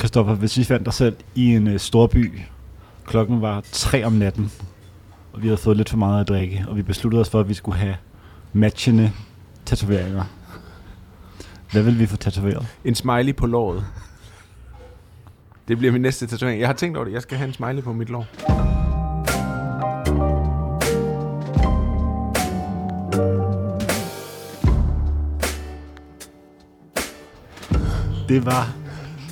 Christoffer, 0.00 0.34
hvis 0.34 0.58
vi 0.58 0.64
fandt 0.64 0.86
dig 0.86 0.94
selv 0.94 1.16
i 1.34 1.54
en 1.54 1.66
øh, 1.66 1.78
storby, 1.78 2.40
klokken 3.04 3.40
var 3.40 3.64
3 3.72 4.04
om 4.04 4.12
natten, 4.12 4.52
og 5.32 5.42
vi 5.42 5.46
havde 5.46 5.58
fået 5.58 5.76
lidt 5.76 5.88
for 5.88 5.96
meget 5.96 6.20
at 6.20 6.28
drikke, 6.28 6.64
og 6.68 6.76
vi 6.76 6.82
besluttede 6.82 7.20
os 7.20 7.28
for, 7.28 7.40
at 7.40 7.48
vi 7.48 7.54
skulle 7.54 7.78
have 7.78 7.96
matchende 8.52 9.12
tatoveringer. 9.64 10.24
Hvad 11.72 11.82
vil 11.82 11.98
vi 11.98 12.06
få 12.06 12.16
tatoveret? 12.16 12.66
En 12.84 12.94
smiley 12.94 13.36
på 13.36 13.46
låret. 13.46 13.84
Det 15.68 15.78
bliver 15.78 15.92
min 15.92 16.02
næste 16.02 16.26
tatovering. 16.26 16.60
Jeg 16.60 16.68
har 16.68 16.74
tænkt 16.74 16.96
over 16.96 17.04
det. 17.04 17.12
Jeg 17.12 17.22
skal 17.22 17.38
have 17.38 17.48
en 17.48 17.54
smiley 17.54 17.82
på 17.82 17.92
mit 17.92 18.08
lår. 18.08 18.26
Det 28.28 28.46
var 28.46 28.79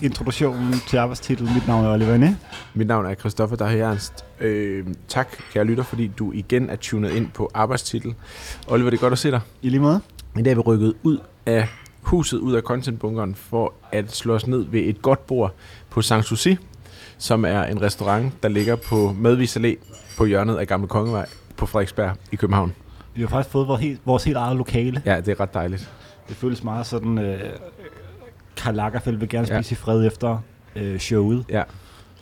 introduktionen 0.03 0.75
til 0.89 0.97
arbejdstitlen. 0.97 1.55
Mit 1.55 1.67
navn 1.67 1.85
er 1.85 1.93
Oliver 1.93 2.15
Inde. 2.15 2.37
Mit 2.75 2.87
navn 2.87 3.07
er 3.07 3.15
Christoffer 3.15 3.57
Ernst. 3.67 4.25
Øh, 4.41 4.87
tak, 5.09 5.29
kære 5.53 5.65
lytter, 5.65 5.85
fordi 5.85 6.07
du 6.07 6.33
igen 6.33 6.71
er 6.71 6.77
tunet 6.77 7.11
ind 7.11 7.29
på 7.35 7.51
arbejdstitel. 7.55 8.15
Oliver, 8.69 8.91
det 8.91 8.97
er 8.97 9.01
godt 9.01 9.13
at 9.13 9.19
se 9.19 9.31
dig. 9.31 9.41
I 9.63 9.69
lige 9.69 9.81
måde. 9.81 10.01
I 10.39 10.43
dag 10.43 10.51
er 10.51 10.55
vi 10.55 10.61
rykket 10.61 10.95
ud 11.03 11.19
af 11.47 11.69
huset, 12.03 12.39
ud 12.39 12.55
af 12.55 12.63
contentbunkeren, 12.63 13.35
for 13.35 13.75
at 13.93 14.13
slå 14.13 14.35
os 14.35 14.47
ned 14.47 14.67
ved 14.71 14.81
et 14.81 15.03
godt 15.03 15.27
bord 15.27 15.55
på 15.91 16.03
Sanssouci, 16.03 16.57
som 17.19 17.45
er 17.45 17.63
en 17.63 17.83
restaurant, 17.83 18.43
der 18.43 18.49
ligger 18.49 18.77
på 18.77 19.15
Madvis 19.19 19.57
Allé 19.57 19.75
på 20.19 20.25
hjørnet 20.25 20.57
af 20.57 20.67
Gamle 20.67 20.89
Kongevej 20.89 21.27
på 21.57 21.67
Frederiksberg 21.67 22.17
i 22.33 22.37
København. 22.37 22.75
Vi 23.15 23.21
har 23.21 23.29
faktisk 23.29 23.53
fået 23.53 23.69
vores 23.69 23.81
helt, 23.81 24.01
vores 24.05 24.25
helt 24.25 24.37
eget 24.37 24.57
lokale. 24.57 25.03
Ja, 25.05 25.21
det 25.21 25.29
er 25.29 25.41
ret 25.41 25.55
dejligt. 25.55 25.91
Det 26.29 26.37
føles 26.37 26.65
meget 26.65 26.87
sådan... 26.87 27.19
Øh, 27.19 27.41
Karl 28.59 28.75
Lagerfeldt 28.75 29.21
vil 29.21 29.29
gerne 29.29 29.47
Ja. 29.51 29.63
spise 29.63 29.73
i 29.73 29.77
fred 29.77 30.07
efter 30.07 30.39
øh, 30.77 30.99
showet. 30.99 31.45
Ja, 31.51 31.63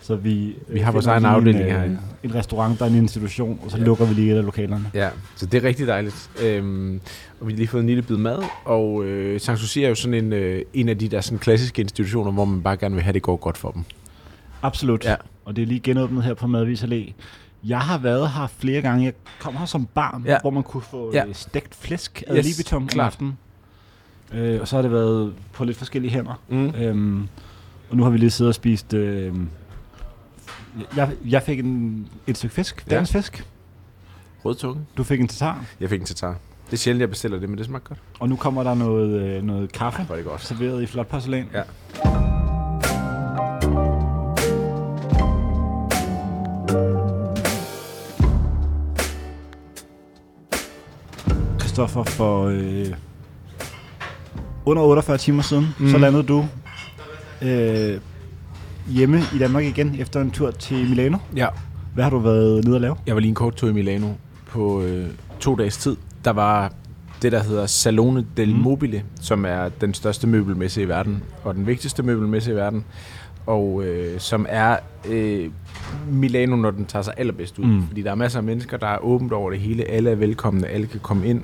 Så 0.01 0.17
vi, 0.17 0.57
Vi 0.69 0.79
har 0.81 0.93
vores 0.93 1.05
finder 1.05 1.13
egen 1.13 1.25
afdeling 1.25 1.61
en, 1.61 1.67
øh, 1.71 1.73
herinde. 1.77 1.99
En 2.23 2.35
restaurant, 2.35 2.79
der 2.79 2.85
er 2.85 2.89
en 2.91 2.95
institution, 2.97 3.61
og 3.65 3.71
så 3.71 3.77
Ja. 3.79 3.85
lukker 3.85 4.05
vi 4.05 4.15
lige 4.15 4.33
et 4.33 4.37
af 4.39 4.45
lokalerne. 4.45 4.91
ja. 4.95 5.09
så 5.37 5.47
det 5.47 5.65
er 5.65 5.69
rigtig 5.69 5.87
dejligt. 5.87 6.31
Øhm, 6.43 7.01
og 7.41 7.47
vi 7.47 7.53
har 7.53 7.57
lige 7.57 7.69
fået 7.69 7.81
en 7.81 7.87
lille 7.87 8.03
bid 8.03 8.17
mad, 8.17 8.43
og 8.65 9.05
øh, 9.05 9.41
Sanssouci 9.41 9.85
er 9.85 9.89
jo 9.89 9.95
sådan 9.95 10.15
en, 10.25 10.33
øh, 10.33 10.63
en 10.75 10.89
af 10.89 10.99
de 10.99 11.09
der 11.09 11.21
sådan 11.21 11.39
klassiske 11.39 11.83
institutioner, 11.83 12.33
hvor 12.33 12.45
man 12.45 12.63
bare 12.63 12.77
gerne 12.77 12.95
vil 12.95 13.03
have, 13.05 13.09
at 13.11 13.15
det 13.15 13.23
går 13.23 13.37
godt 13.37 13.59
for 13.59 13.71
dem. 13.71 13.85
Absolut. 14.63 15.05
Ja. 15.05 15.15
Og 15.45 15.57
det 15.57 15.63
er 15.63 15.67
lige 15.67 15.81
genåbnet 15.81 16.25
her 16.25 16.35
på 16.35 16.47
Madvis 16.47 16.83
Allé. 16.83 17.13
Jeg 17.65 17.79
har 17.81 17.99
været 17.99 18.31
her 18.31 18.47
flere 18.59 18.83
gange. 18.83 19.05
Jeg 19.05 19.13
kom 19.41 19.57
her 19.57 19.67
som 19.67 19.87
barn, 19.95 20.23
Ja. 20.27 20.39
hvor 20.41 20.51
man 20.51 20.63
kunne 20.63 20.83
få 20.83 21.11
Ja. 21.15 21.25
ja. 21.27 21.33
stegt 21.33 21.75
flæsk 21.75 22.23
af 22.27 22.37
Yes, 22.37 22.47
libitum 22.47 22.83
om 22.83 22.89
klart. 22.89 23.07
aftenen. 23.07 23.39
Øh, 24.33 24.61
og 24.61 24.69
så 24.69 24.77
har 24.77 24.83
det 24.83 24.93
været 24.93 25.35
på 25.53 25.65
lidt 25.65 25.77
forskellige 25.77 26.13
hænder. 26.13 26.41
Mm. 26.49 26.75
Øhm, 26.75 27.29
og 27.91 27.97
nu 27.97 28.03
har 28.03 28.11
vi 28.11 28.19
lige 28.19 28.31
siddet 28.31 28.49
og 28.49 28.55
spist... 28.55 28.95
Øh, 28.95 29.35
jeg, 30.97 31.11
jeg 31.29 31.43
fik 31.43 31.59
en, 31.59 32.09
et 32.27 32.37
stykke 32.37 32.55
fisk, 32.55 32.85
Ja. 32.91 32.97
dansk 32.97 33.13
fisk. 33.13 33.47
Rød 34.45 34.55
tunge. 34.55 34.81
Du 34.97 35.05
fik 35.05 35.21
en 35.21 35.29
tatar. 35.29 35.65
Jeg 35.81 35.89
fik 35.91 36.01
en 36.01 36.07
tatar. 36.07 36.37
Det 36.67 36.73
er 36.73 36.77
sjældent, 36.77 37.01
jeg 37.01 37.09
bestiller 37.11 37.39
det, 37.39 37.49
men 37.49 37.59
det 37.59 37.67
smager 37.67 37.83
godt. 37.85 37.99
Og 38.21 38.29
nu 38.29 38.37
kommer 38.37 38.63
der 38.63 38.75
noget, 38.75 39.23
øh, 39.23 39.43
noget 39.43 39.73
kaffe, 39.73 40.07
er 40.11 40.17
det 40.17 40.25
godt. 40.25 40.45
serveret 40.45 40.83
i 40.83 40.87
flot 40.87 41.07
porcelæn. 41.07 41.47
Ja. 41.55 41.63
Christoffer, 51.61 52.03
for 52.05 52.45
øh, 52.45 52.87
under 54.67 54.83
48 54.83 55.19
timer 55.19 55.43
siden, 55.43 55.67
mm. 55.79 55.89
Så 55.91 55.99
landede 55.99 56.23
du 56.23 56.45
øh, 57.43 58.01
hjemme 58.89 59.21
i 59.35 59.39
Danmark 59.39 59.65
igen 59.65 59.97
efter 59.99 60.21
en 60.21 60.31
tur 60.31 60.51
til 60.51 60.89
Milano. 60.89 61.19
Ja. 61.37 61.47
Hvad 61.95 62.05
har 62.05 62.11
du 62.11 62.19
været 62.19 62.65
nede 62.65 62.77
at 62.77 62.83
lave? 62.83 62.97
Jeg 63.07 63.15
var 63.15 63.21
lige 63.21 63.29
en 63.29 63.35
kort 63.35 63.55
tur 63.55 63.69
i 63.69 63.73
Milano 63.73 64.09
på 64.47 64.83
øh, 64.83 65.07
to 65.41 65.55
dages 65.55 65.77
tid. 65.77 65.97
Der 66.25 66.31
var 66.31 66.73
det, 67.23 67.33
der 67.33 67.43
hedder 67.43 67.67
Salone 67.67 68.27
del 68.37 68.55
Mm. 68.55 68.61
Mobile, 68.61 69.03
som 69.21 69.45
er 69.45 69.69
den 69.81 69.95
største 69.95 70.27
møbelmesse 70.27 70.83
i 70.83 70.89
verden, 70.89 71.23
og 71.45 71.55
den 71.55 71.67
vigtigste 71.67 72.03
møbelmesse 72.03 72.53
i 72.53 72.55
verden, 72.55 72.85
og 73.47 73.83
øh, 73.85 74.21
som 74.21 74.47
er 74.49 74.77
øh, 75.09 75.51
Milano, 76.11 76.57
når 76.57 76.71
den 76.71 76.85
tager 76.87 77.03
sig 77.03 77.15
allerbedst 77.17 77.59
ud. 77.59 77.65
Mm. 77.65 77.87
Fordi 77.87 78.03
der 78.03 78.11
er 78.11 78.15
masser 78.15 78.39
af 78.39 78.45
mennesker, 78.45 78.77
der 78.77 78.87
er 78.87 78.99
åbent 79.05 79.33
over 79.33 79.51
det 79.51 79.61
hele. 79.61 79.85
Alle 79.91 80.11
er 80.11 80.15
velkomne, 80.15 80.67
alle 80.67 80.87
kan 80.87 81.01
komme 81.01 81.27
ind. 81.27 81.43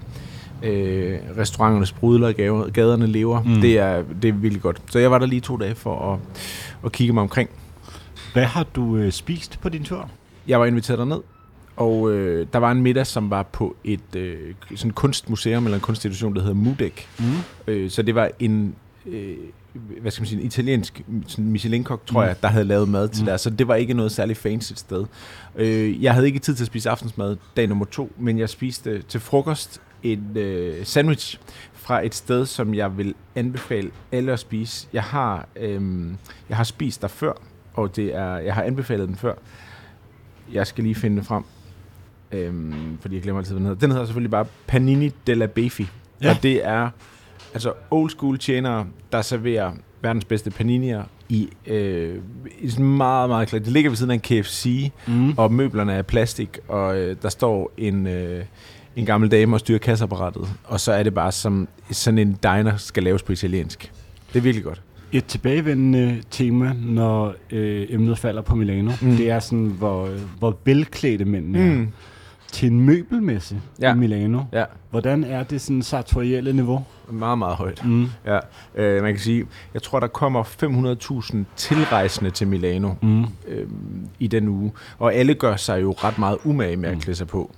Øh, 0.62 1.18
restauranterne 1.38 1.86
sprudler, 1.86 2.32
gaver- 2.32 2.70
gaderne 2.70 3.06
lever. 3.06 3.42
Mm. 3.42 3.60
Det, 3.60 3.78
er, 3.78 4.02
det 4.22 4.28
er 4.28 4.32
virkelig 4.32 4.62
godt. 4.62 4.82
Så 4.90 4.98
jeg 4.98 5.10
var 5.10 5.18
der 5.18 5.26
lige 5.26 5.40
to 5.40 5.56
dage 5.56 5.74
for 5.74 6.12
at, 6.12 6.18
at 6.84 6.92
kigge 6.92 7.12
mig 7.12 7.22
omkring. 7.22 7.50
Hvad 8.32 8.44
har 8.44 8.66
du 8.74 8.96
øh, 8.96 9.12
spist 9.12 9.58
på 9.60 9.68
din 9.68 9.84
tur? 9.84 10.10
Jeg 10.48 10.60
var 10.60 10.66
inviteret 10.66 10.98
derned, 10.98 11.18
og 11.76 12.12
øh, 12.12 12.46
der 12.52 12.58
var 12.58 12.70
en 12.70 12.82
middag, 12.82 13.06
som 13.06 13.30
var 13.30 13.42
på 13.42 13.76
et 13.84 14.16
øh, 14.16 14.36
sådan 14.74 14.90
kunstmuseum 14.92 15.64
eller 15.64 15.76
en 15.76 15.80
kunstinstitution, 15.82 16.34
der 16.34 16.40
hedder 16.40 16.54
Mudek. 16.54 17.06
Mm. 17.18 17.24
Øh, 17.66 17.90
så 17.90 18.02
det 18.02 18.14
var 18.14 18.30
en, 18.38 18.74
øh, 19.06 19.34
hvad 20.00 20.10
skal 20.10 20.22
man 20.22 20.26
sige, 20.28 20.40
en 20.40 20.46
italiensk 20.46 21.02
Michelin-kok, 21.38 22.06
tror 22.06 22.20
Mm. 22.22 22.26
jeg, 22.28 22.36
der 22.42 22.48
havde 22.48 22.64
lavet 22.64 22.88
mad 22.88 23.08
til 23.08 23.22
Mm. 23.22 23.26
der. 23.26 23.36
Så 23.36 23.50
det 23.50 23.68
var 23.68 23.74
ikke 23.74 23.94
noget 23.94 24.12
særligt 24.12 24.38
fancy 24.38 24.72
sted. 24.76 25.04
Øh, 25.56 26.02
jeg 26.02 26.14
havde 26.14 26.26
ikke 26.26 26.38
tid 26.38 26.54
til 26.54 26.64
at 26.64 26.66
spise 26.66 26.90
aftensmad 26.90 27.36
dag 27.56 27.68
nummer 27.68 27.84
to, 27.84 28.12
men 28.18 28.38
jeg 28.38 28.48
spiste 28.48 29.02
til 29.02 29.20
frokost 29.20 29.80
en 30.02 30.26
øh, 30.36 30.84
sandwich 30.86 31.40
fra 31.72 32.06
et 32.06 32.14
sted, 32.14 32.46
som 32.46 32.74
jeg 32.74 32.96
vil 32.98 33.14
anbefale 33.34 33.90
alle 34.12 34.32
at 34.32 34.38
spise. 34.38 34.88
Jeg 34.92 35.02
har, 35.02 35.48
øh, 35.56 36.06
jeg 36.48 36.56
har 36.56 36.64
spist 36.64 37.02
der 37.02 37.08
før, 37.08 37.32
og 37.74 37.96
det 37.96 38.14
er, 38.16 38.36
jeg 38.36 38.54
har 38.54 38.62
anbefalet 38.62 39.08
den 39.08 39.16
før. 39.16 39.34
Jeg 40.52 40.66
skal 40.66 40.84
lige 40.84 40.94
finde 40.94 41.16
det 41.16 41.26
frem, 41.26 41.44
øhm, 42.32 42.98
fordi 43.00 43.14
jeg 43.14 43.22
glemmer 43.22 43.40
altid, 43.40 43.52
hvad 43.52 43.58
den 43.60 43.66
hedder. 43.66 43.80
Den 43.80 43.90
hedder 43.90 44.04
selvfølgelig 44.06 44.30
bare 44.30 44.46
Panini 44.66 45.10
della 45.26 45.46
Befi. 45.46 45.88
Ja. 46.22 46.30
Og 46.30 46.42
det 46.42 46.66
er 46.66 46.90
altså 47.54 47.72
old 47.90 48.10
school 48.10 48.38
tjenere, 48.38 48.86
der 49.12 49.22
serverer 49.22 49.72
verdens 50.02 50.24
bedste 50.24 50.50
paninier 50.50 51.02
i, 51.28 51.48
øh, 51.66 52.18
i 52.60 52.70
sådan 52.70 52.86
meget, 52.96 53.28
meget 53.30 53.48
klart. 53.48 53.64
Det 53.64 53.72
ligger 53.72 53.90
ved 53.90 53.96
siden 53.96 54.10
af 54.10 54.14
en 54.14 54.20
KFC, 54.20 54.90
Mm. 55.06 55.34
og 55.38 55.52
møblerne 55.52 55.92
er 55.92 56.02
plastik, 56.02 56.58
og 56.68 56.98
øh, 56.98 57.16
der 57.22 57.28
står 57.28 57.72
en, 57.76 58.06
øh, 58.06 58.44
en 58.96 59.06
gammel 59.06 59.30
dame 59.30 59.56
og 59.56 59.60
styrer 59.60 59.78
kasseapparatet. 59.78 60.48
Og 60.64 60.80
så 60.80 60.92
er 60.92 61.02
det 61.02 61.14
bare 61.14 61.32
som 61.32 61.68
sådan 61.90 62.18
en 62.18 62.38
diner 62.42 62.76
skal 62.76 63.02
laves 63.02 63.22
på 63.22 63.32
italiensk. 63.32 63.92
Det 64.32 64.38
er 64.38 64.42
virkelig 64.42 64.64
godt. 64.64 64.82
Et 65.12 65.24
tilbagevendende 65.24 66.22
tema, 66.30 66.72
når 66.84 67.34
øh, 67.50 67.86
emnet 67.90 68.18
falder 68.18 68.42
på 68.42 68.54
Milano, 68.56 68.92
Mm. 69.00 69.16
det 69.16 69.30
er 69.30 69.38
sådan, 69.38 69.66
hvor, 69.66 70.06
øh, 70.06 70.20
hvor 70.38 70.56
velklædte 70.64 71.24
mændene 71.24 71.58
mm. 71.74 71.82
er. 71.82 71.86
Til 72.52 72.70
en 72.72 72.80
møbelmesse 72.80 73.60
Ja. 73.80 73.88
ja. 73.88 73.94
i 73.94 73.98
Milano. 73.98 74.40
Ja, 74.52 74.64
Hvordan 74.90 75.24
er 75.24 75.42
det 75.42 75.60
sådan 75.60 75.82
sartorielle 75.82 76.52
niveau? 76.52 76.84
meget, 77.10 77.38
meget 77.38 77.56
højt. 77.56 77.84
Mm. 77.84 78.06
Ja, 78.26 78.38
øh, 78.74 79.02
man 79.02 79.12
kan 79.14 79.20
sige, 79.20 79.44
jeg 79.74 79.82
tror, 79.82 80.00
der 80.00 80.06
kommer 80.06 80.42
500.000 80.42 81.36
tilrejsende 81.56 82.30
til 82.30 82.46
Milano 82.46 82.94
Mm. 83.02 83.20
øh, 83.48 83.66
i 84.18 84.26
den 84.26 84.48
uge, 84.48 84.72
og 84.98 85.14
alle 85.14 85.34
gør 85.34 85.56
sig 85.56 85.82
jo 85.82 85.92
ret 85.92 86.18
meget 86.18 86.38
umage 86.44 86.76
med 86.76 86.88
at 86.88 86.94
Mm. 86.94 87.00
klæde 87.00 87.16
sig 87.16 87.26
på. 87.26 87.50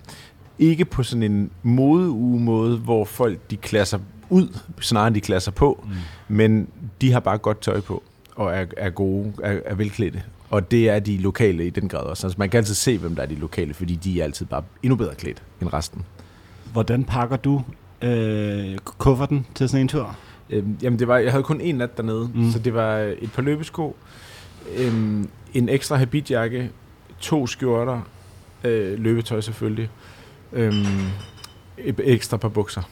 Ikke 0.59 0.85
på 0.85 1.03
sådan 1.03 1.23
en 1.23 1.51
modeuge-måde, 1.63 2.77
hvor 2.79 3.05
folk 3.05 3.51
de 3.51 3.57
klæder 3.57 3.85
sig 3.85 4.01
ud, 4.31 4.59
snarere 4.81 5.07
end 5.09 5.15
de 5.15 5.41
sig 5.41 5.55
på, 5.55 5.85
Mm. 5.87 5.91
men 6.37 6.69
de 7.01 7.13
har 7.13 7.21
bare 7.21 7.39
godt 7.39 7.61
tøj 7.61 7.81
på, 7.81 8.03
og 8.37 8.53
er, 8.53 8.67
er 8.77 8.91
gode, 8.91 9.33
er, 9.43 9.61
er 9.65 9.75
velklædte. 9.75 10.23
Og 10.51 10.71
det 10.71 10.89
er 10.91 10.99
de 10.99 11.17
lokale 11.19 11.67
i 11.67 11.71
den 11.71 11.89
grad 11.89 12.01
også. 12.01 12.27
Altså, 12.27 12.37
man 12.39 12.51
kan 12.51 12.59
altid 12.59 12.75
se, 12.75 12.99
hvem 12.99 13.15
der 13.15 13.23
er 13.23 13.27
de 13.27 13.35
lokale, 13.35 13.75
fordi 13.75 13.95
de 13.95 14.21
er 14.21 14.25
altid 14.25 14.47
bare 14.47 14.63
endnu 14.83 14.97
bedre 14.97 15.15
klædt 15.15 15.43
end 15.61 15.73
resten. 15.73 16.05
Hvordan 16.73 17.05
pakker 17.05 17.37
du 17.37 17.63
øh, 18.03 18.79
kufferten 18.79 19.47
til 19.55 19.69
sådan 19.69 19.81
en 19.81 19.89
tur? 19.89 20.17
Øhm, 20.51 20.77
jamen, 20.83 20.99
det 20.99 21.09
var, 21.09 21.19
jeg 21.19 21.31
havde 21.33 21.45
kun 21.45 21.61
en 21.61 21.75
nat 21.75 21.97
dernede, 21.97 22.31
mm. 22.35 22.51
Så 22.53 22.59
det 22.59 22.75
var 22.75 22.97
et 22.97 23.33
par 23.35 23.43
løbesko, 23.43 23.97
øhm, 24.77 25.29
en 25.55 25.69
ekstra 25.69 25.97
habitjakke, 25.97 26.71
to 27.21 27.47
skjorter, 27.47 28.01
øh, 28.65 28.99
løbetøj 28.99 29.41
selvfølgelig, 29.41 29.91
øhm, 30.55 30.85
et 31.79 32.01
ekstra 32.05 32.37
par 32.37 32.49
bukser. 32.49 32.83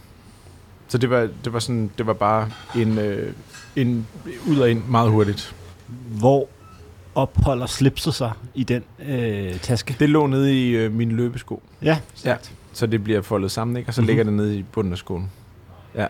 Så 0.89 0.99
det 0.99 1.11
var, 1.11 1.29
det 1.45 1.53
var, 1.53 1.59
sådan, 1.59 1.91
det 1.99 2.07
var 2.07 2.13
bare 2.13 2.51
en, 2.77 2.99
øh, 2.99 3.33
en 3.77 4.07
ud 4.49 4.59
og 4.59 4.71
ind 4.71 4.83
meget 4.89 5.11
hurtigt. 5.11 5.55
Hvor 6.19 6.49
opholder 7.15 7.67
slipset 7.67 8.15
sig 8.15 8.33
i 8.55 8.65
den 8.65 8.83
øh, 9.09 9.59
taske? 9.61 9.97
Det 10.01 10.09
lå 10.11 10.27
nede 10.27 10.61
i 10.67 10.71
øh, 10.71 10.93
mine 10.93 11.15
løbesko, 11.15 11.63
Ja, 11.83 11.99
Ja. 12.25 12.37
så 12.73 12.87
det 12.87 13.05
bliver 13.05 13.23
foldet 13.23 13.51
sammen, 13.51 13.77
ikke? 13.77 13.89
og 13.91 13.95
så 13.95 14.01
Mhm. 14.01 14.05
mm-hmm. 14.05 14.09
ligger 14.09 14.25
det 14.25 14.33
nede 14.33 14.59
i 14.59 14.63
bunden 14.73 14.93
af 14.93 14.99
skoen. 14.99 15.31
Ja. 15.95 16.07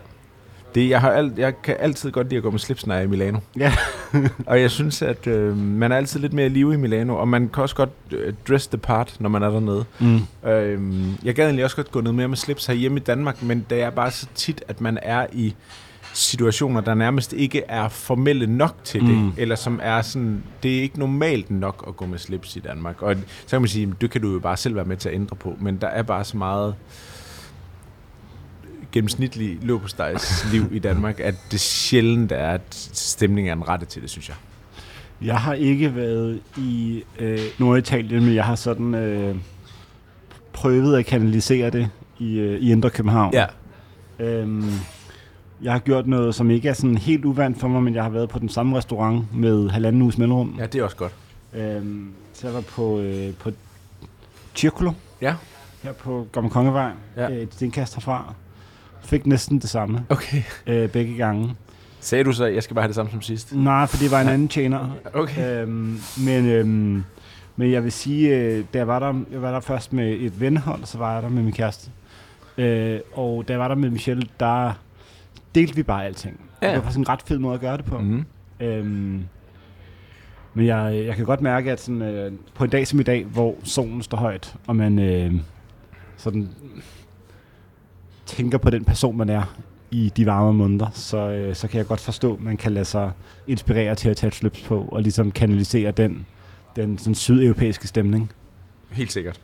Det, 0.75 0.89
jeg, 0.89 1.01
har 1.01 1.11
alt, 1.11 1.37
jeg 1.37 1.61
kan 1.61 1.75
altid 1.79 2.11
godt 2.11 2.27
lide 2.29 2.37
at 2.37 2.43
gå 2.43 2.51
med 2.51 2.59
slips, 2.59 2.87
når 2.87 2.95
jeg 2.95 3.01
er 3.01 3.05
i 3.05 3.09
Milano. 3.09 3.39
Ja. 3.57 3.73
og 4.47 4.61
jeg 4.61 4.71
synes, 4.71 5.01
at 5.01 5.27
øh, 5.27 5.57
man 5.57 5.91
er 5.91 5.97
altid 5.97 6.19
lidt 6.19 6.33
mere 6.33 6.45
i 6.45 6.49
live 6.49 6.73
i 6.73 6.77
Milano, 6.77 7.15
og 7.15 7.27
man 7.27 7.49
kan 7.53 7.63
også 7.63 7.75
godt 7.75 7.89
øh, 8.11 8.33
dress 8.49 8.67
the 8.67 8.77
part, 8.77 9.15
når 9.19 9.29
man 9.29 9.43
er 9.43 9.49
dernede. 9.49 9.85
Mm. 9.99 10.49
Øh, 10.49 10.79
jeg 11.23 11.35
gad 11.35 11.45
egentlig 11.45 11.63
også 11.63 11.75
godt 11.75 11.91
gå 11.91 12.01
ned 12.01 12.11
mere 12.11 12.27
med 12.27 12.37
slips 12.37 12.65
herhjemme 12.65 12.99
i 12.99 13.03
Danmark, 13.03 13.43
men 13.43 13.65
det 13.69 13.81
er 13.81 13.89
bare 13.89 14.11
så 14.11 14.27
tit, 14.35 14.63
at 14.67 14.81
man 14.81 14.99
er 15.01 15.25
i 15.33 15.53
situationer, 16.13 16.81
der 16.81 16.93
nærmest 16.93 17.33
ikke 17.33 17.61
er 17.67 17.89
formelle 17.89 18.47
nok 18.47 18.75
til 18.83 19.01
det, 19.01 19.09
Mm. 19.17 19.31
eller 19.37 19.55
som 19.55 19.79
er 19.83 20.01
sådan, 20.01 20.43
det 20.63 20.77
er 20.77 20.81
ikke 20.81 20.99
normalt 20.99 21.51
nok 21.51 21.83
at 21.87 21.97
gå 21.97 22.05
med 22.05 22.17
slips 22.19 22.55
i 22.55 22.59
Danmark. 22.59 23.01
Og 23.01 23.15
så 23.45 23.49
kan 23.49 23.61
man 23.61 23.67
sige, 23.67 23.93
det 24.01 24.11
kan 24.11 24.21
du 24.21 24.33
jo 24.33 24.39
bare 24.39 24.57
selv 24.57 24.75
være 24.75 24.85
med 24.85 24.97
til 24.97 25.09
at 25.09 25.15
ændre 25.15 25.35
på, 25.35 25.55
men 25.59 25.77
der 25.77 25.87
er 25.87 26.03
bare 26.03 26.23
så 26.23 26.37
meget 26.37 26.75
gennemsnitlig 28.93 29.59
liv 30.51 30.65
i 30.71 30.79
Danmark, 30.79 31.19
at 31.19 31.35
det 31.51 31.59
sjældent 31.59 32.31
er, 32.31 32.47
at 32.49 32.61
stemningen 32.93 33.49
er 33.51 33.55
en 33.55 33.67
rette 33.67 33.85
til 33.85 34.01
det, 34.01 34.09
synes 34.09 34.29
jeg. 34.29 34.35
Jeg 35.21 35.37
har 35.37 35.53
ikke 35.53 35.95
været 35.95 36.41
i 36.57 37.03
øh, 37.19 37.39
Norditalien, 37.59 38.25
men 38.25 38.35
jeg 38.35 38.45
har 38.45 38.55
sådan 38.55 38.95
øh, 38.95 39.35
prøvet 40.53 40.97
at 40.97 41.05
kanalisere 41.05 41.69
det 41.69 41.89
i, 42.19 42.39
øh, 42.39 42.59
i 42.59 42.71
Indre 42.71 42.89
København. 42.89 43.33
Ja. 43.33 43.45
Øhm, 44.19 44.71
jeg 45.61 45.71
har 45.71 45.79
gjort 45.79 46.07
noget, 46.07 46.35
som 46.35 46.51
ikke 46.51 46.69
er 46.69 46.73
sådan 46.73 46.97
helt 46.97 47.25
uvandt 47.25 47.59
for 47.59 47.67
mig, 47.67 47.83
men 47.83 47.95
jeg 47.95 48.03
har 48.03 48.09
været 48.09 48.29
på 48.29 48.39
den 48.39 48.49
samme 48.49 48.77
restaurant 48.77 49.35
med 49.35 49.69
halvanden 49.69 50.01
uges 50.01 50.17
mellemrum. 50.17 50.55
Ja, 50.59 50.65
det 50.65 50.79
er 50.79 50.83
også 50.83 50.95
godt. 50.95 51.13
Øhm, 51.53 52.11
så 52.33 52.47
jeg 52.47 52.53
var 52.53 52.61
på, 52.61 52.99
øh, 52.99 53.33
på 53.33 53.51
Circulo. 54.55 54.91
Ja. 55.21 55.35
Her 55.83 55.93
på 55.93 56.27
Gamle 56.31 56.49
Kongevej. 56.49 56.91
Ja. 57.17 57.29
Øh, 57.29 57.37
et 57.37 57.53
stenkast 57.53 57.95
herfra. 57.95 58.33
Fik 59.03 59.25
næsten 59.25 59.59
det 59.59 59.69
samme 59.69 60.05
Okay. 60.09 60.43
øh, 60.67 60.89
begge 60.89 61.17
gange. 61.17 61.55
Sagde 61.99 62.23
du 62.23 62.31
så, 62.31 62.43
at 62.45 62.55
jeg 62.55 62.63
skal 62.63 62.73
bare 62.73 62.81
have 62.83 62.87
det 62.87 62.95
samme 62.95 63.11
som 63.11 63.21
sidst? 63.21 63.55
Nej, 63.55 63.85
for 63.85 63.97
det 63.97 64.11
var 64.11 64.21
en 64.21 64.27
anden 64.27 64.47
tjener. 64.47 64.89
Okay. 65.13 65.61
Øhm, 65.61 65.99
men, 66.25 66.45
øhm, 66.49 67.03
men 67.55 67.71
jeg 67.71 67.83
vil 67.83 67.91
sige, 67.91 68.37
øh, 68.37 68.63
da 68.73 68.77
jeg 68.77 68.87
var, 68.87 68.99
der, 68.99 69.13
jeg 69.31 69.41
var 69.41 69.51
der 69.51 69.59
først 69.59 69.93
med 69.93 70.11
et 70.19 70.39
vennehold, 70.39 70.81
og 70.81 70.87
så 70.87 70.97
var 70.97 71.13
jeg 71.13 71.23
der 71.23 71.29
med 71.29 71.43
min 71.43 71.53
kæreste. 71.53 71.91
Øh, 72.57 72.99
og 73.13 73.47
da 73.47 73.53
jeg 73.53 73.59
var 73.59 73.67
der 73.67 73.75
med 73.75 73.89
Michelle, 73.89 74.23
der 74.39 74.73
delte 75.55 75.75
vi 75.75 75.83
bare 75.83 76.05
alting. 76.05 76.39
Ja. 76.61 76.67
Det 76.67 76.75
var 76.75 76.81
faktisk 76.81 76.97
en 76.99 77.09
ret 77.09 77.21
fed 77.25 77.39
måde 77.39 77.53
at 77.53 77.61
gøre 77.61 77.77
det 77.77 77.85
på. 77.85 77.97
Mm. 77.97 78.25
Øhm, 78.59 79.23
men 80.53 80.65
jeg, 80.65 81.03
jeg 81.07 81.15
kan 81.15 81.25
godt 81.25 81.41
mærke, 81.41 81.71
at 81.71 81.79
sådan, 81.81 82.01
øh, 82.01 82.31
på 82.55 82.63
en 82.63 82.69
dag 82.69 82.87
som 82.87 82.99
i 82.99 83.03
dag, 83.03 83.25
hvor 83.25 83.55
solen 83.63 84.01
står 84.01 84.17
højt, 84.17 84.55
og 84.67 84.75
man 84.75 84.99
øh, 84.99 85.33
sådan 86.17 86.49
tænker 88.33 88.57
på 88.57 88.69
den 88.69 88.85
person, 88.85 89.17
man 89.17 89.29
er 89.29 89.55
i 89.91 90.11
de 90.17 90.25
varme 90.25 90.53
måneder, 90.53 90.87
så, 90.93 91.17
øh, 91.17 91.55
så 91.55 91.67
kan 91.67 91.77
jeg 91.77 91.87
godt 91.87 91.99
forstå, 91.99 92.33
at 92.33 92.41
man 92.41 92.57
kan 92.57 92.71
lade 92.71 92.85
sig 92.85 93.11
inspirere 93.47 93.95
til 93.95 94.09
at 94.09 94.17
tage 94.17 94.27
et 94.27 94.35
slips 94.35 94.61
på, 94.61 94.89
og 94.91 95.01
ligesom 95.01 95.31
kanalisere 95.31 95.91
den, 95.91 96.25
den 96.75 96.97
sådan 96.97 97.15
sydeuropæiske 97.15 97.87
stemning. 97.87 98.31
Helt 98.91 99.11
sikkert. 99.11 99.39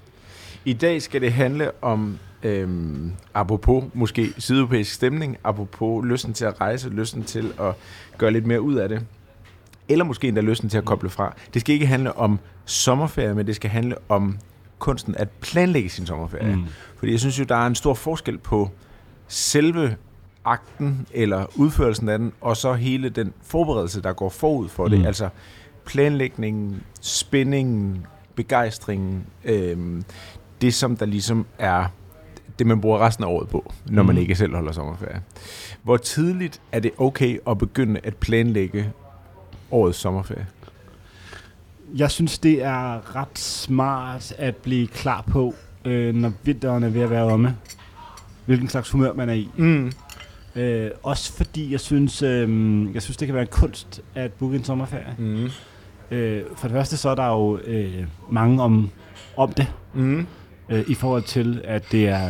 I 0.66 0.74
dag 0.74 1.02
skal 1.02 1.22
det 1.22 1.34
handle 1.34 1.72
om, 1.82 2.18
øhm, 2.44 3.12
apropos 3.34 3.84
måske 3.94 4.34
sydeuropæisk 4.38 4.94
stemning, 4.94 5.38
apropos 5.44 6.06
lysten 6.06 6.34
til 6.34 6.46
at 6.46 6.62
rejse, 6.62 6.90
lysten 6.90 7.24
til 7.24 7.54
at 7.60 7.74
gøre 8.18 8.32
lidt 8.32 8.46
mere 8.46 8.62
ud 8.62 8.76
af 8.76 8.90
det, 8.90 9.06
eller 9.90 10.06
måske 10.06 10.28
endda 10.28 10.42
lysten 10.42 10.70
til 10.70 10.78
at 10.78 10.86
koble 10.86 11.10
fra. 11.10 11.36
Det 11.54 11.62
skal 11.62 11.74
ikke 11.74 11.88
handle 11.88 12.18
om 12.18 12.40
sommerferie, 12.66 13.36
men 13.36 13.48
det 13.48 13.56
skal 13.56 13.70
handle 13.70 13.96
om 14.10 14.38
kunsten 14.80 15.16
at 15.18 15.30
planlægge 15.30 15.90
sin 15.90 16.06
sommerferie. 16.06 16.56
Mm. 16.56 16.66
Fordi 16.98 17.12
jeg 17.12 17.20
synes 17.20 17.40
jo, 17.40 17.44
der 17.44 17.56
er 17.56 17.68
en 17.68 17.76
stor 17.76 17.94
forskel 17.94 18.38
på 18.38 18.70
selve 19.28 19.96
akten 20.46 21.08
eller 21.14 21.46
udførelsen 21.56 22.10
af 22.10 22.18
den, 22.20 22.34
og 22.42 22.58
så 22.58 22.74
hele 22.74 23.10
den 23.10 23.34
forberedelse, 23.44 24.02
der 24.02 24.14
går 24.14 24.30
forud 24.30 24.70
for 24.70 24.86
mm. 24.86 24.92
det. 24.92 25.06
Altså 25.06 25.30
planlægningen, 25.86 26.84
spændingen, 27.02 28.06
begejstringen, 28.36 29.24
øhm, 29.46 30.04
det 30.62 30.74
som 30.74 30.98
der 30.98 31.06
ligesom 31.06 31.46
er 31.60 31.86
det, 32.60 32.68
man 32.68 32.82
bruger 32.82 33.00
resten 33.00 33.24
af 33.24 33.28
året 33.28 33.50
på, 33.50 33.74
når 33.86 34.04
man 34.04 34.16
Mm. 34.16 34.22
ikke 34.22 34.36
selv 34.36 34.56
holder 34.56 34.72
sommerferie. 34.72 35.22
Hvor 35.84 35.98
tidligt 35.98 36.62
er 36.72 36.80
det 36.80 36.92
okay 36.98 37.40
at 37.48 37.58
begynde 37.58 38.00
at 38.04 38.16
planlægge 38.16 38.92
årets 39.72 39.98
sommerferie? 39.98 40.48
Jeg 41.96 42.12
synes, 42.12 42.40
det 42.40 42.64
er 42.64 43.16
ret 43.16 43.40
smart 43.40 44.34
at 44.38 44.56
blive 44.56 44.88
klar 44.88 45.22
på, 45.22 45.56
øh, 45.86 46.16
når 46.16 46.32
vinteren 46.44 46.84
er 46.84 46.90
ved 46.90 47.02
at 47.02 47.10
være 47.10 47.24
omme, 47.24 47.56
hvilken 48.46 48.70
slags 48.70 48.90
humør 48.92 49.14
man 49.14 49.30
er 49.30 49.34
i. 49.34 49.50
Mm. 49.58 49.92
Øh, 50.56 50.92
også 51.04 51.34
fordi 51.34 51.72
jeg 51.72 51.80
synes, 51.80 52.22
øh, 52.22 52.50
jeg 52.94 53.02
synes, 53.02 53.18
det 53.18 53.26
kan 53.26 53.36
være 53.36 53.42
en 53.44 53.48
kunst 53.52 54.02
at 54.16 54.34
booke 54.34 54.56
en 54.58 54.64
sommerferie. 54.64 55.16
Mm. 55.18 55.50
Øh, 56.12 56.44
for 56.56 56.68
det 56.68 56.76
første 56.76 56.98
så 56.98 57.10
er 57.10 57.16
der 57.16 57.28
jo 57.28 57.58
øh, 57.66 58.04
mange 58.32 58.64
om, 58.64 58.90
om 59.38 59.52
det, 59.52 59.68
Mm. 59.94 60.28
øh, 60.70 60.84
i 60.88 60.94
forhold 60.94 61.24
til, 61.24 61.62
at 61.64 61.92
det 61.92 62.08
er 62.08 62.28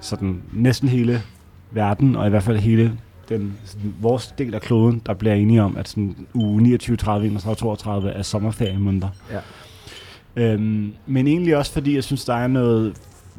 sådan 0.00 0.42
næsten 0.52 0.88
hele 0.88 1.22
verden, 1.70 2.16
og 2.16 2.26
i 2.26 2.30
hvert 2.30 2.42
fald 2.42 2.58
hele 2.58 2.98
den, 3.28 3.58
sådan, 3.64 3.94
vores 4.00 4.34
del 4.38 4.54
af 4.54 4.60
kloden, 4.60 5.02
der 5.06 5.14
bliver 5.14 5.34
enige 5.34 5.62
om, 5.62 5.76
at 5.76 5.88
sådan 5.88 6.16
uge 6.34 6.62
29, 6.62 6.96
30, 6.96 7.26
31, 7.26 7.56
32 7.56 8.10
er 8.10 8.22
sommerferiemåneder. 8.22 9.08
Ja. 9.30 9.40
Øhm, 10.36 10.92
men 11.06 11.26
egentlig 11.26 11.56
også 11.56 11.72
fordi, 11.72 11.94
jeg 11.94 12.04
synes, 12.04 12.24
der 12.24 12.34
er 12.34 12.46
noget 12.46 12.96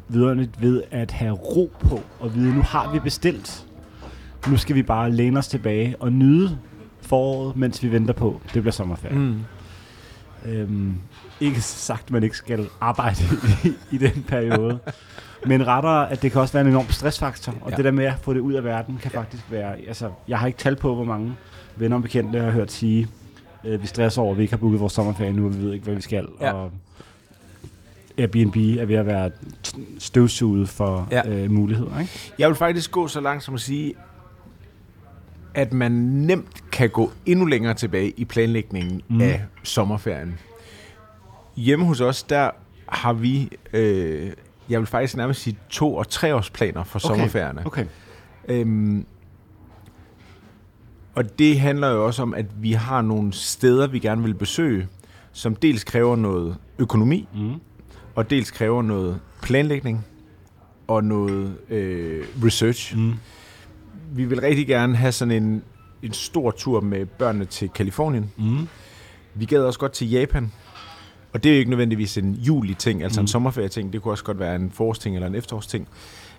vidunderligt 0.08 0.62
ved 0.62 0.82
at 0.90 1.10
have 1.10 1.32
ro 1.32 1.72
på, 1.80 2.00
og 2.20 2.34
vide, 2.34 2.54
nu 2.54 2.62
har 2.62 2.92
vi 2.92 2.98
bestilt. 2.98 3.66
Nu 4.48 4.56
skal 4.56 4.76
vi 4.76 4.82
bare 4.82 5.12
læne 5.12 5.38
os 5.38 5.48
tilbage 5.48 5.96
og 6.00 6.12
nyde 6.12 6.58
foråret, 7.00 7.56
mens 7.56 7.82
vi 7.82 7.92
venter 7.92 8.14
på, 8.14 8.40
det 8.54 8.62
bliver 8.62 8.72
sommerferie. 8.72 9.18
Mm. 9.18 9.40
Øhm, 10.46 10.94
ikke 11.40 11.60
sagt, 11.60 12.10
man 12.10 12.22
ikke 12.22 12.36
skal 12.36 12.68
arbejde 12.80 13.24
i, 13.64 13.68
i 13.94 13.98
den 13.98 14.24
periode. 14.28 14.78
Men 15.46 15.66
rettere, 15.66 16.10
at 16.10 16.22
det 16.22 16.32
kan 16.32 16.40
også 16.40 16.52
være 16.52 16.60
en 16.60 16.68
enorm 16.70 16.88
stressfaktor. 16.90 17.52
Og 17.52 17.58
Ja. 17.64 17.70
ja. 17.70 17.76
det 17.76 17.84
der 17.84 17.90
med 17.90 18.04
at 18.04 18.14
få 18.22 18.34
det 18.34 18.40
ud 18.40 18.52
af 18.52 18.64
verden, 18.64 18.98
kan 19.02 19.10
faktisk 19.10 19.42
være... 19.50 19.76
Altså, 19.88 20.10
jeg 20.28 20.38
har 20.38 20.46
ikke 20.46 20.58
tal 20.58 20.76
på, 20.76 20.94
hvor 20.94 21.04
mange 21.04 21.32
venner 21.76 21.96
og 21.96 22.02
bekendte, 22.02 22.36
jeg 22.38 22.44
har 22.44 22.52
hørt 22.52 22.72
sige, 22.72 23.08
øh, 23.64 23.82
vi 23.82 23.86
stresser 23.86 24.22
over, 24.22 24.30
at 24.32 24.38
vi 24.38 24.42
ikke 24.42 24.52
har 24.52 24.58
booket 24.58 24.80
vores 24.80 24.92
sommerferie 24.92 25.32
nu, 25.32 25.46
og 25.46 25.56
vi 25.58 25.62
ved 25.62 25.72
ikke, 25.72 25.84
hvad 25.84 25.94
vi 25.94 26.02
skal. 26.02 26.26
Ja. 26.40 26.52
Og 26.52 26.70
Airbnb 28.18 28.56
er 28.56 28.84
ved 28.84 28.96
at 28.96 29.06
være 29.06 29.30
støvsuget 29.98 30.68
for 30.68 31.08
Ja. 31.10 31.22
ja. 31.30 31.30
øh, 31.44 31.50
muligheder. 31.50 31.98
Ikke? 32.00 32.12
Jeg 32.38 32.48
vil 32.48 32.56
faktisk 32.56 32.90
gå 32.90 33.08
så 33.08 33.20
langt 33.20 33.44
som 33.44 33.54
at 33.54 33.60
sige, 33.60 33.94
at 35.54 35.72
man 35.72 35.92
nemt 35.92 36.70
kan 36.72 36.90
gå 36.90 37.12
endnu 37.26 37.44
længere 37.46 37.74
tilbage 37.74 38.10
i 38.16 38.24
planlægningen. 38.24 39.02
Mm. 39.08 39.20
af 39.20 39.42
sommerferien. 39.62 40.38
Hjemme 41.56 41.84
hos 41.84 42.00
os, 42.00 42.22
der 42.22 42.50
har 42.88 43.12
vi, 43.12 43.50
øh, 43.72 44.32
jeg 44.68 44.80
vil 44.80 44.86
faktisk 44.86 45.16
nærmest 45.16 45.40
sige, 45.42 45.56
to- 45.68 45.94
og 45.94 46.08
treårsplaner 46.08 46.84
for 46.84 46.98
okay. 46.98 47.08
sommerferierne. 47.14 47.62
Okay. 47.66 47.86
Øhm, 48.48 49.06
og 51.14 51.38
det 51.38 51.60
handler 51.60 51.88
jo 51.88 52.06
også 52.06 52.22
om, 52.22 52.34
at 52.34 52.46
vi 52.62 52.72
har 52.72 53.02
nogle 53.02 53.32
steder, 53.32 53.86
vi 53.86 53.98
gerne 53.98 54.22
vil 54.22 54.34
besøge, 54.34 54.88
som 55.32 55.54
dels 55.56 55.84
kræver 55.84 56.16
noget 56.16 56.56
økonomi, 56.78 57.28
Mm. 57.34 57.54
og 58.14 58.30
dels 58.30 58.50
kræver 58.50 58.82
noget 58.82 59.20
planlægning 59.42 60.04
og 60.86 61.04
noget 61.04 61.56
øh, 61.68 62.24
research. 62.44 62.96
Mm. 62.96 63.14
Vi 64.12 64.24
vil 64.24 64.40
rigtig 64.40 64.66
gerne 64.66 64.96
have 64.96 65.12
sådan 65.12 65.42
en, 65.42 65.62
en 66.02 66.12
stor 66.12 66.50
tur 66.50 66.80
med 66.80 67.06
børnene 67.06 67.44
til 67.44 67.68
Kalifornien. 67.68 68.32
Mm. 68.36 68.68
Vi 69.34 69.44
gad 69.44 69.60
også 69.62 69.78
godt 69.78 69.92
til 69.92 70.10
Japan. 70.10 70.52
Og 71.34 71.42
det 71.44 71.50
er 71.50 71.54
jo 71.54 71.58
ikke 71.58 71.70
nødvendigvis 71.70 72.18
en 72.18 72.32
juli-ting, 72.32 73.02
altså 73.02 73.20
mm. 73.20 73.22
en 73.22 73.24
Mm. 73.24 73.26
sommerferie-ting. 73.28 73.92
Det 73.92 74.02
kunne 74.02 74.12
også 74.12 74.24
godt 74.24 74.38
være 74.38 74.56
en 74.56 74.70
forårsting 74.70 75.14
eller 75.16 75.26
en 75.28 75.34
efterårsting. 75.34 75.88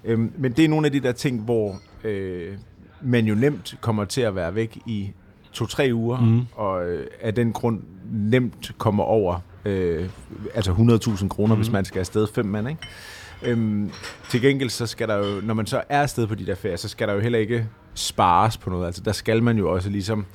Øhm, 0.05 0.31
men 0.37 0.51
det 0.51 0.65
er 0.65 0.69
nogle 0.69 0.85
af 0.85 0.91
de 0.91 0.99
der 0.99 1.11
ting, 1.11 1.41
hvor 1.41 1.79
øh, 2.03 2.53
man 3.01 3.25
jo 3.25 3.35
nemt 3.35 3.75
kommer 3.81 4.05
til 4.05 4.21
at 4.21 4.35
være 4.35 4.55
væk 4.55 4.77
i 4.85 5.11
to-tre 5.53 5.89
uger, 5.93 6.19
Mm. 6.21 6.41
og 6.55 6.87
øh, 6.89 7.07
af 7.21 7.33
den 7.35 7.53
grund 7.53 7.81
nemt 8.11 8.71
kommer 8.77 9.03
over 9.03 9.39
øh, 9.65 10.09
altså 10.55 10.71
100.000 11.17 11.27
kroner, 11.27 11.55
mm. 11.55 11.61
hvis 11.61 11.71
man 11.71 11.85
skal 11.85 11.99
afsted 11.99 12.27
fem 12.35 12.45
mand, 12.45 12.69
ikke? 12.69 12.81
Øhm, 13.43 13.91
til 14.29 14.41
gengæld, 14.41 14.69
så 14.69 14.87
skal 14.87 15.07
der 15.07 15.15
jo, 15.15 15.41
når 15.41 15.53
man 15.53 15.65
så 15.65 15.77
er 15.89 16.01
afsted 16.01 16.27
på 16.27 16.35
de 16.35 16.45
der 16.45 16.55
ferier, 16.55 16.77
så 16.77 16.87
skal 16.87 17.07
der 17.07 17.13
jo 17.13 17.19
heller 17.19 17.39
ikke 17.39 17.67
spares 17.93 18.57
på 18.57 18.69
noget. 18.69 18.85
Altså, 18.85 19.01
der 19.01 19.11
skal 19.11 19.43
man 19.43 19.57
jo 19.57 19.71
også 19.73 19.89
ligesom 19.89 20.25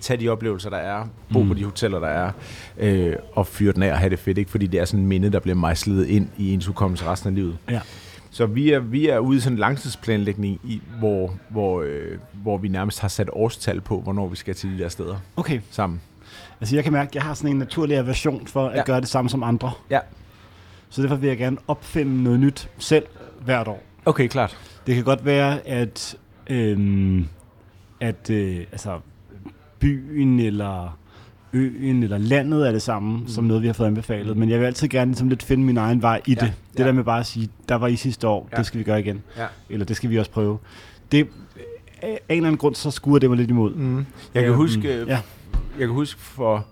tage 0.00 0.20
de 0.20 0.28
oplevelser, 0.28 0.70
der 0.70 0.76
er, 0.76 1.06
bo 1.32 1.38
mm. 1.38 1.44
Mm. 1.44 1.48
på 1.48 1.58
de 1.58 1.64
hoteller, 1.64 1.98
der 1.98 2.08
er, 2.08 2.32
øh, 2.78 3.16
og 3.32 3.46
fyre 3.46 3.72
den 3.72 3.82
af 3.82 3.92
og 3.92 3.98
have 3.98 4.10
det 4.10 4.18
fedt, 4.18 4.38
ikke? 4.38 4.50
Fordi 4.50 4.66
det 4.66 4.80
er 4.80 4.84
sådan 4.84 5.00
en 5.00 5.06
minde, 5.06 5.32
der 5.32 5.40
bliver 5.40 5.56
mejslet 5.56 6.06
ind 6.06 6.28
i 6.38 6.52
ens 6.52 6.66
hukommelse 6.66 7.04
resten 7.06 7.28
af 7.28 7.34
livet. 7.34 7.58
Ja. 7.70 7.80
Så 8.30 8.46
vi 8.46 8.70
er, 8.70 8.78
vi 8.78 9.08
er 9.08 9.18
ude 9.18 9.36
i 9.36 9.40
sådan 9.40 9.52
en 9.54 9.58
langtidsplanlægning, 9.58 10.60
i, 10.64 10.82
hvor, 10.98 11.34
hvor, 11.48 11.82
øh, 11.82 12.18
hvor 12.32 12.58
vi 12.58 12.68
nærmest 12.68 13.00
har 13.00 13.08
sat 13.08 13.30
årstal 13.32 13.80
på, 13.80 14.00
hvornår 14.00 14.28
vi 14.28 14.36
skal 14.36 14.54
til 14.54 14.70
de 14.70 14.78
der 14.82 14.88
steder 14.88 15.16
Okay. 15.36 15.60
sammen. 15.70 16.00
Altså 16.60 16.74
jeg 16.76 16.84
kan 16.84 16.92
mærke, 16.92 17.08
at 17.08 17.14
jeg 17.14 17.22
har 17.22 17.34
sådan 17.34 17.50
en 17.50 17.56
naturlig 17.58 17.96
aversion 17.96 18.46
for 18.46 18.68
at 18.68 18.76
ja. 18.76 18.82
gøre 18.86 19.00
det 19.00 19.08
samme 19.08 19.30
som 19.30 19.42
andre. 19.42 19.72
Ja. 19.90 19.98
Så 20.90 21.02
derfor 21.02 21.16
vil 21.16 21.28
jeg 21.28 21.38
gerne 21.38 21.56
opfinde 21.68 22.22
noget 22.22 22.40
nyt 22.40 22.70
selv 22.78 23.04
hvert 23.44 23.68
år. 23.68 23.82
Okay, 24.04 24.28
klart. 24.28 24.58
Det 24.86 24.94
kan 24.94 25.04
godt 25.04 25.24
være, 25.24 25.66
at, 25.68 26.16
øhm, 26.46 27.28
at 28.00 28.30
øh, 28.30 28.56
altså, 28.72 29.00
byen 29.80 30.40
eller 30.40 30.96
øen 31.52 32.02
eller 32.02 32.18
landet 32.18 32.68
er 32.68 32.72
det 32.72 32.82
samme, 32.82 33.18
mm. 33.18 33.28
som 33.28 33.44
noget, 33.44 33.62
vi 33.62 33.66
har 33.66 33.74
fået 33.74 33.86
anbefalet. 33.86 34.36
Men 34.36 34.50
jeg 34.50 34.60
vil 34.60 34.66
altid 34.66 34.88
gerne 34.88 35.10
ligesom 35.10 35.28
lidt 35.28 35.42
finde 35.42 35.64
min 35.64 35.76
egen 35.76 36.02
vej 36.02 36.20
i 36.26 36.30
Ja, 36.40 36.44
det. 36.46 36.52
Det 36.72 36.78
ja. 36.78 36.84
der 36.86 36.92
med 36.92 37.04
bare 37.04 37.20
at 37.20 37.26
sige, 37.26 37.48
der 37.68 37.74
var 37.74 37.86
I 37.86 37.96
sidste 37.96 38.28
år, 38.28 38.48
Ja. 38.52 38.56
det 38.56 38.66
skal 38.66 38.78
vi 38.78 38.84
gøre 38.84 39.00
igen. 39.00 39.22
Ja. 39.36 39.46
Eller 39.70 39.86
det 39.86 39.96
skal 39.96 40.10
vi 40.10 40.18
også 40.18 40.30
prøve. 40.30 40.58
Det 41.12 41.28
af 42.02 42.08
en 42.28 42.36
eller 42.36 42.46
anden 42.48 42.58
grund, 42.58 42.74
så 42.74 42.90
skuer 42.90 43.18
det 43.18 43.30
mig 43.30 43.36
lidt 43.38 43.50
imod. 43.50 43.74
Mm. 43.74 43.96
Jeg 43.96 44.42
kan 44.42 44.44
Øhm, 44.44 44.56
huske, 44.56 45.04
Ja. 45.04 45.04
jeg 45.78 45.86
kan 45.86 45.88
huske 45.88 46.20
for, 46.20 46.66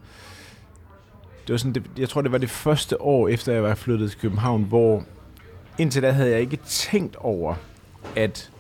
det 1.47 1.53
var 1.53 1.57
sådan, 1.59 1.73
det, 1.73 1.83
jeg 1.99 2.09
tror 2.09 2.23
det 2.23 2.33
var 2.33 2.39
det 2.39 2.51
første 2.51 3.03
år 3.03 3.29
efter 3.29 3.53
jeg 3.53 3.63
var 3.63 3.75
flyttet 3.75 4.11
til 4.11 4.21
København, 4.21 4.63
hvor 4.63 5.05
indtil 5.79 6.03
da 6.03 6.11
havde 6.11 6.31
jeg 6.31 6.41
ikke 6.41 6.59
tænkt 6.67 7.17
over, 7.17 7.55
at 8.17 8.51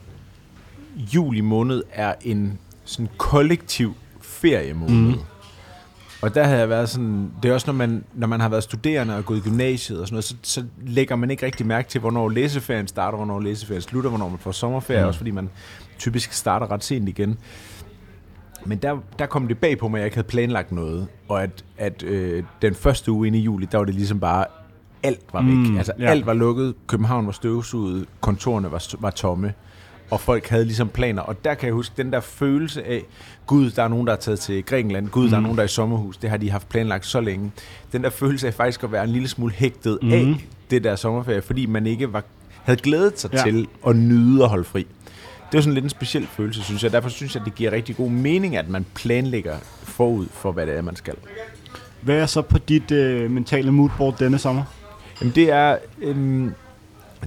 juli 1.15 1.41
måned 1.41 1.83
er 1.93 2.15
en 2.23 2.59
sådan 2.85 3.09
kollektiv 3.17 3.95
feriemåned. 4.39 4.95
Mm. 4.95 5.15
Og 6.23 6.35
der 6.35 6.45
havde 6.45 6.59
jeg 6.59 6.69
været 6.69 6.89
sådan, 6.89 7.31
det 7.43 7.49
er 7.49 7.55
også 7.55 7.67
når 7.67 7.75
man, 7.75 8.05
når 8.15 8.27
man 8.27 8.41
har 8.41 8.49
været 8.49 8.63
studerende 8.63 9.17
og 9.17 9.25
gået 9.25 9.39
i 9.39 9.41
gymnasiet 9.41 10.01
og 10.01 10.07
sådan 10.07 10.15
noget, 10.15 10.25
så, 10.25 10.35
så 10.43 10.65
lægger 10.87 11.17
man 11.17 11.31
ikke 11.31 11.47
rigtig 11.47 11.67
mærke 11.67 11.89
til, 11.89 12.01
hvornår 12.01 12.29
læseferien 12.29 12.89
starter, 12.89 13.17
hvornår 13.17 13.41
læseferien 13.41 13.83
slutter, 13.83 14.11
hvornår 14.11 14.29
man 14.29 14.39
får 14.39 14.53
sommerferie, 14.53 15.01
Mm. 15.03 15.07
også 15.09 15.19
fordi 15.19 15.31
man 15.31 15.49
typisk 15.99 16.33
starter 16.33 16.71
ret 16.71 16.85
sent 16.85 17.09
igen. 17.09 17.39
Men 18.67 18.79
der, 18.79 18.97
der 19.19 19.27
kom 19.27 19.49
det 19.49 19.59
bag 19.59 19.79
på 19.79 19.89
mig, 19.89 19.99
at 19.99 20.01
jeg 20.01 20.07
ikke 20.07 20.17
havde 20.17 20.29
planlagt 20.29 20.73
noget, 20.73 21.07
og 21.29 21.43
at, 21.43 21.65
at 21.79 22.03
øh, 22.03 22.43
den 22.63 22.75
første 22.75 23.13
uge 23.13 23.27
inde 23.27 23.39
i 23.39 23.43
juli, 23.43 23.67
der 23.73 23.79
var 23.79 23.85
det 23.85 23.95
ligesom 23.95 24.21
bare, 24.21 24.45
alt 25.03 25.21
var 25.33 25.43
væk. 25.43 25.55
Mm, 25.55 25.77
altså 25.77 25.93
ja. 25.99 26.07
alt 26.11 26.27
var 26.27 26.35
lukket, 26.35 26.75
København 26.87 27.27
var 27.27 27.33
støvsuget, 27.33 28.07
kontorerne 28.21 28.73
var, 28.73 28.95
var 28.99 29.11
tomme, 29.11 29.55
og 30.11 30.21
folk 30.21 30.49
havde 30.49 30.65
ligesom 30.65 30.89
planer. 30.89 31.23
Og 31.23 31.45
der 31.45 31.55
kan 31.55 31.67
jeg 31.67 31.75
huske 31.75 31.95
den 31.97 32.13
der 32.13 32.21
følelse 32.21 32.85
af, 32.85 33.03
gud, 33.47 33.71
der 33.71 33.83
er 33.83 33.89
nogen, 33.89 34.07
der 34.07 34.13
er 34.13 34.17
taget 34.17 34.41
til 34.41 34.65
Grækenland, 34.65 35.09
gud, 35.09 35.25
mm. 35.25 35.29
der 35.31 35.37
er 35.37 35.41
Mm. 35.41 35.43
nogen, 35.43 35.57
der 35.57 35.63
er 35.63 35.67
i 35.67 35.69
sommerhus, 35.69 36.17
det 36.17 36.31
har 36.31 36.37
de 36.37 36.51
haft 36.51 36.69
planlagt 36.69 37.07
så 37.07 37.21
længe. 37.21 37.53
Den 37.93 38.03
der 38.05 38.11
følelse 38.11 38.47
af 38.47 38.55
faktisk 38.55 38.85
at 38.85 38.93
være 38.93 39.05
en 39.05 39.11
lille 39.11 39.29
smule 39.29 39.53
hægtet 39.53 39.99
mm. 40.03 40.13
Af 40.13 40.35
det 40.71 40.85
der 40.85 40.97
sommerferie, 40.97 41.43
fordi 41.43 41.67
man 41.67 41.87
ikke 41.87 42.13
var, 42.13 42.25
havde 42.63 42.81
glædet 42.81 43.21
sig 43.21 43.31
Ja. 43.33 43.43
til 43.43 43.67
at 43.87 43.97
nyde 43.97 44.43
og 44.43 44.49
holde 44.51 44.65
fri. 44.65 44.87
Det 45.53 45.59
er 45.59 45.63
sådan 45.63 45.75
lidt 45.75 45.85
en 45.85 45.91
speciel 45.91 46.27
følelse, 46.27 46.63
synes 46.63 46.83
jeg. 46.83 46.93
Derfor 46.93 47.09
synes 47.09 47.35
jeg, 47.35 47.45
det 47.45 47.55
giver 47.55 47.73
rigtig 47.73 47.97
god 47.97 48.11
mening, 48.11 48.57
at 48.57 48.69
man 48.69 48.87
planlægger 48.95 49.57
forud 49.83 50.27
for, 50.33 50.53
hvad 50.53 50.67
det 50.67 50.77
er, 50.77 50.83
man 50.83 50.97
skal. 50.97 51.15
Hvad 52.01 52.17
er 52.17 52.27
så 52.27 52.43
på 52.43 52.59
dit 52.59 52.91
øh, 52.91 53.31
mentale 53.31 53.73
moodboard 53.73 54.19
denne 54.19 54.39
sommer? 54.39 54.63
Jamen, 55.21 55.35
det 55.35 55.51
er... 55.51 55.77
Øhm, 56.01 56.53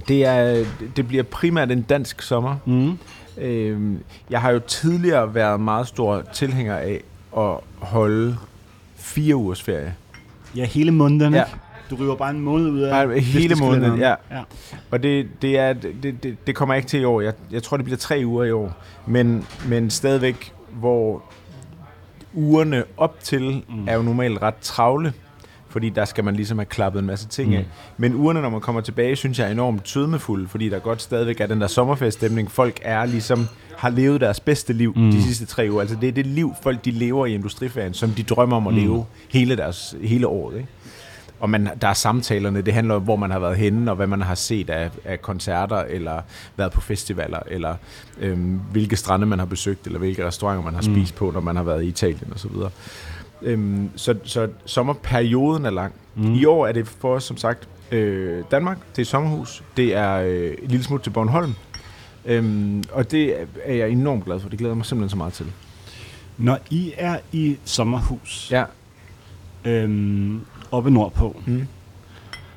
det, 0.07 0.25
er, 0.25 0.65
det 0.95 1.07
bliver 1.07 1.24
primært 1.24 1.71
en 1.71 1.81
dansk 1.81 2.21
sommer. 2.21 2.55
Mm. 2.65 2.98
Øhm, 3.38 4.00
jeg 4.29 4.41
har 4.41 4.51
jo 4.51 4.60
tidligere 4.60 5.36
været 5.36 5.60
meget 5.60 5.88
stor 5.88 6.21
tilhænger 6.33 6.75
af 6.75 7.01
at 7.38 7.57
holde 7.79 8.38
fire 8.95 9.36
ugers 9.36 9.62
ferie. 9.62 9.95
Ja, 10.55 10.65
hele 10.65 10.91
måneden, 10.91 11.33
Ja. 11.33 11.43
Du 11.89 11.95
river 11.95 12.15
bare 12.15 12.29
en 12.31 12.39
måned 12.39 12.69
ud 12.69 12.81
af 12.81 13.07
Bare 13.07 13.19
hele 13.19 13.55
måneden, 13.55 14.00
ja. 14.00 14.15
ja. 14.31 14.41
Og 14.91 15.03
det, 15.03 15.27
det, 15.41 15.57
er, 15.60 15.74
det, 15.74 16.24
det, 16.24 16.48
det 16.48 16.55
kommer 16.55 16.75
jeg 16.75 16.77
ikke 16.79 16.89
til 16.89 17.01
i 17.01 17.03
år. 17.03 17.21
Jeg, 17.21 17.33
jeg 17.51 17.63
tror, 17.63 17.77
det 17.77 17.83
bliver 17.83 17.98
tre 17.98 18.24
uger 18.25 18.43
i 18.43 18.51
år. 18.51 18.77
Men, 19.05 19.45
men 19.67 19.89
stadigvæk, 19.89 20.53
hvor 20.74 21.24
ugerne 22.33 22.83
op 22.98 23.15
til 23.24 23.63
Mm. 23.69 23.75
mm. 23.75 23.88
er 23.88 23.95
jo 23.95 24.01
normalt 24.01 24.41
ret 24.41 24.55
travle. 24.62 25.13
Fordi 25.72 25.90
der 25.90 26.06
skal 26.06 26.24
man 26.24 26.36
ligesom 26.36 26.58
have 26.58 26.66
klappet 26.66 27.00
en 27.00 27.06
masse 27.06 27.28
ting 27.28 27.50
Mm. 27.50 27.56
af. 27.56 27.66
Men 27.98 28.16
ugerne, 28.16 28.42
når 28.42 28.50
man 28.50 28.62
kommer 28.62 28.82
tilbage, 28.82 29.16
synes 29.16 29.40
jeg 29.40 29.48
er 29.48 29.51
enormt 29.51 29.90
sødmefulde. 29.90 30.48
Fordi 30.48 30.70
der 30.70 30.80
godt 30.80 31.01
stadigvæk 31.01 31.42
er 31.42 31.48
den 31.48 31.62
der 31.62 31.68
sommerfeststemning. 31.68 32.51
Folk 32.51 32.80
er 32.82 33.06
ligesom 33.06 33.48
har 33.78 33.90
levet 33.90 34.22
deres 34.22 34.40
bedste 34.40 34.74
liv 34.74 34.94
mm. 34.96 35.12
de 35.12 35.24
sidste 35.24 35.46
tre 35.46 35.68
uger. 35.72 35.82
Altså 35.82 35.96
det 36.01 36.08
er 36.10 36.12
det 36.13 36.25
liv, 36.25 36.54
folk 36.63 36.86
de 36.86 36.92
lever 36.92 37.25
i 37.25 37.34
industriferien, 37.34 37.94
som 37.94 38.10
de 38.12 38.24
drømmer 38.24 38.58
om 38.58 38.68
at 38.68 38.74
Mm. 38.74 38.80
leve 38.80 39.06
hele, 39.30 39.56
deres, 39.56 39.96
hele 40.04 40.28
året. 40.28 40.56
Ikke? 40.58 40.68
Og 41.40 41.50
man, 41.50 41.70
der 41.82 41.88
er 41.88 41.94
samtalerne, 41.94 42.62
det 42.62 42.74
handler 42.74 42.96
om, 42.96 43.01
hvor 43.01 43.16
man 43.16 43.32
har 43.32 43.40
været 43.40 43.58
henne, 43.58 43.92
og 43.92 43.96
hvad 43.96 44.08
man 44.08 44.22
har 44.22 44.36
set 44.36 44.70
af, 44.70 44.90
af 45.06 45.22
koncerter, 45.22 45.78
eller 45.78 46.22
været 46.58 46.72
på 46.72 46.82
festivaler, 46.82 47.40
eller 47.48 47.75
øhm, 48.20 48.60
hvilke 48.72 48.96
strande 48.96 49.25
man 49.25 49.40
har 49.40 49.46
besøgt, 49.46 49.86
eller 49.86 50.00
hvilke 50.00 50.28
restauranter 50.28 50.63
man 50.63 50.74
har 50.74 50.82
Mm. 50.82 50.94
spist 50.96 51.16
på, 51.16 51.32
når 51.32 51.42
man 51.42 51.56
har 51.56 51.63
været 51.63 51.84
i 51.84 51.88
Italien 51.88 52.34
osv. 52.36 52.51
Øhm, 53.41 53.89
så, 53.95 54.15
så 54.24 54.48
sommerperioden 54.65 55.65
er 55.65 55.69
lang. 55.69 55.93
Mm. 56.15 56.33
I 56.33 56.45
år 56.45 56.67
er 56.67 56.71
det 56.71 56.88
for 56.88 57.15
os, 57.15 57.24
som 57.24 57.38
sagt, 57.38 57.67
øh, 57.91 58.43
Danmark, 58.51 58.77
det 58.95 59.01
er 59.01 59.05
sommerhus, 59.05 59.63
det 59.77 59.95
er 59.95 60.12
øh, 60.13 60.51
et 60.51 60.69
lille 60.71 60.83
smut 60.83 61.01
til 61.01 61.10
Bornholm, 61.10 61.53
øhm, 62.25 62.83
og 62.91 63.12
det 63.12 63.36
er 63.63 63.74
jeg 63.74 63.89
enormt 63.89 64.25
glad 64.25 64.39
for. 64.39 64.50
Det 64.50 64.60
glæder 64.60 64.75
mig 64.75 64.86
simpelthen 64.86 65.10
så 65.10 65.17
meget 65.17 65.33
til. 65.33 65.45
Når 66.38 66.60
I 66.69 66.93
er 66.98 67.19
i 67.31 67.57
sommerhus, 67.65 68.51
Ja. 68.51 68.63
øhm, 69.65 70.41
oppe 70.71 70.91
nordpå, 70.91 71.41
Mm. 71.45 71.67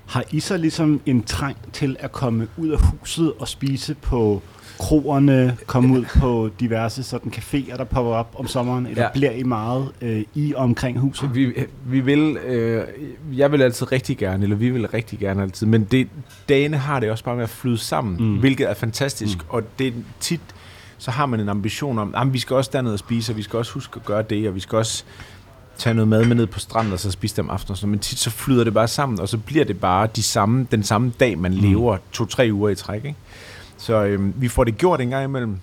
har 0.06 0.24
I 0.30 0.40
så 0.40 0.56
ligesom 0.56 1.00
en 1.06 1.22
trang 1.22 1.56
til 1.72 1.96
at 2.00 2.12
komme 2.12 2.48
ud 2.56 2.68
af 2.68 2.80
huset 2.80 3.32
og 3.38 3.48
spise 3.48 3.94
på 3.94 4.42
kroerne, 4.78 5.56
komme 5.66 5.98
ud 5.98 6.04
på 6.18 6.50
diverse 6.60 7.02
sådan 7.02 7.32
caféer, 7.36 7.76
der 7.76 7.84
popper 7.84 8.12
op 8.12 8.34
om 8.38 8.46
sommeren, 8.46 8.86
eller 8.86 9.02
ja. 9.02 9.08
Bliver 9.12 9.30
I 9.30 9.42
meget 9.42 9.88
øh, 10.00 10.24
i 10.34 10.52
og 10.56 10.62
omkring 10.62 10.98
huset? 10.98 11.34
Vi, 11.34 11.52
vi 11.86 12.00
vil, 12.00 12.36
øh, 12.36 12.82
jeg 13.36 13.52
vil 13.52 13.62
altid 13.62 13.92
rigtig 13.92 14.18
gerne, 14.18 14.42
eller 14.42 14.56
vi 14.56 14.70
vil 14.70 14.86
rigtig 14.88 15.18
gerne 15.18 15.42
altid, 15.42 15.66
men 15.66 15.84
det, 15.84 16.08
dagene 16.48 16.76
har 16.76 17.00
det 17.00 17.10
også 17.10 17.24
bare 17.24 17.34
med 17.36 17.42
at 17.44 17.50
flyde 17.50 17.78
sammen, 17.78 18.16
Mm. 18.16 18.24
mm. 18.24 18.36
hvilket 18.38 18.70
er 18.70 18.74
fantastisk, 18.74 19.38
Mm. 19.38 19.44
mm. 19.44 19.54
og 19.56 19.62
det 19.78 19.86
er 19.86 19.92
tit, 20.20 20.40
så 20.98 21.10
har 21.10 21.26
man 21.26 21.40
en 21.40 21.48
ambition 21.48 21.98
om, 21.98 22.14
at 22.16 22.32
vi 22.32 22.38
skal 22.38 22.56
også 22.56 22.70
derned 22.72 22.92
og 22.92 22.98
spise, 22.98 23.32
og 23.32 23.36
vi 23.36 23.42
skal 23.42 23.56
også 23.58 23.72
huske 23.72 23.96
at 23.96 24.04
gøre 24.04 24.22
det, 24.22 24.48
og 24.48 24.54
vi 24.54 24.60
skal 24.60 24.78
også 24.78 25.04
tage 25.78 25.94
noget 25.94 26.08
mad 26.08 26.24
med 26.24 26.36
ned 26.36 26.46
på 26.46 26.58
stranden, 26.58 26.92
og 26.92 27.00
så 27.00 27.10
spise 27.10 27.36
det 27.36 27.44
om 27.44 27.50
aftenen, 27.50 27.76
sådan 27.76 27.90
men 27.90 27.98
tit 27.98 28.18
så 28.18 28.30
flyder 28.30 28.64
det 28.64 28.74
bare 28.74 28.88
sammen, 28.88 29.20
og 29.20 29.28
så 29.28 29.38
bliver 29.38 29.64
det 29.64 29.80
bare 29.80 30.08
de 30.16 30.22
samme, 30.22 30.66
den 30.70 30.82
samme 30.82 31.12
dag, 31.20 31.38
man 31.38 31.52
Mm. 31.54 31.58
lever 31.58 31.96
to-tre 32.12 32.48
uger 32.52 32.68
i 32.70 32.74
træk. 32.74 33.04
Ikke? 33.04 33.16
Så 33.84 34.04
øhm, 34.04 34.34
vi 34.36 34.48
får 34.48 34.64
det 34.64 34.78
gjort 34.78 35.00
en 35.00 35.10
gang 35.10 35.24
imellem, 35.24 35.58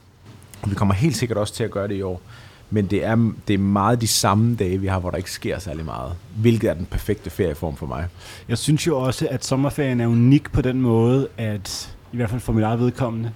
og 0.62 0.70
vi 0.70 0.76
kommer 0.76 0.94
helt 0.94 1.16
sikkert 1.16 1.38
også 1.38 1.54
til 1.54 1.64
at 1.64 1.72
gøre 1.72 1.88
det 1.88 1.96
i 1.96 2.02
år. 2.02 2.22
Men 2.70 2.86
det 2.86 3.06
er, 3.06 3.32
det 3.48 3.54
er 3.54 3.58
meget 3.58 4.02
de 4.02 4.08
samme 4.08 4.56
dage, 4.56 4.78
vi 4.78 4.88
har, 4.88 5.00
hvor 5.00 5.10
der 5.10 5.18
ikke 5.18 5.32
sker 5.32 5.60
særlig 5.60 5.86
meget. 5.86 6.14
Hvilket 6.36 6.70
er 6.70 6.74
den 6.74 6.86
perfekte 6.86 7.30
ferieform 7.30 7.76
for 7.76 7.86
mig. 7.86 8.08
Jeg 8.50 8.58
synes 8.58 8.88
jo 8.88 8.98
også, 9.00 9.28
at 9.32 9.46
sommerferien 9.46 10.02
er 10.02 10.08
unik 10.08 10.52
på 10.52 10.62
den 10.62 10.82
måde, 10.82 11.28
at 11.38 11.96
i 12.12 12.16
hvert 12.16 12.30
fald 12.30 12.42
for 12.42 12.54
mit 12.54 12.64
eget 12.64 12.80
vedkommende, 12.80 13.32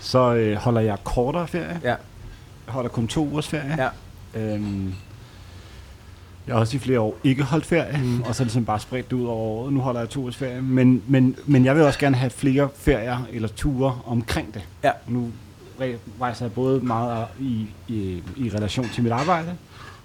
så 0.00 0.34
øh, 0.34 0.56
holder 0.56 0.80
jeg 0.80 0.98
kortere 1.04 1.48
ferie. 1.48 1.80
Ja. 1.82 1.88
Jeg 2.66 2.74
holder 2.74 2.90
kun 2.90 3.08
to 3.08 3.26
ugers 3.26 3.48
ferie. 3.48 3.76
Ja. 3.78 3.88
Øhm, 4.40 4.94
jeg 6.46 6.54
har 6.54 6.60
også 6.60 6.76
i 6.76 6.80
flere 6.80 7.00
år 7.00 7.16
ikke 7.24 7.42
holdt 7.42 7.66
ferie, 7.66 8.00
Mm. 8.02 8.22
og 8.22 8.34
så 8.34 8.44
ligesom 8.44 8.64
bare 8.64 8.80
spredt 8.80 9.10
det 9.10 9.16
ud 9.16 9.24
over 9.26 9.36
året. 9.38 9.72
Nu 9.72 9.80
holder 9.80 10.00
jeg 10.00 10.08
to 10.08 10.20
ugers 10.20 10.36
ferie. 10.36 10.62
Men, 10.62 11.02
men, 11.06 11.36
men 11.46 11.64
jeg 11.64 11.74
vil 11.76 11.82
også 11.84 11.98
gerne 11.98 12.16
have 12.16 12.30
flere 12.30 12.68
ferier 12.76 13.26
eller 13.32 13.48
ture 13.48 13.98
omkring 14.06 14.54
det. 14.54 14.62
Ja. 14.84 14.90
Nu 15.08 15.30
re- 15.80 15.84
rejser 16.20 16.44
jeg 16.44 16.52
både 16.52 16.80
meget 16.80 17.26
i, 17.40 17.66
i, 17.88 18.22
i 18.36 18.50
relation 18.54 18.88
til 18.94 19.02
mit 19.02 19.12
arbejde, 19.12 19.48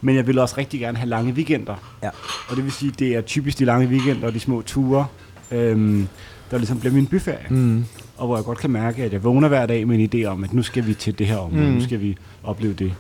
men 0.02 0.16
jeg 0.16 0.28
vil 0.28 0.40
også 0.40 0.56
rigtig 0.58 0.80
gerne 0.80 0.98
have 0.98 1.10
lange 1.10 1.34
weekender. 1.34 1.76
Ja. 2.04 2.10
Og 2.50 2.56
det 2.56 2.64
vil 2.64 2.72
sige, 2.72 2.92
det 3.00 3.16
er 3.16 3.22
typisk 3.22 3.60
de 3.60 3.66
lange 3.66 3.88
weekender 3.88 4.28
og 4.28 4.34
de 4.34 4.40
små 4.40 4.62
ture, 4.62 5.06
øhm, 5.52 6.08
der 6.52 6.58
ligesom 6.58 6.80
bliver 6.80 6.94
min 6.94 7.08
byferie. 7.08 7.46
Mm. 7.50 7.86
Og 8.18 8.28
hvor 8.28 8.36
jeg 8.38 8.46
godt 8.46 8.58
kan 8.58 8.70
mærke, 8.70 9.04
at 9.04 9.14
jeg 9.14 9.24
vågner 9.24 9.48
hver 9.48 9.66
dag 9.66 9.88
med 9.88 10.00
en 10.00 10.10
idé 10.16 10.26
om, 10.28 10.44
at 10.44 10.54
nu 10.54 10.64
skal 10.64 10.88
vi 10.88 10.94
til 10.94 11.20
det 11.20 11.28
her 11.28 11.38
område. 11.38 11.66
Mm. 11.68 11.72
nu 11.74 11.82
skal 11.84 12.02
vi 12.02 12.18
opleve 12.44 12.74
det. 12.74 12.94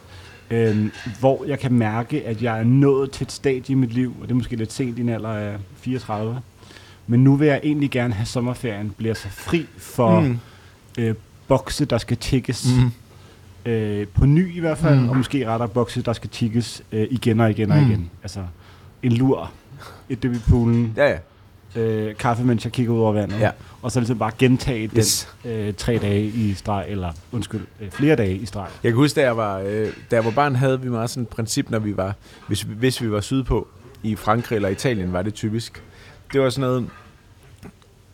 Øhm, 0.51 0.91
hvor 1.19 1.45
jeg 1.47 1.59
kan 1.59 1.73
mærke, 1.73 2.25
at 2.25 2.41
jeg 2.41 2.59
er 2.59 2.63
nået 2.63 3.11
til 3.11 3.23
et 3.25 3.31
stadie 3.31 3.63
i 3.71 3.73
mit 3.73 3.93
liv, 3.93 4.13
og 4.21 4.27
det 4.27 4.31
er 4.31 4.35
måske 4.35 4.55
lidt 4.55 4.73
sent 4.73 4.97
i 4.97 5.01
en 5.01 5.09
alder 5.09 5.29
af 5.29 5.55
34. 5.77 6.39
Men 7.07 7.23
nu 7.23 7.35
vil 7.35 7.47
jeg 7.47 7.59
egentlig 7.63 7.91
gerne 7.91 8.13
have 8.13 8.25
sommerferien 8.25 8.93
bliver 8.97 9.13
så 9.13 9.27
fri 9.29 9.65
for 9.77 10.19
mm. 10.19 10.39
Øh, 10.99 11.15
bokse, 11.47 11.85
der 11.85 11.97
skal 11.97 12.17
tjekkes. 12.17 12.67
Mm. 13.65 13.71
Øh, 13.71 14.07
på 14.07 14.25
ny 14.25 14.55
i 14.55 14.59
hvert 14.59 14.77
fald, 14.77 14.99
mm. 14.99 15.09
Og 15.09 15.17
måske 15.17 15.47
rettere 15.49 15.69
bokse, 15.69 16.01
der 16.01 16.13
skal 16.13 16.29
tjekkes 16.29 16.83
øh, 16.91 17.07
igen 17.11 17.39
og 17.39 17.49
igen 17.51 17.71
og 17.71 17.77
Mm. 17.77 17.89
igen. 17.89 18.09
Altså 18.23 18.39
en 19.03 19.11
lur, 19.11 19.51
et 20.09 20.23
dyb 20.23 20.33
i 20.33 20.39
poolen, 20.49 20.93
Ja, 20.97 21.17
ja. 21.75 21.81
øh, 21.81 22.15
kaffe, 22.15 22.43
mens 22.43 22.63
jeg 22.65 22.71
kigger 22.73 22.93
ud 22.93 22.99
over 22.99 23.11
vandet. 23.13 23.39
Ja. 23.39 23.51
Og 23.87 23.91
så 23.91 23.99
ligesom 23.99 24.19
bare 24.19 24.31
gentage 24.39 24.89
Yes. 24.97 25.35
den 25.43 25.51
øh, 25.51 25.73
tre 25.73 25.97
dage 25.97 26.25
i 26.25 26.53
streg, 26.53 26.85
eller 26.87 27.11
undskyld, 27.31 27.61
øh, 27.81 27.91
flere 27.91 28.15
dage 28.15 28.35
i 28.37 28.45
streg. 28.45 28.67
Jeg 28.83 28.91
kan 28.91 28.95
huske, 28.95 29.15
da 29.15 29.25
jeg 29.25 29.37
var, 29.37 29.59
øh, 29.59 29.87
da 30.11 30.15
jeg 30.15 30.25
var 30.25 30.31
barn, 30.31 30.55
havde 30.55 30.81
vi 30.81 30.89
meget 30.89 31.09
sådan 31.09 31.23
et 31.23 31.29
princip, 31.29 31.69
når 31.69 31.79
vi 31.79 31.97
var, 31.97 32.15
hvis, 32.47 32.61
hvis 32.61 33.01
vi 33.01 33.11
var 33.11 33.21
sydpå, 33.21 33.67
i 34.03 34.15
Frankrig 34.15 34.55
eller 34.55 34.69
Italien 34.69 35.13
var 35.13 35.21
det 35.21 35.33
typisk. 35.33 35.83
Det 36.33 36.41
var 36.41 36.49
sådan 36.49 36.61
noget, 36.69 36.89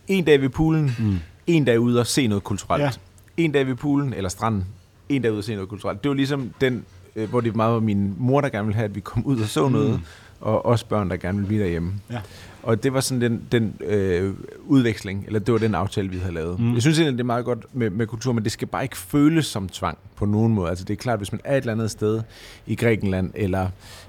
en 0.08 0.24
dag 0.24 0.40
ved 0.40 0.48
poolen, 0.48 0.94
Mm. 0.98 1.16
en 1.46 1.64
dag 1.64 1.80
ude 1.80 2.00
og 2.00 2.06
se 2.06 2.26
noget 2.26 2.44
kulturelt. 2.44 2.82
Ja. 2.82 2.90
En 3.36 3.52
dag 3.52 3.66
ved 3.66 3.74
poolen, 3.74 4.12
eller 4.12 4.28
stranden, 4.30 4.64
en 5.08 5.22
dag 5.22 5.32
ude 5.32 5.38
og 5.40 5.44
se 5.44 5.54
noget 5.54 5.68
kulturelt. 5.68 6.02
Det 6.02 6.08
var 6.08 6.14
ligesom 6.14 6.50
den, 6.60 6.84
øh, 7.16 7.28
hvor 7.28 7.40
det 7.40 7.56
meget 7.56 7.74
var 7.74 7.80
min 7.80 8.14
mor, 8.18 8.40
der 8.40 8.48
gerne 8.48 8.66
ville 8.66 8.76
have, 8.76 8.84
at 8.84 8.94
vi 8.94 9.00
kom 9.00 9.26
ud 9.26 9.40
og 9.40 9.48
så 9.48 9.68
noget, 9.68 9.90
Mm. 9.90 10.04
og 10.40 10.66
også 10.66 10.86
børn, 10.86 11.10
der 11.10 11.16
gerne 11.16 11.38
ville 11.38 11.48
blive 11.48 11.62
derhjemme. 11.62 11.92
Ja. 12.10 12.20
Og 12.64 12.82
det 12.82 12.94
var 12.94 13.00
sådan 13.00 13.20
den, 13.20 13.42
den 13.52 13.76
øh, 13.80 14.34
udveksling, 14.66 15.24
eller 15.26 15.40
det 15.40 15.52
var 15.52 15.58
den 15.58 15.74
aftale, 15.74 16.08
vi 16.08 16.18
havde 16.18 16.34
lavet. 16.34 16.60
Mm. 16.60 16.74
Jeg 16.74 16.82
synes 16.82 16.98
egentlig, 16.98 17.18
det 17.18 17.20
er 17.20 17.24
meget 17.24 17.44
godt 17.44 17.66
med, 17.72 17.90
med 17.90 18.06
kultur, 18.06 18.32
men 18.32 18.44
det 18.44 18.52
skal 18.52 18.68
bare 18.68 18.82
ikke 18.82 18.96
føles 18.96 19.46
som 19.46 19.68
tvang 19.68 19.98
på 20.16 20.26
nogen 20.26 20.54
måde. 20.54 20.68
Altså 20.68 20.84
det 20.84 20.92
er 20.92 20.96
klart, 20.96 21.18
hvis 21.18 21.32
man 21.32 21.40
er 21.44 21.56
et 21.56 21.60
eller 21.60 21.72
andet 21.72 21.90
sted 21.90 22.22
i 22.66 22.74
Grækenland, 22.74 23.30
eller 23.34 23.68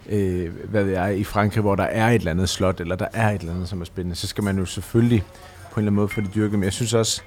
øh, 0.10 0.50
hvad 0.70 0.84
ved 0.84 0.92
jeg, 0.94 1.18
i 1.18 1.24
Frankrig, 1.24 1.62
hvor 1.62 1.76
der 1.76 1.84
er 1.84 2.10
et 2.10 2.16
eller 2.16 2.32
andet 2.32 2.50
slot, 2.50 2.80
eller 2.80 2.96
der 2.96 3.08
er 3.14 3.30
et 3.30 3.40
eller 3.40 3.54
andet, 3.54 3.70
som 3.70 3.82
er 3.82 3.86
spændende, 3.86 4.16
så 4.16 4.28
skal 4.28 4.44
man 4.44 4.58
jo 4.58 4.66
selvfølgelig 4.66 5.24
på 5.72 5.80
en 5.80 5.84
eller 5.84 5.92
anden 5.92 5.96
måde 5.96 6.08
få 6.08 6.22
det 6.22 6.36
dyrket. 6.36 6.60
Men 6.60 6.64
jeg 6.64 6.74
synes 6.74 6.94
også, 6.94 7.22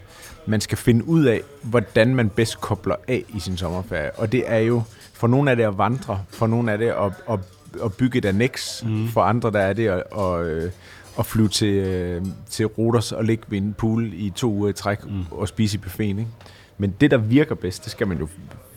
man 0.46 0.60
skal 0.60 0.78
finde 0.78 1.08
ud 1.08 1.24
af, 1.24 1.40
hvordan 1.62 2.14
man 2.14 2.28
bedst 2.28 2.60
kobler 2.60 2.96
af 3.08 3.24
i 3.28 3.40
sin 3.40 3.56
sommerferie. 3.56 4.10
Og 4.10 4.32
det 4.32 4.42
er 4.46 4.58
jo, 4.58 4.82
for 5.12 5.26
nogle 5.26 5.50
af 5.50 5.56
det 5.56 5.64
at 5.64 5.78
vandre, 5.78 6.20
for 6.30 6.46
nogle 6.46 6.72
af 6.72 6.78
det 6.78 6.88
at, 6.88 7.12
at, 7.30 7.38
at 7.84 7.92
bygge 7.92 8.18
et 8.18 8.24
annex, 8.24 8.84
mm. 8.84 9.08
for 9.08 9.22
andre 9.22 9.50
der 9.50 9.60
er 9.60 9.72
det 9.72 9.88
at, 9.88 10.02
at, 10.18 10.46
øh, 10.46 10.70
at 11.18 11.26
flyve 11.26 11.48
til, 11.48 11.74
øh, 11.74 12.22
til 12.50 12.66
Roders 12.66 13.12
og 13.12 13.24
ligge 13.24 13.44
ved 13.48 13.58
en 13.58 13.74
pool 13.78 14.12
i 14.14 14.30
to 14.30 14.52
uger 14.52 14.68
i 14.68 14.72
træk 14.72 15.04
mm. 15.04 15.24
og 15.30 15.48
spise 15.48 15.76
i 15.76 15.80
buffeten. 15.80 16.18
Ikke? 16.18 16.30
Men 16.78 16.94
det, 17.00 17.10
der 17.10 17.16
virker 17.16 17.54
bedst, 17.54 17.84
det 17.84 17.92
skal 17.92 18.08
man 18.08 18.18
jo 18.18 18.28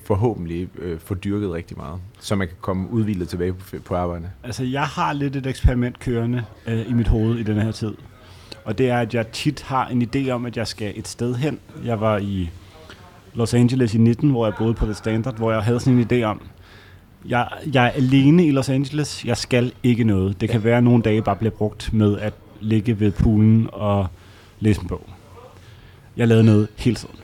forhåbentlig 0.05 0.69
øh, 0.79 1.00
få 1.00 1.13
dyrket 1.15 1.51
rigtig 1.51 1.77
meget, 1.77 2.00
så 2.19 2.36
man 2.36 2.48
kan 2.48 2.57
komme 2.62 2.89
udvildet 2.89 3.29
tilbage 3.29 3.53
på, 3.53 3.75
på 3.86 3.95
arbejde. 3.95 4.29
Altså, 4.43 4.63
jeg 4.63 4.83
har 4.83 5.13
lidt 5.13 5.36
et 5.36 5.45
eksperiment 5.45 6.00
kørende 6.00 6.43
øh, 6.67 6.89
i 6.89 6.93
mit 6.93 7.07
hoved 7.07 7.39
i 7.39 7.43
den 7.43 7.62
her 7.62 7.71
tid. 7.71 7.93
Og 8.65 8.77
det 8.77 8.89
er, 8.89 8.98
at 8.98 9.13
jeg 9.13 9.27
tit 9.27 9.62
har 9.62 9.88
en 9.88 10.10
idé 10.15 10.29
om, 10.29 10.45
at 10.45 10.57
jeg 10.57 10.67
skal 10.67 10.93
et 10.95 11.07
sted 11.07 11.36
hen. 11.36 11.60
Jeg 11.86 12.01
var 12.01 12.17
i 12.17 12.50
Los 13.33 13.53
Angeles 13.53 13.93
i 13.93 13.98
19, 13.98 14.29
hvor 14.29 14.45
jeg 14.45 14.55
boede 14.57 14.74
på 14.74 14.86
The 14.86 14.93
Standard, 14.93 15.38
hvor 15.38 15.51
jeg 15.51 15.62
havde 15.62 15.79
sådan 15.79 16.00
en 16.00 16.07
idé 16.12 16.24
om, 16.24 16.41
jeg, 17.25 17.48
jeg 17.74 17.86
er 17.86 17.90
alene 17.90 18.46
i 18.46 18.51
Los 18.51 18.70
Angeles, 18.70 19.25
jeg 19.25 19.38
skal 19.38 19.72
ikke 19.84 20.04
noget. 20.04 20.42
Det 20.42 20.50
kan 20.50 20.63
være, 20.63 20.78
at 20.78 20.84
nogle 20.84 21.04
dage 21.04 21.22
bare 21.22 21.36
bliver 21.36 21.51
brugt 21.51 21.94
med 21.94 22.20
at 22.20 22.34
ligge 22.62 23.00
ved 23.00 23.12
poolen 23.12 23.70
og 23.72 24.08
læse 24.60 24.82
en 24.82 24.88
bog. 24.88 25.10
Jeg 26.18 26.28
lavede 26.28 26.44
noget 26.44 26.68
hele 26.78 26.96
tiden. 26.96 27.16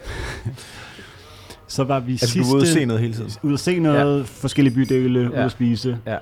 så 1.67 1.83
var 1.83 1.99
vi 1.99 2.11
altså, 2.11 2.27
sidste... 2.27 2.51
du 2.51 2.55
var 2.55 2.55
ude 2.55 2.67
at 2.67 2.73
se 2.73 2.85
noget 2.85 3.01
hele 3.01 3.13
tiden? 3.13 3.31
Ude 3.43 3.53
at 3.53 3.59
se 3.59 3.79
noget, 3.79 4.19
ja. 4.19 4.23
forskellige 4.25 4.75
bydele, 4.75 5.19
ja. 5.19 5.29
ude 5.29 5.37
at 5.37 5.51
spise. 5.51 5.97
Ja. 6.05 6.17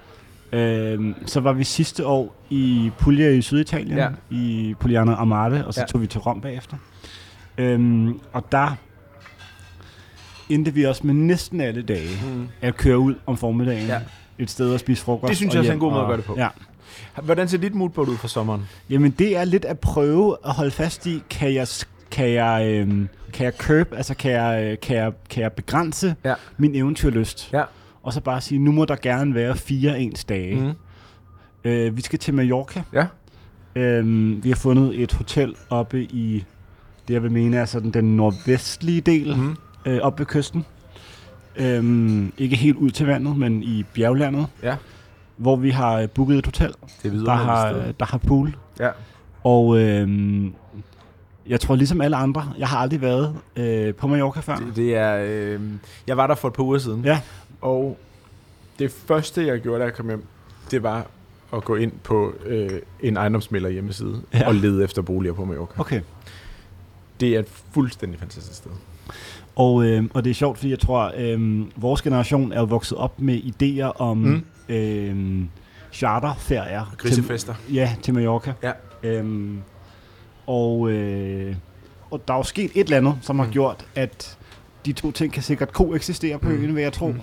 Øhm, 0.51 1.15
så 1.25 1.39
var 1.39 1.53
vi 1.53 1.63
sidste 1.63 2.05
år 2.08 2.36
i 2.50 2.91
Puglia 3.00 3.29
i 3.29 3.41
Syditalien, 3.41 3.98
ja. 3.98 4.10
i 4.29 4.75
Pugliano 4.79 5.15
Amate, 5.15 5.65
og 5.65 5.74
så 5.74 5.82
ja. 5.82 5.86
tog 5.86 6.01
vi 6.01 6.08
til 6.08 6.20
Rom 6.20 6.41
bagefter. 6.41 6.77
Øhm, 7.58 8.20
og 8.34 8.51
der 8.51 8.75
endte 10.49 10.73
vi 10.73 10.83
også 10.83 11.07
med 11.07 11.13
næsten 11.13 11.61
alle 11.61 11.81
dage 11.81 12.09
mm. 12.25 12.47
at 12.61 12.77
køre 12.77 12.99
ud 12.99 13.15
om 13.25 13.37
formiddagen 13.37 13.87
ja. 13.87 13.99
et 14.39 14.49
sted 14.49 14.73
og 14.73 14.79
spise 14.79 15.03
frokost. 15.03 15.29
Det 15.29 15.37
synes 15.37 15.55
jeg 15.55 15.65
er 15.65 15.73
en 15.73 15.79
god 15.79 15.91
måde 15.91 16.01
at 16.01 16.07
gøre 16.07 16.17
det 16.17 16.25
på. 16.25 16.35
Ja. 16.37 16.47
Hvordan 17.23 17.47
ser 17.47 17.57
dit 17.57 17.75
moodboard 17.75 18.07
ud 18.09 18.17
for 18.17 18.27
sommeren? 18.27 18.67
Jamen 18.89 19.11
det 19.11 19.37
er 19.37 19.43
lidt 19.43 19.65
at 19.65 19.79
prøve 19.79 20.37
at 20.45 20.51
holde 20.51 20.71
fast 20.71 21.05
i, 21.05 21.23
kan 21.29 21.53
jeg, 21.53 21.67
kan 22.11 22.29
jeg, 22.29 22.65
øhm, 22.65 23.09
kan 23.33 23.45
jeg 23.45 23.53
curb, 23.53 23.93
altså 23.93 24.13
kan 24.13 24.31
jeg, 24.31 24.63
øh, 24.63 24.77
kan 24.81 24.97
jeg, 24.97 25.11
kan 25.29 25.43
jeg 25.43 25.51
begrænse 25.51 26.15
ja. 26.25 26.33
min 26.57 26.75
eventyrlyst? 26.75 27.49
Ja 27.53 27.63
og 28.05 28.13
så 28.13 28.21
bare 28.21 28.41
sige, 28.41 28.59
nu 28.59 28.71
må 28.71 28.85
der 28.85 28.95
gerne 28.95 29.35
være 29.35 29.55
fire 29.55 29.99
ens 29.99 30.25
dage. 30.25 30.55
Mm. 30.55 30.71
Øh, 31.69 31.97
vi 31.97 32.01
skal 32.01 32.19
til 32.19 32.33
Mallorca. 32.33 32.83
Ja. 32.93 33.05
Øhm, 33.75 34.43
vi 34.43 34.49
har 34.49 34.55
fundet 34.55 35.01
et 35.01 35.13
hotel 35.13 35.55
oppe 35.69 36.03
i, 36.03 36.45
det 37.07 37.13
jeg 37.13 37.23
vil 37.23 37.31
mene 37.31 37.57
er 37.57 37.65
sådan 37.65 37.91
den 37.91 38.15
nordvestlige 38.15 39.01
del, 39.01 39.37
mm. 39.37 39.55
Øh, 39.86 40.00
oppe 40.01 40.20
ved 40.20 40.25
kysten. 40.25 40.65
Øhm, 41.56 42.34
ikke 42.38 42.56
helt 42.56 42.77
ud 42.77 42.89
til 42.89 43.06
vandet, 43.06 43.38
men 43.38 43.63
i 43.63 43.84
bjerglandet. 43.94 44.48
Ja. 44.63 44.75
Hvor 45.38 45.56
vi 45.56 45.70
har 45.70 46.08
booket 46.08 46.38
et 46.38 46.46
hotel, 46.46 46.74
det 47.04 47.13
er 47.13 47.24
der, 47.24 47.32
har, 47.32 47.74
der 48.00 48.06
har 48.06 48.18
pool. 48.18 48.58
Ja. 48.80 48.89
Og 49.44 49.80
øhm, 49.80 50.54
jeg 51.48 51.60
tror 51.60 51.75
ligesom 51.75 52.01
alle 52.01 52.15
andre, 52.15 52.54
jeg 52.58 52.68
har 52.68 52.77
aldrig 52.77 53.01
været 53.01 53.36
øh, 53.56 53.94
på 53.94 54.08
Mallorca 54.08 54.39
før. 54.39 54.56
Det, 54.56 54.75
det 54.75 54.96
er, 54.96 55.25
øh, 55.27 55.62
jeg 56.08 56.18
var 56.18 56.27
der 56.27 56.36
for 56.36 56.48
et 56.48 56.54
par 56.54 56.63
uger 56.63 56.77
siden. 56.77 57.06
Ja. 57.06 57.22
Og 57.62 57.98
det 58.80 58.92
første, 58.92 59.48
jeg 59.48 59.60
gjorde, 59.60 59.80
da 59.80 59.86
jeg 59.86 59.94
kom 59.94 60.08
hjem, 60.08 60.25
det 60.72 60.84
var 60.84 61.08
at 61.54 61.63
gå 61.63 61.75
ind 61.75 61.92
på 62.04 62.34
øh, 62.46 62.70
en 63.00 63.18
ejendomsmælder 63.18 63.70
hjemmeside 63.70 64.22
ja. 64.34 64.48
og 64.48 64.56
lede 64.56 64.84
efter 64.84 65.01
boliger 65.01 65.34
på 65.34 65.46
Mallorca. 65.46 65.82
Okay. 65.82 66.01
Det 67.20 67.36
er 67.36 67.39
et 67.39 67.48
fuldstændig 67.72 68.20
fantastisk 68.20 68.58
sted. 68.58 68.72
Og, 69.55 69.85
øh, 69.85 70.03
og 70.13 70.24
det 70.24 70.29
er 70.29 70.33
sjovt, 70.33 70.57
fordi 70.57 70.69
jeg 70.69 70.79
tror, 70.79 71.12
øh, 71.17 71.62
vores 71.75 72.01
generation 72.01 72.51
er 72.51 72.59
jo 72.59 72.65
vokset 72.65 72.97
op 72.97 73.21
med 73.21 73.38
idéer 73.38 74.01
om 74.01 74.17
mm. 74.17 74.43
øh, 74.69 75.45
charterferier. 75.93 76.95
Grisefester. 76.97 77.53
Til, 77.65 77.75
ja, 77.75 77.95
til 78.01 78.13
Mallorca. 78.13 78.53
Ja. 78.63 78.71
Øhm, 79.03 79.59
og, 80.47 80.91
øh, 80.91 81.56
og 82.12 82.27
der 82.27 82.34
er 82.34 82.38
jo 82.38 82.43
sket 82.43 82.71
et 82.75 82.84
eller 82.84 82.97
andet, 82.97 83.15
som 83.21 83.39
har 83.39 83.45
mm. 83.45 83.51
gjort, 83.51 83.86
at 83.95 84.38
de 84.86 84.93
to 84.93 85.12
ting 85.12 85.34
kan 85.34 85.43
sikkert 85.43 85.73
koexistere 85.73 86.39
på 86.39 86.49
mm. 86.49 86.56
øen, 86.56 86.75
vil 86.75 86.82
jeg 86.82 86.93
tro. 86.93 87.08
Mm. 87.08 87.19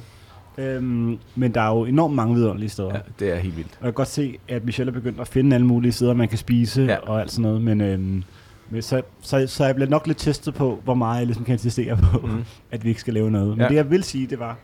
Øhm, 0.59 1.19
men 1.35 1.55
der 1.55 1.61
er 1.61 1.69
jo 1.69 1.85
enormt 1.85 2.15
mange 2.15 2.35
vidunderlige 2.35 2.71
steder. 2.71 2.95
Ja, 2.95 3.01
det 3.19 3.33
er 3.33 3.37
helt 3.37 3.57
vildt. 3.57 3.71
Og 3.71 3.87
jeg 3.87 3.87
kan 3.87 3.93
godt 3.93 4.09
se, 4.09 4.39
at 4.49 4.65
Michelle 4.65 4.91
er 4.91 4.95
begyndt 4.95 5.21
at 5.21 5.29
finde 5.29 5.55
alle 5.55 5.67
mulige 5.67 5.93
steder, 5.93 6.15
man 6.15 6.29
kan 6.29 6.39
spise 6.39 6.83
ja. 6.83 6.97
og 6.97 7.21
alt 7.21 7.31
sådan 7.31 7.43
noget. 7.43 7.63
Men, 7.63 7.81
øhm, 7.81 8.25
men 8.73 8.83
så, 8.83 9.03
så, 9.21 9.47
så 9.47 9.65
jeg 9.65 9.75
bliver 9.75 9.91
nok 9.91 10.07
lidt 10.07 10.19
testet 10.19 10.55
på, 10.55 10.81
hvor 10.85 10.95
meget 10.95 11.19
jeg 11.19 11.27
ligesom 11.27 11.45
kan 11.45 11.53
insistere 11.53 11.97
på, 11.97 12.27
mm. 12.27 12.45
at 12.71 12.85
vi 12.85 12.89
ikke 12.89 13.01
skal 13.01 13.15
lave 13.15 13.31
noget. 13.31 13.49
Men 13.49 13.61
ja. 13.61 13.69
det 13.69 13.75
jeg 13.75 13.91
vil 13.91 14.05
sige, 14.05 14.27
det 14.27 14.39
var 14.39 14.59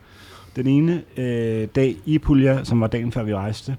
den 0.55 0.67
ene 0.67 1.03
øh, 1.17 1.67
dag 1.75 1.95
i 2.05 2.19
Puglia, 2.19 2.63
som 2.63 2.81
var 2.81 2.87
dagen 2.87 3.11
før 3.11 3.23
vi 3.23 3.35
rejste, 3.35 3.77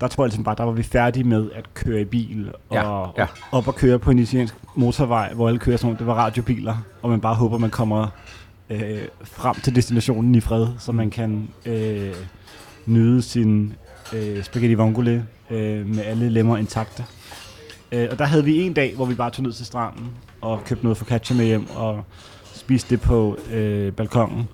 der 0.00 0.08
tror 0.08 0.24
jeg 0.24 0.28
ligesom 0.28 0.44
bare, 0.44 0.54
der 0.58 0.64
var 0.64 0.72
vi 0.72 0.82
færdige 0.82 1.24
med 1.24 1.50
at 1.54 1.74
køre 1.74 2.00
i 2.00 2.04
bil 2.04 2.52
og 2.68 2.76
ja, 2.76 3.22
ja. 3.22 3.26
op 3.52 3.68
og 3.68 3.74
køre 3.74 3.98
på 3.98 4.10
en 4.10 4.18
italiensk 4.18 4.54
motorvej, 4.74 5.32
hvor 5.34 5.48
alle 5.48 5.58
kører 5.58 5.76
som 5.76 5.96
det 5.96 6.06
var 6.06 6.14
radiobiler, 6.14 6.76
og 7.02 7.10
man 7.10 7.20
bare 7.20 7.34
håber, 7.34 7.58
man 7.58 7.70
kommer 7.70 8.06
øh, 8.70 8.98
frem 9.24 9.54
til 9.54 9.74
destinationen 9.74 10.34
i 10.34 10.40
fred, 10.40 10.66
så 10.78 10.92
man 10.92 11.10
kan 11.10 11.48
øh, 11.66 12.14
nyde 12.86 13.22
sin 13.22 13.74
øh, 14.12 14.42
spaghetti 14.42 14.74
vongole 14.74 15.26
øh, 15.50 15.86
med 15.86 16.04
alle 16.04 16.28
lemmer 16.28 16.56
intakte. 16.56 17.04
Øh, 17.94 18.08
og 18.10 18.18
der 18.18 18.24
havde 18.24 18.44
vi 18.44 18.62
en 18.62 18.72
dag, 18.72 18.94
hvor 18.94 19.04
vi 19.04 19.14
bare 19.14 19.30
tog 19.30 19.42
ned 19.42 19.52
til 19.52 19.66
stranden 19.66 20.10
og 20.40 20.64
købte 20.64 20.84
noget 20.84 20.96
focaccia 20.96 21.36
med 21.36 21.44
hjem 21.44 21.66
og 21.76 22.04
spiste 22.54 22.90
det 22.90 23.00
på 23.00 23.38
øh, 23.52 23.92
balkongen. 23.92 24.48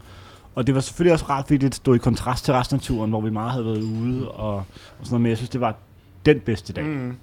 Og 0.55 0.67
det 0.67 0.75
var 0.75 0.81
selvfølgelig 0.81 1.13
også 1.13 1.25
rart, 1.25 1.47
fordi 1.47 1.57
det 1.57 1.75
stod 1.75 1.97
i 1.97 1.99
kontrast 1.99 2.45
til 2.45 2.55
resten 2.55 2.77
af 2.77 2.81
turen, 2.81 3.11
hvor 3.11 3.21
vi 3.21 3.31
meget 3.31 3.51
havde 3.51 3.65
været 3.65 3.83
ude 3.83 4.31
og, 4.31 4.57
og 4.57 4.65
sådan 5.03 5.11
noget. 5.11 5.21
Men 5.21 5.29
jeg 5.29 5.37
synes, 5.37 5.51
det 5.51 5.61
var 5.61 5.77
den 6.27 6.41
bedste 6.41 6.73
dag. 6.73 6.85
Mm. 6.85 7.17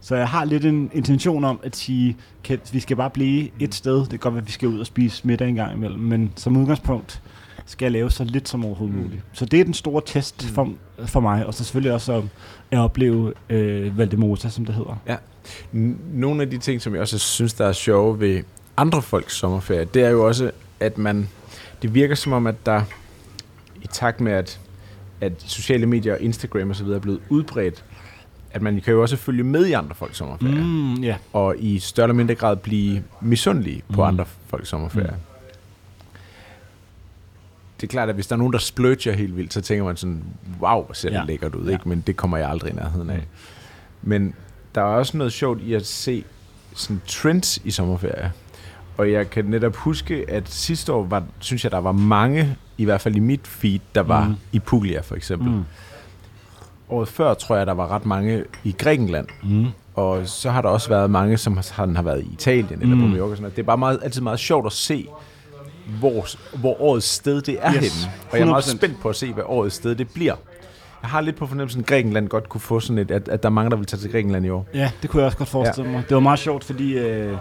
Så 0.00 0.16
jeg 0.16 0.28
har 0.28 0.44
lidt 0.44 0.64
en 0.64 0.90
intention 0.94 1.44
om 1.44 1.60
at 1.62 1.76
sige, 1.76 2.16
at 2.50 2.70
vi 2.72 2.80
skal 2.80 2.96
bare 2.96 3.10
blive 3.10 3.48
et 3.60 3.74
sted. 3.74 4.00
Det 4.00 4.08
kan 4.08 4.18
godt 4.18 4.34
være, 4.34 4.40
at 4.42 4.46
vi 4.46 4.52
skal 4.52 4.68
ud 4.68 4.78
og 4.78 4.86
spise 4.86 5.26
middag 5.26 5.48
en 5.48 5.54
gang 5.54 5.72
imellem, 5.76 6.00
men 6.00 6.32
som 6.36 6.56
udgangspunkt 6.56 7.22
skal 7.66 7.84
jeg 7.86 7.92
lave 7.92 8.10
så 8.10 8.24
lidt 8.24 8.48
som 8.48 8.64
overhovedet 8.64 8.96
mm. 8.96 9.02
muligt. 9.02 9.22
Så 9.32 9.44
det 9.44 9.60
er 9.60 9.64
den 9.64 9.74
store 9.74 10.02
test 10.06 10.44
mm. 10.44 10.54
for, 10.54 10.72
for 11.06 11.20
mig, 11.20 11.46
og 11.46 11.54
så 11.54 11.64
selvfølgelig 11.64 11.92
også 11.92 12.12
at, 12.12 12.22
at 12.70 12.78
opleve 12.78 13.32
øh, 13.48 13.98
Valdemota, 13.98 14.48
som 14.48 14.64
det 14.64 14.74
hedder. 14.74 14.96
Ja. 15.06 15.16
Nogle 16.12 16.42
af 16.42 16.50
de 16.50 16.58
ting, 16.58 16.82
som 16.82 16.92
jeg 16.92 17.02
også 17.02 17.18
synes, 17.18 17.54
der 17.54 17.66
er 17.66 17.72
sjove 17.72 18.20
ved 18.20 18.42
andre 18.76 19.02
folks 19.02 19.36
sommerferie, 19.36 19.84
det 19.84 20.02
er 20.02 20.10
jo 20.10 20.26
også, 20.26 20.50
at 20.80 20.98
man, 20.98 21.28
det 21.82 21.94
virker 21.94 22.14
som 22.14 22.32
om, 22.32 22.46
at 22.46 22.66
der 22.66 22.82
i 23.82 23.86
takt 23.86 24.20
med, 24.20 24.32
at, 24.32 24.60
at 25.20 25.32
sociale 25.46 25.86
medier, 25.86 26.16
Instagram 26.16 26.70
og 26.70 26.76
så 26.76 26.84
videre 26.84 26.96
er 26.96 27.02
blevet 27.02 27.20
udbredt, 27.28 27.84
at 28.50 28.62
man 28.62 28.80
kan 28.80 28.92
jo 28.92 29.02
også 29.02 29.16
følge 29.16 29.44
med 29.44 29.66
i 29.66 29.72
andre 29.72 29.94
folks 29.94 30.16
sommerferie. 30.16 30.64
Mm, 30.64 31.04
yeah. 31.04 31.16
Og 31.32 31.54
i 31.58 31.78
større 31.78 32.04
eller 32.04 32.14
mindre 32.14 32.34
grad 32.34 32.56
blive 32.56 33.02
misundelig 33.20 33.82
på 33.88 34.02
mm. 34.02 34.08
andre 34.08 34.24
folks 34.46 34.68
sommerferie. 34.68 35.10
Mm. 35.10 35.34
Det 37.80 37.86
er 37.86 37.90
klart, 37.90 38.08
at 38.08 38.14
hvis 38.14 38.26
der 38.26 38.34
er 38.34 38.38
nogen, 38.38 38.52
der 38.52 38.58
splurger 38.58 39.12
helt 39.12 39.36
vildt, 39.36 39.52
så 39.54 39.60
tænker 39.60 39.84
man 39.84 39.96
sådan, 39.96 40.24
wow, 40.60 40.84
hvor 40.84 40.92
ser 40.92 41.08
det 41.08 41.16
ja. 41.16 41.24
lækkert 41.24 41.54
ud, 41.54 41.66
ja. 41.66 41.72
ikke? 41.72 41.88
men 41.88 42.00
det 42.06 42.16
kommer 42.16 42.36
jeg 42.36 42.48
aldrig 42.48 42.72
i 42.72 42.74
nærheden 42.76 43.10
af. 43.10 43.16
Mm. 43.16 43.24
Men 44.02 44.34
der 44.74 44.80
er 44.80 44.84
også 44.84 45.16
noget 45.16 45.32
sjovt 45.32 45.60
i 45.62 45.74
at 45.74 45.86
se 45.86 46.24
sådan 46.74 47.02
trends 47.06 47.58
i 47.64 47.70
sommerferie. 47.70 48.32
Og 48.96 49.12
jeg 49.12 49.30
kan 49.30 49.44
netop 49.44 49.76
huske, 49.76 50.24
at 50.28 50.48
sidste 50.48 50.92
år 50.92 51.04
var, 51.04 51.22
synes 51.38 51.64
jeg, 51.64 51.72
der 51.72 51.78
var 51.78 51.92
mange, 51.92 52.56
i 52.78 52.84
hvert 52.84 53.00
fald 53.00 53.16
i 53.16 53.18
mit 53.18 53.46
feed, 53.46 53.80
der 53.94 54.00
var 54.00 54.28
mm. 54.28 54.34
i 54.52 54.58
Puglia 54.58 55.00
for 55.00 55.14
eksempel. 55.14 55.50
Mm 55.50 55.64
året 56.88 57.08
før, 57.08 57.34
tror 57.34 57.56
jeg, 57.56 57.66
der 57.66 57.72
var 57.72 57.88
ret 57.90 58.06
mange 58.06 58.44
i 58.64 58.74
Grækenland. 58.78 59.26
Mm. 59.42 59.66
Og 59.94 60.28
så 60.28 60.50
har 60.50 60.62
der 60.62 60.68
også 60.68 60.88
været 60.88 61.10
mange, 61.10 61.36
som 61.36 61.56
har, 61.56 61.94
har 61.94 62.02
været 62.02 62.20
i 62.22 62.32
Italien 62.32 62.82
eller 62.82 62.94
mm. 62.94 63.00
på 63.00 63.06
Mallorca. 63.06 63.36
Sådan 63.36 63.50
Det 63.50 63.58
er 63.58 63.62
bare 63.62 63.78
meget, 63.78 64.00
altid 64.02 64.20
meget 64.20 64.38
sjovt 64.38 64.66
at 64.66 64.72
se, 64.72 65.08
hvor, 65.98 66.26
hvor 66.58 66.80
årets 66.80 67.06
sted 67.06 67.42
det 67.42 67.58
er 67.60 67.74
yes. 67.74 67.80
henne. 67.80 68.12
Og 68.30 68.38
jeg 68.38 68.44
er 68.44 68.50
meget 68.50 68.64
spændt 68.64 69.00
på 69.00 69.08
at 69.08 69.16
se, 69.16 69.32
hvad 69.32 69.44
årets 69.46 69.74
sted 69.74 69.94
det 69.94 70.08
bliver. 70.08 70.34
Jeg 71.04 71.10
har 71.10 71.20
lidt 71.20 71.36
på 71.36 71.46
fornemmelsen, 71.46 71.80
at 71.80 71.86
Grækenland 71.86 72.28
godt 72.28 72.48
kunne 72.48 72.60
få 72.60 72.80
sådan 72.80 72.98
et, 72.98 73.10
at, 73.10 73.28
at 73.28 73.42
der 73.42 73.48
er 73.48 73.52
mange, 73.52 73.70
der 73.70 73.76
vil 73.76 73.86
tage 73.86 74.00
til 74.00 74.10
Grækenland 74.10 74.46
i 74.46 74.48
år. 74.48 74.66
Ja, 74.74 74.90
det 75.02 75.10
kunne 75.10 75.20
jeg 75.20 75.26
også 75.26 75.38
godt 75.38 75.48
forestille 75.48 75.90
ja. 75.90 75.96
mig. 75.96 76.04
Det 76.08 76.14
var 76.14 76.20
meget 76.20 76.38
sjovt, 76.38 76.64
fordi 76.64 76.98
øh, 76.98 77.36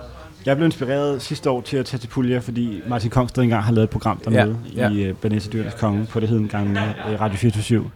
jeg 0.45 0.55
blev 0.55 0.65
inspireret 0.65 1.21
sidste 1.21 1.49
år 1.49 1.61
til 1.61 1.77
at 1.77 1.85
tage 1.85 1.99
til 1.99 2.07
Puglia, 2.07 2.39
fordi 2.39 2.81
Martin 2.87 3.09
Kongsted 3.09 3.43
engang 3.43 3.63
har 3.63 3.71
lavet 3.71 3.83
et 3.83 3.89
program 3.89 4.17
dernede 4.17 4.57
ja. 4.75 4.89
I 4.89 5.09
uh, 5.09 5.17
Banese 5.17 5.49
Dyrenes 5.49 5.73
Konge 5.73 6.05
på 6.05 6.19
det 6.19 6.29
heden 6.29 6.47
gang 6.47 6.71
uh, 6.71 7.21
Radio 7.21 7.37
24 7.37 7.91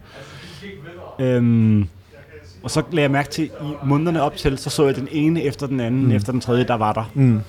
Øhm, 1.20 1.88
og 2.62 2.70
så 2.70 2.82
lagde 2.90 3.02
jeg 3.02 3.10
mærke 3.10 3.28
til, 3.28 3.44
i 3.44 3.48
månederne 3.84 4.22
op 4.22 4.36
til, 4.36 4.58
så 4.58 4.70
så 4.70 4.86
jeg 4.86 4.96
den 4.96 5.08
ene 5.10 5.42
efter 5.42 5.66
den 5.66 5.80
anden, 5.80 6.04
mm. 6.04 6.12
efter 6.12 6.32
den 6.32 6.40
tredje, 6.40 6.64
der 6.64 6.74
var 6.74 6.92
der. 6.92 7.10
Mm. 7.14 7.40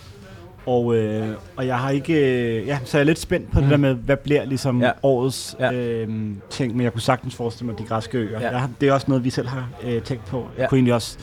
Og, 0.70 0.96
øh, 0.96 1.28
og 1.56 1.68
jeg 1.68 1.80
har 1.80 1.90
ikke, 1.90 2.14
øh, 2.14 2.68
ja, 2.68 2.80
så 2.86 2.98
er 2.98 3.00
jeg 3.00 3.06
lidt 3.06 3.20
spændt 3.20 3.52
på 3.52 3.60
mm. 3.60 3.64
det 3.64 3.72
der 3.72 3.78
med, 3.78 3.94
hvad 3.94 4.18
bliver 4.18 4.46
ligesom 4.46 4.82
ja. 4.82 4.92
årets 5.04 5.56
ja. 5.60 5.74
Øh, 5.74 6.08
ting, 6.50 6.76
men 6.76 6.84
jeg 6.84 6.94
kunne 6.94 7.02
sagtens 7.02 7.36
forestille 7.36 7.72
mig 7.72 7.80
de 7.80 7.84
græske 7.84 8.18
øer. 8.18 8.40
Ja. 8.42 8.58
Jeg, 8.58 8.70
det 8.82 8.90
er 8.90 8.94
også 8.94 9.06
noget, 9.10 9.24
vi 9.24 9.30
selv 9.30 9.48
har 9.48 9.70
øh, 9.84 10.02
tænkt 10.02 10.26
på. 10.26 10.48
Ja. 10.56 10.62
Jeg 10.62 10.70
kunne 10.70 10.78
egentlig 10.78 10.94
også 10.94 11.18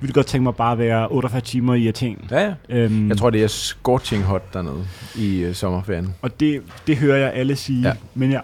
ville 0.00 0.14
godt 0.14 0.26
tænke 0.26 0.42
mig 0.42 0.54
bare 0.54 0.72
at 0.72 0.78
være 0.78 1.08
48 1.08 1.40
timer 1.40 1.74
i 1.74 1.88
Athen. 1.88 2.28
Ja, 2.30 2.40
ja. 2.46 2.54
Øhm, 2.68 3.08
Jeg 3.08 3.18
tror, 3.18 3.30
det 3.30 3.42
er 3.42 3.46
scorching 3.46 4.22
hot 4.22 4.54
dernede 4.54 4.86
i 5.16 5.38
øh, 5.38 5.54
sommerferien. 5.54 6.14
Og 6.22 6.40
det, 6.40 6.62
det 6.86 6.96
hører 6.96 7.16
jeg 7.16 7.32
alle 7.32 7.56
sige. 7.56 7.88
Ja. 7.88 7.94
Men 8.14 8.32
jeg 8.32 8.42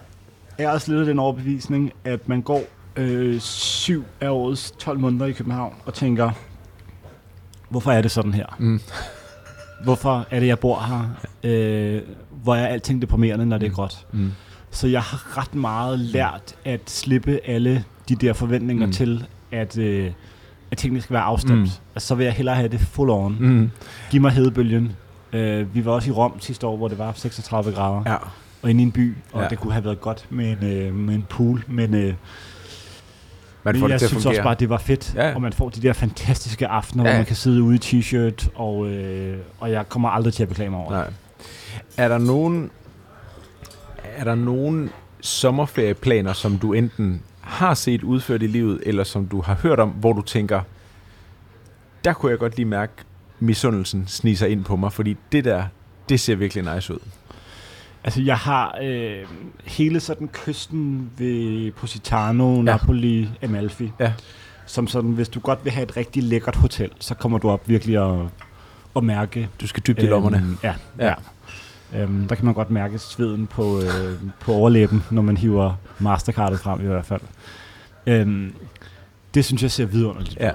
er 0.58 0.70
også 0.70 0.90
lidt 0.90 1.00
af 1.00 1.06
den 1.06 1.18
overbevisning, 1.18 1.92
at 2.04 2.28
man 2.28 2.42
går 2.42 2.62
øh, 2.96 3.40
syv 3.40 4.04
af 4.20 4.30
årets 4.30 4.70
12 4.78 4.98
måneder 4.98 5.26
i 5.26 5.32
København 5.32 5.74
og 5.86 5.94
tænker, 5.94 6.30
hvorfor 7.68 7.92
er 7.92 8.02
det 8.02 8.10
sådan 8.10 8.34
her? 8.34 8.46
Mm. 8.58 8.80
Hvorfor 9.84 10.26
er 10.30 10.40
det, 10.40 10.46
jeg 10.46 10.58
bor 10.58 10.80
her? 10.80 11.10
Øh, 11.42 12.02
hvor 12.42 12.54
er 12.54 12.66
alting 12.66 13.02
deprimerende, 13.02 13.46
når 13.46 13.58
det 13.58 13.66
er 13.66 13.70
gråt? 13.72 14.06
Mm. 14.12 14.32
Så 14.70 14.86
jeg 14.88 15.02
har 15.02 15.38
ret 15.38 15.54
meget 15.54 15.98
lært 15.98 16.54
at 16.64 16.80
slippe 16.90 17.40
alle 17.44 17.84
de 18.08 18.14
der 18.14 18.32
forventninger 18.32 18.86
Mm. 18.86 18.88
mm. 18.88 18.92
til, 18.92 19.26
at, 19.52 19.78
øh, 19.78 20.10
at 20.70 20.78
tingene 20.78 21.00
skal 21.00 21.14
være 21.14 21.22
afstemt. 21.22 21.54
Mm. 21.58 21.60
Mm. 21.62 21.68
Altså, 21.94 22.06
så 22.08 22.14
vil 22.14 22.24
jeg 22.24 22.32
hellere 22.32 22.54
have 22.56 22.68
det 22.68 22.80
full 22.80 23.10
on. 23.10 23.36
Mm. 23.40 23.46
Mm. 23.46 23.70
Giv 24.10 24.20
mig 24.20 24.30
hedebølgen. 24.32 24.92
Øh, 25.32 25.74
vi 25.74 25.84
var 25.84 25.92
også 25.92 26.08
i 26.10 26.12
Rom 26.12 26.40
sidste 26.40 26.66
år, 26.66 26.76
hvor 26.76 26.88
det 26.88 26.98
var 26.98 27.12
36 27.14 27.72
grader 27.72 28.02
Ja. 28.06 28.16
og 28.62 28.70
inde 28.70 28.80
i 28.82 28.86
en 28.86 28.92
by, 28.92 29.14
og 29.32 29.42
ja. 29.42 29.48
det 29.48 29.58
kunne 29.58 29.72
have 29.72 29.84
været 29.84 30.00
godt 30.00 30.26
med 30.30 30.56
en, 30.62 30.68
øh, 30.72 30.94
med 30.94 31.14
en 31.14 31.26
pool, 31.28 31.64
men, 31.68 31.94
øh, 31.94 32.14
Man 33.66 33.74
men 33.74 33.80
får 33.80 33.86
det 33.86 33.92
jeg 33.92 33.98
til 34.00 34.06
at 34.06 34.10
synes 34.10 34.26
også 34.26 34.42
bare, 34.42 34.52
at 34.52 34.60
det 34.60 34.68
var 34.68 34.78
fedt, 34.78 35.14
Ja. 35.14 35.34
og 35.34 35.42
man 35.42 35.52
får 35.52 35.68
de 35.68 35.82
der 35.82 35.92
fantastiske 35.92 36.66
aftener, 36.66 37.04
Ja. 37.04 37.10
hvor 37.10 37.18
man 37.18 37.26
kan 37.26 37.36
sidde 37.36 37.62
ude 37.62 37.74
i 37.76 37.78
t-shirt, 37.78 38.48
og, 38.54 38.86
øh, 38.90 39.38
og 39.60 39.70
jeg 39.70 39.88
kommer 39.88 40.08
aldrig 40.08 40.32
til 40.34 40.42
at 40.42 40.48
beklage 40.48 40.70
mig 40.70 40.78
over 40.80 40.88
det. 40.90 40.98
Nej. 40.98 41.10
Er 41.96 42.08
der 42.08 42.18
nogen 42.18 42.70
er 44.16 44.24
der 44.24 44.34
nogen 44.34 44.90
sommerferieplaner, 45.20 46.32
som 46.32 46.58
du 46.58 46.72
enten 46.72 47.22
har 47.40 47.74
set 47.74 48.02
udført 48.02 48.42
i 48.42 48.46
livet, 48.46 48.80
eller 48.86 49.04
som 49.04 49.26
du 49.26 49.40
har 49.40 49.54
hørt 49.54 49.80
om, 49.80 49.88
hvor 49.88 50.12
du 50.12 50.22
tænker, 50.22 50.60
der 52.04 52.12
kunne 52.12 52.30
jeg 52.30 52.38
godt 52.38 52.56
lige 52.56 52.66
mærke 52.66 52.92
misundelsen 53.40 54.04
snige 54.06 54.36
sig 54.36 54.48
ind 54.48 54.64
på 54.64 54.76
mig, 54.76 54.92
fordi 54.92 55.16
det 55.32 55.44
der, 55.44 55.64
det 56.08 56.20
ser 56.20 56.34
virkelig 56.36 56.74
nice 56.74 56.94
ud. 56.94 56.98
Altså, 58.06 58.22
jeg 58.22 58.36
har 58.36 58.78
øh, 58.82 59.24
hele 59.64 60.00
sådan 60.00 60.28
kysten 60.28 61.10
ved 61.18 61.72
Positano, 61.72 62.56
ja. 62.56 62.62
Napoli, 62.62 63.28
Amalfi, 63.42 63.92
Ja. 64.00 64.12
som 64.66 64.86
sådan, 64.88 65.10
hvis 65.10 65.28
du 65.28 65.40
godt 65.40 65.58
vil 65.64 65.72
have 65.72 65.82
et 65.82 65.96
rigtig 65.96 66.22
lækkert 66.22 66.56
hotel, 66.56 66.90
så 66.98 67.14
kommer 67.14 67.38
du 67.38 67.50
op 67.50 67.68
virkelig 67.68 67.96
at, 68.10 68.18
at 68.96 69.04
mærke 69.04 69.48
Du 69.60 69.66
skal 69.66 69.82
dybt 69.86 70.02
i 70.02 70.06
lommerne. 70.06 70.36
Øhm, 70.36 70.58
ja, 70.62 70.74
Ja. 70.98 71.06
ja. 71.06 71.14
Øhm, 72.02 72.28
der 72.28 72.34
kan 72.34 72.44
man 72.44 72.54
godt 72.54 72.70
mærke 72.70 72.98
sveden 72.98 73.46
på, 73.46 73.80
øh, 73.80 74.12
på 74.40 74.52
overlæben, 74.52 75.02
når 75.10 75.22
man 75.22 75.36
hiver 75.36 75.74
Mastercardet 75.98 76.60
frem 76.60 76.80
i 76.80 76.86
hvert 76.86 77.06
fald. 77.06 77.20
Øhm, 78.06 78.54
det 79.34 79.44
synes 79.44 79.62
jeg 79.62 79.70
ser 79.70 79.84
vidunderligt 79.86 80.36
Ja. 80.40 80.52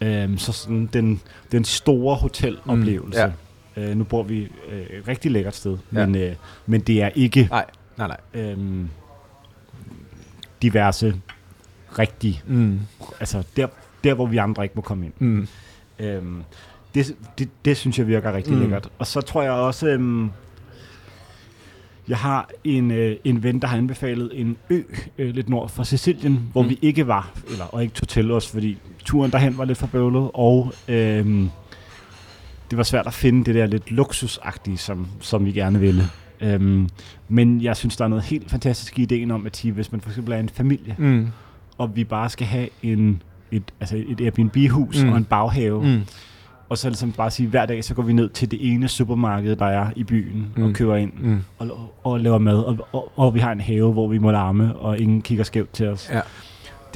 Øhm, 0.00 0.38
så 0.38 0.52
sådan 0.52 0.88
den, 0.92 1.20
den 1.52 1.64
store 1.64 2.16
hoteloplevelse. 2.16 3.26
Mm, 3.26 3.32
øh, 3.76 3.96
nu 3.96 4.04
bor 4.04 4.22
vi 4.22 4.48
øh, 4.70 4.80
et 4.80 5.08
rigtig 5.08 5.30
lækkert 5.30 5.54
sted, 5.56 5.78
Ja. 5.92 6.06
men, 6.06 6.14
øh, 6.22 6.34
men 6.66 6.80
det 6.80 7.02
er 7.02 7.08
ikke 7.14 7.48
Nej, 7.50 7.64
nej, 7.98 8.06
nej. 8.34 8.42
øhm, 8.42 8.88
diverse 10.62 11.14
rigtige. 11.98 12.42
Mm. 12.46 12.80
Altså 13.20 13.42
der, 13.56 13.66
der, 14.04 14.14
hvor 14.14 14.26
vi 14.26 14.36
andre 14.36 14.62
ikke 14.62 14.72
må 14.74 14.82
komme 14.82 15.04
ind. 15.06 15.12
Mm. 15.18 15.48
Øhm, 15.98 16.42
det, 16.94 17.16
det, 17.38 17.48
det 17.64 17.76
synes 17.76 17.98
jeg 17.98 18.06
virker 18.06 18.32
rigtig 18.32 18.52
Mm. 18.54 18.60
lækkert. 18.60 18.88
Og 18.98 19.06
så 19.06 19.20
tror 19.20 19.42
jeg 19.42 19.52
også, 19.52 19.88
øhm, 19.88 20.30
jeg 22.08 22.18
har 22.18 22.48
en, 22.64 22.90
øh, 22.90 23.16
en 23.24 23.42
ven, 23.42 23.60
der 23.62 23.68
har 23.68 23.76
anbefalet 23.76 24.30
en 24.34 24.56
ø 24.70 24.82
øh, 25.18 25.34
lidt 25.34 25.48
nord 25.48 25.68
for 25.68 25.82
Sicilien, 25.82 26.48
hvor 26.52 26.62
mm. 26.62 26.68
vi 26.68 26.78
ikke 26.82 27.06
var, 27.06 27.30
eller, 27.50 27.64
og 27.64 27.82
ikke 27.82 27.94
tog 27.94 28.08
til 28.08 28.30
os, 28.30 28.48
fordi 28.50 28.78
turen 29.04 29.30
derhen 29.32 29.58
var 29.58 29.64
lidt 29.64 29.78
for 29.78 29.86
bøvlet, 29.86 30.30
og 30.34 30.72
øhm, 30.88 31.50
det 32.70 32.76
var 32.78 32.84
svært 32.84 33.06
at 33.06 33.14
finde 33.14 33.44
det 33.44 33.54
der 33.54 33.66
lidt 33.66 33.90
luksusagtige, 33.90 34.78
som, 34.78 35.06
som 35.20 35.44
vi 35.44 35.52
gerne 35.52 35.80
ville. 35.80 36.02
Øhm, 36.40 36.88
men 37.28 37.62
jeg 37.62 37.76
synes, 37.76 37.96
der 37.96 38.04
er 38.04 38.08
noget 38.08 38.24
helt 38.24 38.50
fantastisk 38.50 38.98
i 38.98 39.02
ideen 39.02 39.30
om, 39.30 39.46
at 39.46 39.56
sige, 39.56 39.72
hvis 39.72 39.92
man 39.92 40.00
for 40.00 40.10
eksempel 40.10 40.32
er 40.34 40.38
en 40.38 40.48
familie, 40.48 40.94
Mm. 40.98 41.26
og 41.78 41.96
vi 41.96 42.04
bare 42.04 42.28
skal 42.30 42.46
have 42.46 42.68
en, 42.82 43.22
et, 43.52 43.62
altså 43.80 44.04
et 44.08 44.20
Airbnb-hus 44.20 45.02
Mm. 45.02 45.08
og 45.12 45.16
en 45.18 45.24
baghave, 45.24 45.82
Mm. 45.84 46.00
og 46.68 46.78
så 46.78 46.88
ligesom 46.88 47.12
bare 47.12 47.30
sige, 47.30 47.48
hver 47.48 47.66
dag 47.66 47.84
så 47.84 47.94
går 47.94 48.02
vi 48.02 48.12
ned 48.12 48.28
til 48.28 48.50
det 48.50 48.72
ene 48.72 48.88
supermarked, 48.88 49.56
der 49.56 49.66
er 49.66 49.86
i 49.96 50.04
byen, 50.04 50.38
Mm. 50.56 50.62
mm. 50.62 50.68
og 50.68 50.72
køber 50.74 50.96
ind 50.96 51.12
Mm. 51.20 51.38
og, 51.58 51.94
og 52.04 52.20
laver 52.20 52.38
mad, 52.38 52.58
og, 52.58 52.88
og, 52.92 53.12
og 53.18 53.34
vi 53.34 53.40
har 53.40 53.52
en 53.52 53.60
have, 53.60 53.92
hvor 53.92 54.08
vi 54.08 54.18
må 54.18 54.30
larme, 54.30 54.76
og 54.76 54.98
ingen 54.98 55.22
kigger 55.22 55.44
skævt 55.44 55.70
til 55.72 55.86
os. 55.88 56.10
Ja. 56.12 56.20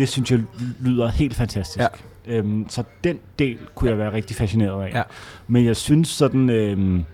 Det 0.01 0.09
synes 0.09 0.31
jeg 0.31 0.41
lyder 0.81 1.09
helt 1.09 1.35
fantastisk. 1.35 1.79
Ja. 1.79 1.87
Øhm, 2.27 2.67
så 2.69 2.83
den 3.05 3.19
del 3.39 3.59
kunne 3.75 3.91
jeg 3.91 3.99
være 3.99 4.13
rigtig 4.13 4.37
fascineret 4.37 4.83
af. 4.85 4.91
Ja. 4.95 5.03
Men 5.49 5.65
jeg 5.65 5.77
synes 5.77 6.09
sådan, 6.09 6.51
øhm, 6.51 7.05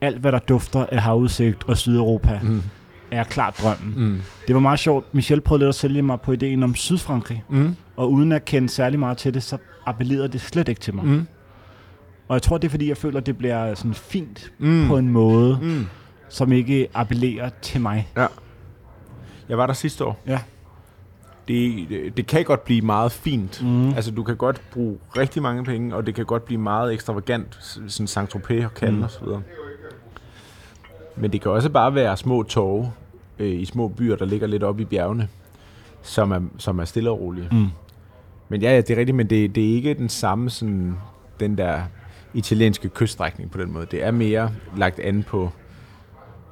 alt 0.00 0.18
hvad 0.18 0.32
der 0.32 0.38
dufter 0.38 0.86
af 0.92 1.02
havudsigt 1.02 1.64
og 1.64 1.78
Sydeuropa, 1.78 2.40
Mm. 2.42 2.62
er 3.10 3.24
klart 3.24 3.58
drømmen. 3.62 3.94
Mm. 4.08 4.20
Det 4.46 4.54
var 4.54 4.60
meget 4.60 4.78
sjovt. 4.78 5.14
Michel 5.14 5.40
prøvede 5.40 5.60
lidt 5.64 5.68
at 5.68 5.74
sælge 5.74 6.02
mig 6.02 6.20
på 6.20 6.32
ideen 6.32 6.62
om 6.62 6.74
Sydfrankrig, 6.74 7.44
Mm. 7.48 7.76
og 7.96 8.12
uden 8.12 8.32
at 8.32 8.44
kende 8.44 8.68
særlig 8.68 8.98
meget 8.98 9.18
til 9.18 9.34
det, 9.34 9.42
så 9.42 9.58
appellerede 9.86 10.28
det 10.28 10.40
slet 10.40 10.68
ikke 10.68 10.80
til 10.80 10.94
mig. 10.94 11.04
Mm. 11.04 11.26
Og 12.28 12.34
jeg 12.34 12.42
tror, 12.42 12.58
det 12.58 12.68
er 12.68 12.70
fordi, 12.70 12.88
jeg 12.88 12.96
føler, 12.96 13.20
det 13.20 13.38
bliver 13.38 13.74
sådan 13.74 13.94
fint 13.94 14.52
Mm. 14.58 14.86
på 14.88 14.96
en 14.98 15.08
måde, 15.08 15.58
Mm. 15.62 15.86
som 16.28 16.52
ikke 16.52 16.88
appellerer 16.94 17.50
til 17.62 17.80
mig. 17.80 18.08
Jeg 19.48 19.58
var 19.58 19.66
der 19.66 19.74
sidste 19.74 20.04
år. 20.04 20.20
Ja. 20.26 20.38
Det, 21.48 21.88
det, 21.88 22.16
det 22.16 22.26
kan 22.26 22.44
godt 22.44 22.64
blive 22.64 22.80
meget 22.80 23.12
fint. 23.12 23.62
Mm. 23.62 23.88
Altså, 23.88 24.10
du 24.10 24.22
kan 24.22 24.36
godt 24.36 24.62
bruge 24.72 24.98
rigtig 25.16 25.42
mange 25.42 25.64
penge, 25.64 25.94
og 25.94 26.06
det 26.06 26.14
kan 26.14 26.24
godt 26.24 26.44
blive 26.44 26.60
meget 26.60 26.92
ekstravagant, 26.92 27.58
sådan 27.88 28.06
Saint-Tropez 28.06 28.64
og 28.64 28.70
Cannes 28.74 28.98
mm. 28.98 29.02
Og 29.02 29.10
så 29.10 29.24
videre. 29.24 29.42
Men 31.16 31.32
det 31.32 31.40
kan 31.40 31.50
også 31.50 31.68
bare 31.68 31.94
være 31.94 32.16
små 32.16 32.42
torve 32.42 32.92
øh, 33.38 33.60
i 33.60 33.64
små 33.64 33.88
byer, 33.88 34.16
der 34.16 34.24
ligger 34.24 34.46
lidt 34.46 34.62
oppe 34.62 34.82
i 34.82 34.84
bjergene, 34.84 35.28
som 36.02 36.30
er, 36.30 36.40
som 36.58 36.78
er 36.78 36.84
stille 36.84 37.10
og 37.10 37.20
rolige. 37.20 37.48
Mm. 37.52 37.66
Men 38.48 38.62
ja, 38.62 38.70
ja, 38.70 38.76
det 38.76 38.90
er 38.90 38.96
rigtigt, 38.96 39.16
men 39.16 39.30
det, 39.30 39.54
det 39.54 39.70
er 39.70 39.74
ikke 39.74 39.94
den 39.94 40.08
samme 40.08 40.50
sådan, 40.50 40.96
den 41.40 41.58
der 41.58 41.82
italienske 42.34 42.88
kyststrækning 42.88 43.50
på 43.50 43.58
den 43.58 43.72
måde. 43.72 43.86
Det 43.90 44.04
er 44.04 44.10
mere 44.10 44.50
lagt 44.76 45.00
an 45.00 45.22
på... 45.22 45.50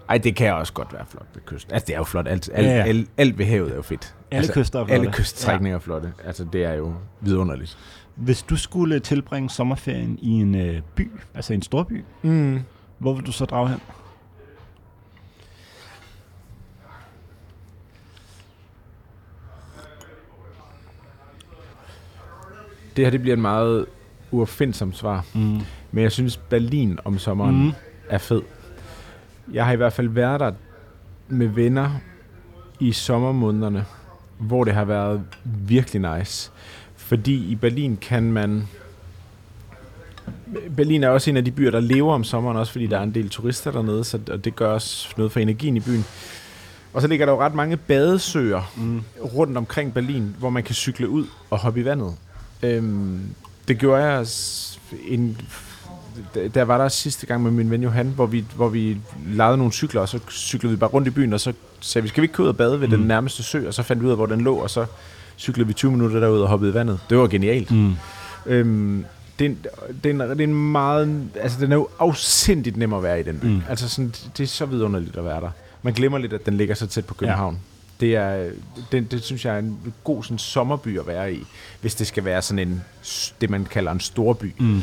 Ej, 0.09 0.19
det 0.19 0.37
kan 0.37 0.55
også 0.55 0.73
godt 0.73 0.93
være 0.93 1.05
flot 1.09 1.27
ved 1.35 1.43
kysten. 1.47 1.73
Altså, 1.73 1.87
det 1.87 1.95
er 1.95 1.99
jo 1.99 2.05
flot. 2.05 2.29
Alt, 2.29 2.51
alt, 2.55 2.67
Ja, 2.67 2.77
ja. 2.77 2.83
alt, 2.83 3.11
alt 3.17 3.39
ved 3.39 3.47
havet 3.47 3.71
er 3.71 3.77
jo 3.77 3.83
fedt. 3.83 4.15
Alle 4.31 4.39
altså, 4.39 4.53
kyster 4.53 4.81
er 4.81 4.85
flotte. 4.85 4.95
Alle 5.03 5.13
kyststrækninger 5.13 5.77
er 5.77 5.81
flotte. 5.81 6.13
Altså, 6.25 6.45
det 6.53 6.65
er 6.65 6.73
jo 6.73 6.95
vidunderligt. 7.21 7.79
Hvis 8.15 8.43
du 8.43 8.57
skulle 8.57 9.01
tilbringe 9.01 9.51
sommerferien 9.51 10.19
i 10.23 10.31
en 10.31 10.55
øh, 10.55 10.81
by, 10.95 11.11
altså 11.35 11.53
en 11.55 11.63
stor 11.63 11.83
by, 11.83 12.05
Mm. 12.23 12.61
hvor 12.99 13.15
vil 13.15 13.27
du 13.27 13.33
så 13.33 13.45
drage 13.45 13.69
hen? 13.69 13.81
Det 22.97 23.05
her 23.05 23.11
det 23.11 23.21
bliver 23.21 23.37
en 23.37 23.43
meget 23.43 23.87
uopfindsomt 24.31 24.97
svar. 24.97 25.25
Mm. 25.35 25.61
Men 25.93 26.03
jeg 26.03 26.13
synes, 26.13 26.37
Berlin 26.37 26.99
om 27.05 27.19
sommeren 27.19 27.65
Mm. 27.65 27.73
er 28.09 28.19
fed. 28.19 28.43
Jeg 29.53 29.65
har 29.65 29.73
i 29.73 29.77
hvert 29.77 29.93
fald 29.93 30.09
været 30.09 30.41
der 30.41 30.53
med 31.29 31.47
venner 31.47 31.91
i 32.81 32.93
sommermånederne, 32.93 33.85
hvor 34.39 34.65
det 34.65 34.75
har 34.75 34.85
været 34.85 35.23
virkelig 35.45 36.19
nice. 36.19 36.51
Fordi 36.97 37.35
i 37.35 37.55
Berlin 37.55 37.97
kan 38.01 38.33
man... 38.33 38.69
Berlin 40.77 41.05
er 41.05 41.09
også 41.09 41.31
en 41.31 41.37
af 41.37 41.45
de 41.45 41.51
byer, 41.51 41.71
der 41.71 41.81
lever 41.81 42.15
om 42.15 42.25
sommeren, 42.25 42.57
også 42.57 42.73
fordi 42.73 42.87
der 42.87 42.99
er 42.99 43.03
en 43.03 43.15
del 43.15 43.29
turister 43.29 43.71
dernede, 43.71 44.05
så 44.05 44.21
og 44.31 44.45
det 44.45 44.57
gør 44.57 44.69
også 44.73 45.09
noget 45.17 45.33
for 45.33 45.41
energien 45.41 45.77
i 45.77 45.81
byen. 45.81 46.05
Og 46.93 47.03
så 47.03 47.09
ligger 47.09 47.27
der 47.27 47.33
jo 47.33 47.41
ret 47.41 47.55
mange 47.55 47.77
badesøer 47.77 48.73
Mm. 48.77 49.03
rundt 49.35 49.57
omkring 49.57 49.95
Berlin, 49.95 50.37
hvor 50.39 50.51
man 50.51 50.63
kan 50.63 50.75
cykle 50.75 51.09
ud 51.09 51.27
og 51.51 51.59
hoppe 51.59 51.81
i 51.81 51.85
vandet. 51.85 52.15
Øhm, 52.63 53.21
det 53.69 53.79
gjorde 53.79 54.05
jeg 54.05 54.27
en, 55.09 55.41
jeg 56.55 56.69
var 56.69 56.79
der 56.79 56.89
sidste 56.89 57.27
gang 57.27 57.43
med 57.43 57.51
min 57.51 57.71
ven 57.71 57.83
Johan, 57.83 58.07
hvor 58.07 58.27
vi, 58.27 58.45
hvor 58.57 58.69
vi 58.69 58.97
lejede 59.27 59.57
nogle 59.57 59.73
cykler, 59.73 60.01
og 60.01 60.09
så 60.09 60.19
cyklede 60.31 60.71
vi 60.71 60.77
bare 60.77 60.91
rundt 60.91 61.09
i 61.09 61.11
byen, 61.11 61.33
og 61.33 61.41
så 61.41 61.53
sagde 61.81 62.03
vi, 62.03 62.09
skal 62.09 62.21
vi 62.21 62.25
ikke 62.25 62.43
ud 62.43 62.49
og 62.49 62.57
bade 62.57 62.81
ved 62.81 62.89
mm. 62.89 62.97
Den 62.97 63.07
nærmeste 63.07 63.43
sø, 63.43 63.67
og 63.67 63.75
så 63.75 63.83
fandt 63.83 64.03
vi 64.03 64.07
ud 64.07 64.11
af, 64.11 64.17
hvor 64.17 64.27
den 64.27 64.41
lå, 64.41 64.57
og 64.57 64.71
så 64.71 64.87
cyklede 65.39 65.67
vi 65.67 65.73
20 65.73 65.93
minutter 65.93 66.21
derud 66.21 66.41
og 66.41 66.49
hoppede 66.49 66.71
i 66.71 66.75
vandet. 66.75 67.01
Det 67.11 67.19
var 67.19 67.27
genialt. 67.27 67.71
Mm. 67.71 67.95
Øhm, 68.47 69.05
det, 69.39 69.45
er 69.45 69.51
en, 69.51 69.59
det, 70.05 70.11
er 70.11 70.25
en, 70.25 70.31
det 70.31 70.41
er 70.41 70.45
en 70.45 70.73
meget... 70.73 71.29
Altså, 71.41 71.61
den 71.61 71.73
er 71.73 71.77
jo 71.77 71.89
afsindigt 71.99 72.77
nem 72.77 72.93
at 72.93 73.03
være 73.03 73.21
i 73.21 73.23
den 73.23 73.39
by. 73.39 73.47
Mm. 73.47 73.63
Altså, 73.69 73.89
sådan, 73.89 74.15
det 74.37 74.45
er 74.45 74.49
så 74.49 74.67
vidunderligt 74.67 75.17
at 75.17 75.25
være 75.25 75.41
der. 75.41 75.51
Man 75.83 75.93
glemmer 75.95 76.19
lidt, 76.19 76.33
at 76.33 76.47
den 76.47 76.55
ligger 76.55 76.75
så 76.75 76.87
tæt 76.87 77.05
på 77.05 77.15
København. 77.15 77.55
Ja. 77.55 77.61
Det, 78.01 78.17
er, 78.17 78.51
det, 78.93 79.11
det 79.11 79.23
synes 79.23 79.45
jeg 79.45 79.55
er 79.55 79.59
en 79.59 79.79
god 80.05 80.23
sådan, 80.23 80.39
sommerby 80.39 80.99
at 80.99 81.07
være 81.07 81.35
i, 81.35 81.47
hvis 81.81 81.95
det 81.95 82.07
skal 82.07 82.25
være 82.25 82.43
sådan 82.43 82.69
en, 82.69 82.85
det 83.41 83.51
man 83.51 83.65
kalder 83.65 83.93
en 83.93 84.01
storby. 84.01 84.55
Mm. 84.59 84.83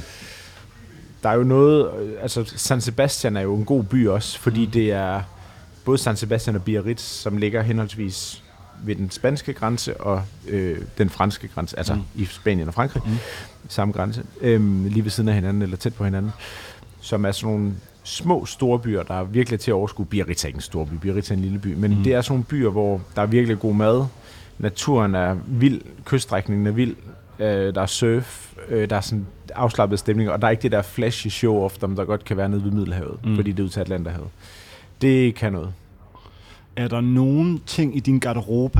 Der 1.24 1.30
er 1.30 1.34
jo 1.34 1.44
noget, 1.44 1.92
øh, 2.02 2.12
altså 2.22 2.54
San 2.56 2.82
Sebastian 2.82 3.38
er 3.38 3.42
jo 3.42 3.56
en 3.56 3.66
god 3.66 3.84
by 3.84 4.08
også, 4.08 4.40
fordi 4.40 4.66
mm. 4.66 4.72
det 4.72 4.92
er 4.92 5.22
både 5.86 5.98
San 5.98 6.16
Sebastian 6.16 6.56
og 6.56 6.64
Biarritz, 6.64 7.04
som 7.04 7.38
ligger 7.38 7.62
henholdsvis 7.62 8.44
ved 8.86 8.96
den 8.96 9.12
spanske 9.12 9.54
grænse 9.54 9.98
og 10.02 10.22
øh, 10.48 10.78
den 10.98 11.10
franske 11.10 11.48
grænse, 11.48 11.78
altså 11.78 11.94
Mm. 11.96 12.02
i 12.16 12.26
Spanien 12.26 12.68
og 12.68 12.74
Frankrig, 12.74 13.02
Mm. 13.06 13.12
mm. 13.12 13.18
samme 13.70 13.94
grænse, 13.94 14.24
øh, 14.42 14.86
lige 14.86 15.04
ved 15.04 15.12
siden 15.12 15.30
af 15.30 15.36
hinanden, 15.36 15.62
eller 15.62 15.78
tæt 15.78 15.94
på 15.94 16.04
hinanden, 16.04 16.32
som 17.02 17.26
er 17.26 17.32
sådan 17.32 17.56
nogle 17.56 17.74
små 18.04 18.46
store 18.46 18.80
byer, 18.80 19.04
der 19.04 19.14
er 19.14 19.24
virkelig 19.24 19.60
til 19.60 19.72
at 19.72 19.76
overskue. 19.76 20.06
Biarritz 20.06 20.44
er 20.44 20.48
ikke 20.48 20.58
en 20.58 20.62
stor 20.62 20.86
by, 20.86 20.94
Biarritz 20.94 21.30
er 21.32 21.36
en 21.36 21.42
lille 21.42 21.60
by, 21.60 21.74
men 21.74 21.98
mm. 21.98 22.04
det 22.04 22.14
er 22.14 22.22
sådan 22.22 22.34
nogle 22.34 22.44
byer, 22.44 22.70
hvor 22.70 23.02
der 23.16 23.22
er 23.22 23.26
virkelig 23.26 23.60
god 23.60 23.76
mad, 23.76 24.06
naturen 24.60 25.16
er 25.16 25.36
vild, 25.48 25.82
kyststrækningen 26.06 26.68
er 26.68 26.72
vild, 26.72 26.96
øh, 27.40 27.76
der 27.76 27.82
er 27.82 27.86
surf, 27.86 28.53
øh, 28.70 28.90
der 28.90 28.96
er 28.96 29.02
sådan 29.02 29.28
afslappet 29.56 30.00
stemning, 30.00 30.30
og 30.32 30.42
der 30.42 30.48
er 30.48 30.52
ikke 30.52 30.62
det 30.64 30.72
der 30.72 30.82
flashy 30.82 31.28
show 31.28 31.64
off, 31.64 31.78
der 31.78 32.06
godt 32.06 32.26
kan 32.26 32.38
være 32.38 32.50
nede 32.50 32.64
ved 32.64 32.72
Middelhavet, 32.72 33.20
Mm. 33.26 33.36
fordi 33.36 33.52
det 33.52 33.60
er 33.60 33.64
ud 33.64 33.70
til 33.70 33.80
Atlanterhavet. 33.80 34.30
Det 35.02 35.36
kan 35.36 35.54
noget. 35.54 35.74
Er 36.76 36.88
der 36.88 37.02
nogen 37.02 37.62
ting 37.66 37.98
i 37.98 38.00
din 38.00 38.20
garderobe, 38.20 38.80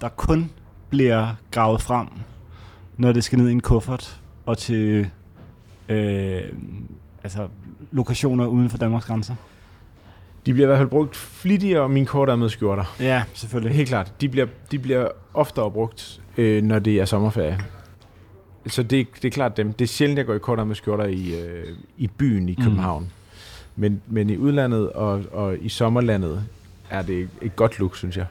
der 0.00 0.08
kun 0.08 0.50
bliver 0.90 1.34
gravet 1.50 1.82
frem, 1.82 2.06
når 2.96 3.12
det 3.12 3.24
skal 3.24 3.38
ned 3.38 3.48
i 3.48 3.52
en 3.52 3.60
kuffert 3.60 4.20
og 4.46 4.58
til 4.58 5.10
øh, 5.88 6.40
altså, 7.24 7.48
lokationer 7.92 8.46
uden 8.46 8.70
for 8.70 8.78
Danmarks 8.78 9.06
grænser? 9.06 9.34
De 10.46 10.52
bliver 10.52 10.66
i 10.66 10.68
hvert 10.68 10.78
fald 10.78 10.88
brugt 10.88 11.16
flittigere, 11.16 11.88
mine 11.88 12.06
kortærmede 12.06 12.50
skjorter. 12.50 12.96
Ja, 13.00 13.22
selvfølgelig. 13.34 13.76
Helt 13.76 13.88
klart. 13.88 14.12
De 14.20 14.28
bliver, 14.28 14.46
de 14.70 14.78
bliver 14.78 15.08
oftere 15.34 15.70
brugt, 15.70 16.20
øh, 16.36 16.62
når 16.62 16.78
det 16.78 17.00
er 17.00 17.04
sommerferie. 17.04 17.58
Så 18.68 18.82
det, 18.82 19.06
det 19.22 19.24
er 19.24 19.30
klart 19.32 19.56
dem. 19.56 19.72
Det 19.72 19.84
er 19.84 19.88
sjældent, 19.88 20.18
jeg 20.18 20.26
går 20.26 20.34
i 20.34 20.38
kortærmede 20.38 20.74
skjorter 20.74 21.04
i, 21.04 21.40
øh, 21.40 21.64
i 21.98 22.06
byen 22.06 22.48
i 22.48 22.54
Mm. 22.58 22.62
København. 22.64 23.02
Mm. 23.02 23.08
Men, 23.76 24.02
men 24.06 24.30
i 24.30 24.36
udlandet 24.36 24.90
og, 24.92 25.22
og 25.32 25.56
i 25.60 25.68
sommerlandet 25.68 26.44
er 26.90 27.02
det 27.02 27.28
et 27.42 27.56
godt 27.56 27.78
look, 27.78 27.96
synes 27.96 28.16
jeg. 28.16 28.26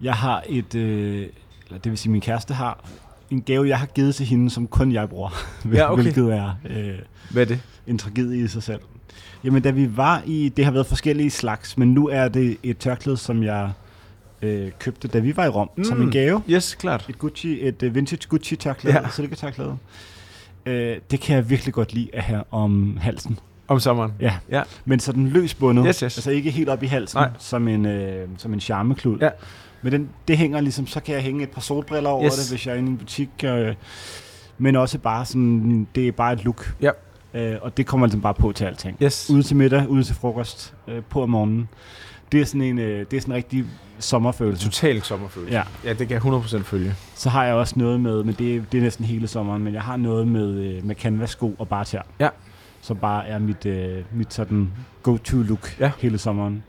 Jeg 0.00 0.14
har 0.14 0.44
et, 0.48 0.74
øh, 0.74 1.26
eller 1.66 1.78
det 1.84 1.90
vil 1.92 1.98
sige 1.98 2.12
min 2.12 2.20
kæreste 2.20 2.54
har, 2.54 2.84
en 3.30 3.42
gave, 3.42 3.68
jeg 3.68 3.78
har 3.78 3.86
givet 3.86 4.14
til 4.14 4.26
hende, 4.26 4.50
som 4.50 4.66
kun 4.66 4.92
jeg 4.92 5.08
bruger. 5.08 5.30
Ja, 5.72 5.92
okay. 5.92 6.02
Hvilket 6.02 6.32
er 6.34 6.50
øh, 6.70 6.98
Hvad 7.30 7.42
er 7.42 7.46
det? 7.46 7.60
en 7.86 7.98
tragedie 7.98 8.44
i 8.44 8.48
sig 8.48 8.62
selv. 8.62 8.80
Jamen, 9.44 9.62
da 9.62 9.70
vi 9.70 9.96
var 9.96 10.22
i, 10.26 10.48
det 10.56 10.64
har 10.64 10.72
været 10.72 10.86
forskellige 10.86 11.30
slags, 11.30 11.78
men 11.78 11.94
nu 11.94 12.08
er 12.08 12.28
det 12.28 12.56
et 12.62 12.78
tørklæde, 12.78 13.16
som 13.16 13.42
jeg 13.42 13.70
øh, 14.42 14.70
købte, 14.78 15.08
da 15.08 15.18
vi 15.18 15.36
var 15.36 15.44
i 15.44 15.48
Rom, 15.48 15.70
mm. 15.76 15.84
som 15.84 15.96
Mm. 15.96 16.02
en 16.02 16.10
gave. 16.10 16.42
Yes, 16.50 16.74
klart. 16.74 17.06
Et 17.08 17.18
Gucci, 17.18 17.58
et 17.68 17.82
uh, 17.82 17.94
vintage 17.94 18.28
Gucci 18.28 18.56
tørklæde, 18.56 18.96
ja. 18.96 19.08
Silketørklæde. 19.10 19.76
Øh, 20.66 20.96
det 21.10 21.20
kan 21.20 21.36
jeg 21.36 21.50
virkelig 21.50 21.74
godt 21.74 21.94
lide 21.94 22.08
at 22.12 22.22
have 22.22 22.42
om 22.50 22.96
halsen. 23.00 23.38
Om 23.68 23.80
sommeren. 23.80 24.12
Ja. 24.20 24.34
Ja. 24.50 24.62
Men 24.84 25.00
så 25.00 25.12
den 25.12 25.28
løs 25.28 25.54
bundet. 25.54 25.84
Yes, 25.88 25.96
yes. 26.00 26.02
Altså 26.18 26.30
ikke 26.30 26.50
helt 26.50 26.68
op 26.68 26.82
i 26.82 26.86
halsen, 26.86 27.18
Nej. 27.18 27.30
som 27.38 27.68
en, 27.68 27.86
øh, 27.86 28.28
som 28.38 28.52
en 28.52 28.60
charmeklud. 28.60 29.18
Ja. 29.20 29.28
Men 29.82 29.92
den, 29.92 30.08
det 30.28 30.38
hænger 30.38 30.60
ligesom, 30.60 30.86
så 30.86 31.00
kan 31.00 31.14
jeg 31.14 31.22
hænge 31.22 31.42
et 31.42 31.50
par 31.50 31.60
solbriller 31.60 32.10
over 32.10 32.24
Yes. 32.26 32.34
det, 32.34 32.50
hvis 32.50 32.66
jeg 32.66 32.74
er 32.74 32.78
inde 32.78 32.88
i 32.88 32.92
en 32.92 32.98
butik. 32.98 33.28
Øh, 33.44 33.74
men 34.58 34.76
også 34.76 34.98
bare 34.98 35.24
sådan, 35.26 35.88
det 35.94 36.08
er 36.08 36.12
bare 36.12 36.32
et 36.32 36.44
look. 36.44 36.74
Ja. 36.82 36.90
Øh, 37.34 37.56
og 37.62 37.76
det 37.76 37.86
kommer 37.86 38.06
ligesom 38.06 38.20
bare 38.20 38.34
på 38.34 38.52
til 38.52 38.64
alting. 38.64 38.96
Yes. 39.02 39.30
Ude 39.30 39.42
til 39.42 39.56
middag, 39.56 39.88
ude 39.88 40.02
til 40.04 40.14
frokost, 40.14 40.74
øh, 40.88 41.02
på 41.10 41.22
om 41.22 41.30
morgenen. 41.30 41.68
Det 42.32 42.40
er 42.40 42.44
sådan 42.44 42.62
en, 42.62 42.78
øh, 42.78 43.06
det 43.10 43.16
er 43.16 43.20
sådan 43.20 43.32
en 43.32 43.36
rigtig 43.36 43.64
sommerfølelse. 43.98 44.64
Total 44.64 45.02
sommerfølelse. 45.02 45.54
Ja. 45.54 45.62
ja, 45.84 45.88
det 45.92 46.08
kan 46.08 46.10
jeg 46.10 46.20
100% 46.58 46.62
følge. 46.62 46.94
Så 47.14 47.28
har 47.30 47.44
jeg 47.44 47.54
også 47.54 47.74
noget 47.78 48.00
med, 48.00 48.24
men 48.24 48.34
det, 48.34 48.56
er- 48.56 48.62
det 48.72 48.78
er 48.78 48.82
næsten 48.82 49.04
hele 49.04 49.26
sommeren, 49.28 49.64
men 49.64 49.74
jeg 49.74 49.82
har 49.82 49.96
noget 49.96 50.28
med, 50.28 50.48
øh, 50.54 50.84
med 50.84 50.94
canvas-sko 50.94 51.54
og 51.58 51.68
barter. 51.68 52.02
Ja. 52.20 52.28
Som 52.80 52.96
bare 52.96 53.26
er 53.26 53.38
mit, 53.38 53.66
øh, 53.66 54.04
mit 54.12 54.34
sådan 54.34 54.70
go-to-look 55.02 55.76
Ja. 55.80 55.90
hele 55.98 56.18
sommeren, 56.18 56.62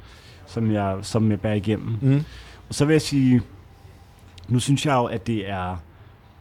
som 0.47 0.71
jeg, 0.71 0.97
som 1.01 1.31
jeg 1.31 1.39
bærer 1.41 1.53
igennem. 1.55 1.95
Mm. 2.01 2.23
Og 2.69 2.75
så 2.75 2.85
vil 2.85 2.93
jeg 2.93 3.01
sige, 3.01 3.41
nu 4.47 4.59
synes 4.59 4.85
jeg 4.85 4.93
jo, 4.93 5.03
at 5.05 5.27
det 5.27 5.49
er 5.49 5.77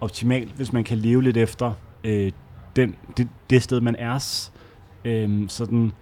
optimalt, 0.00 0.52
hvis 0.56 0.72
man 0.72 0.84
kan 0.84 0.98
leve 0.98 1.22
lidt 1.22 1.36
efter 1.36 1.72
øh, 2.04 2.32
den, 2.76 2.94
det, 3.16 3.28
det 3.50 3.62
sted, 3.62 3.80
man 3.80 3.96
er, 3.98 4.48
øh, 5.04 5.48
sådan 5.48 5.92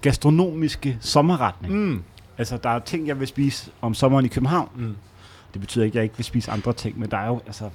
gastronomiske 0.00 0.98
sommerretning. 1.00 1.74
Mm. 1.74 2.02
Altså, 2.38 2.56
der 2.56 2.70
er 2.70 2.78
ting, 2.78 3.06
jeg 3.06 3.20
vil 3.20 3.28
spise 3.28 3.70
om 3.80 3.94
sommeren 3.94 4.24
i 4.24 4.28
København. 4.28 4.68
Mm. 4.76 4.96
Det 5.52 5.60
betyder 5.60 5.84
ikke, 5.84 5.92
at 5.92 5.96
jeg 5.96 6.02
ikke 6.02 6.16
vil 6.16 6.24
spise 6.24 6.50
andre 6.50 6.72
ting, 6.72 6.98
men 6.98 7.10
der 7.10 7.16
er 7.16 7.26
jo, 7.26 7.40
altså, 7.46 7.70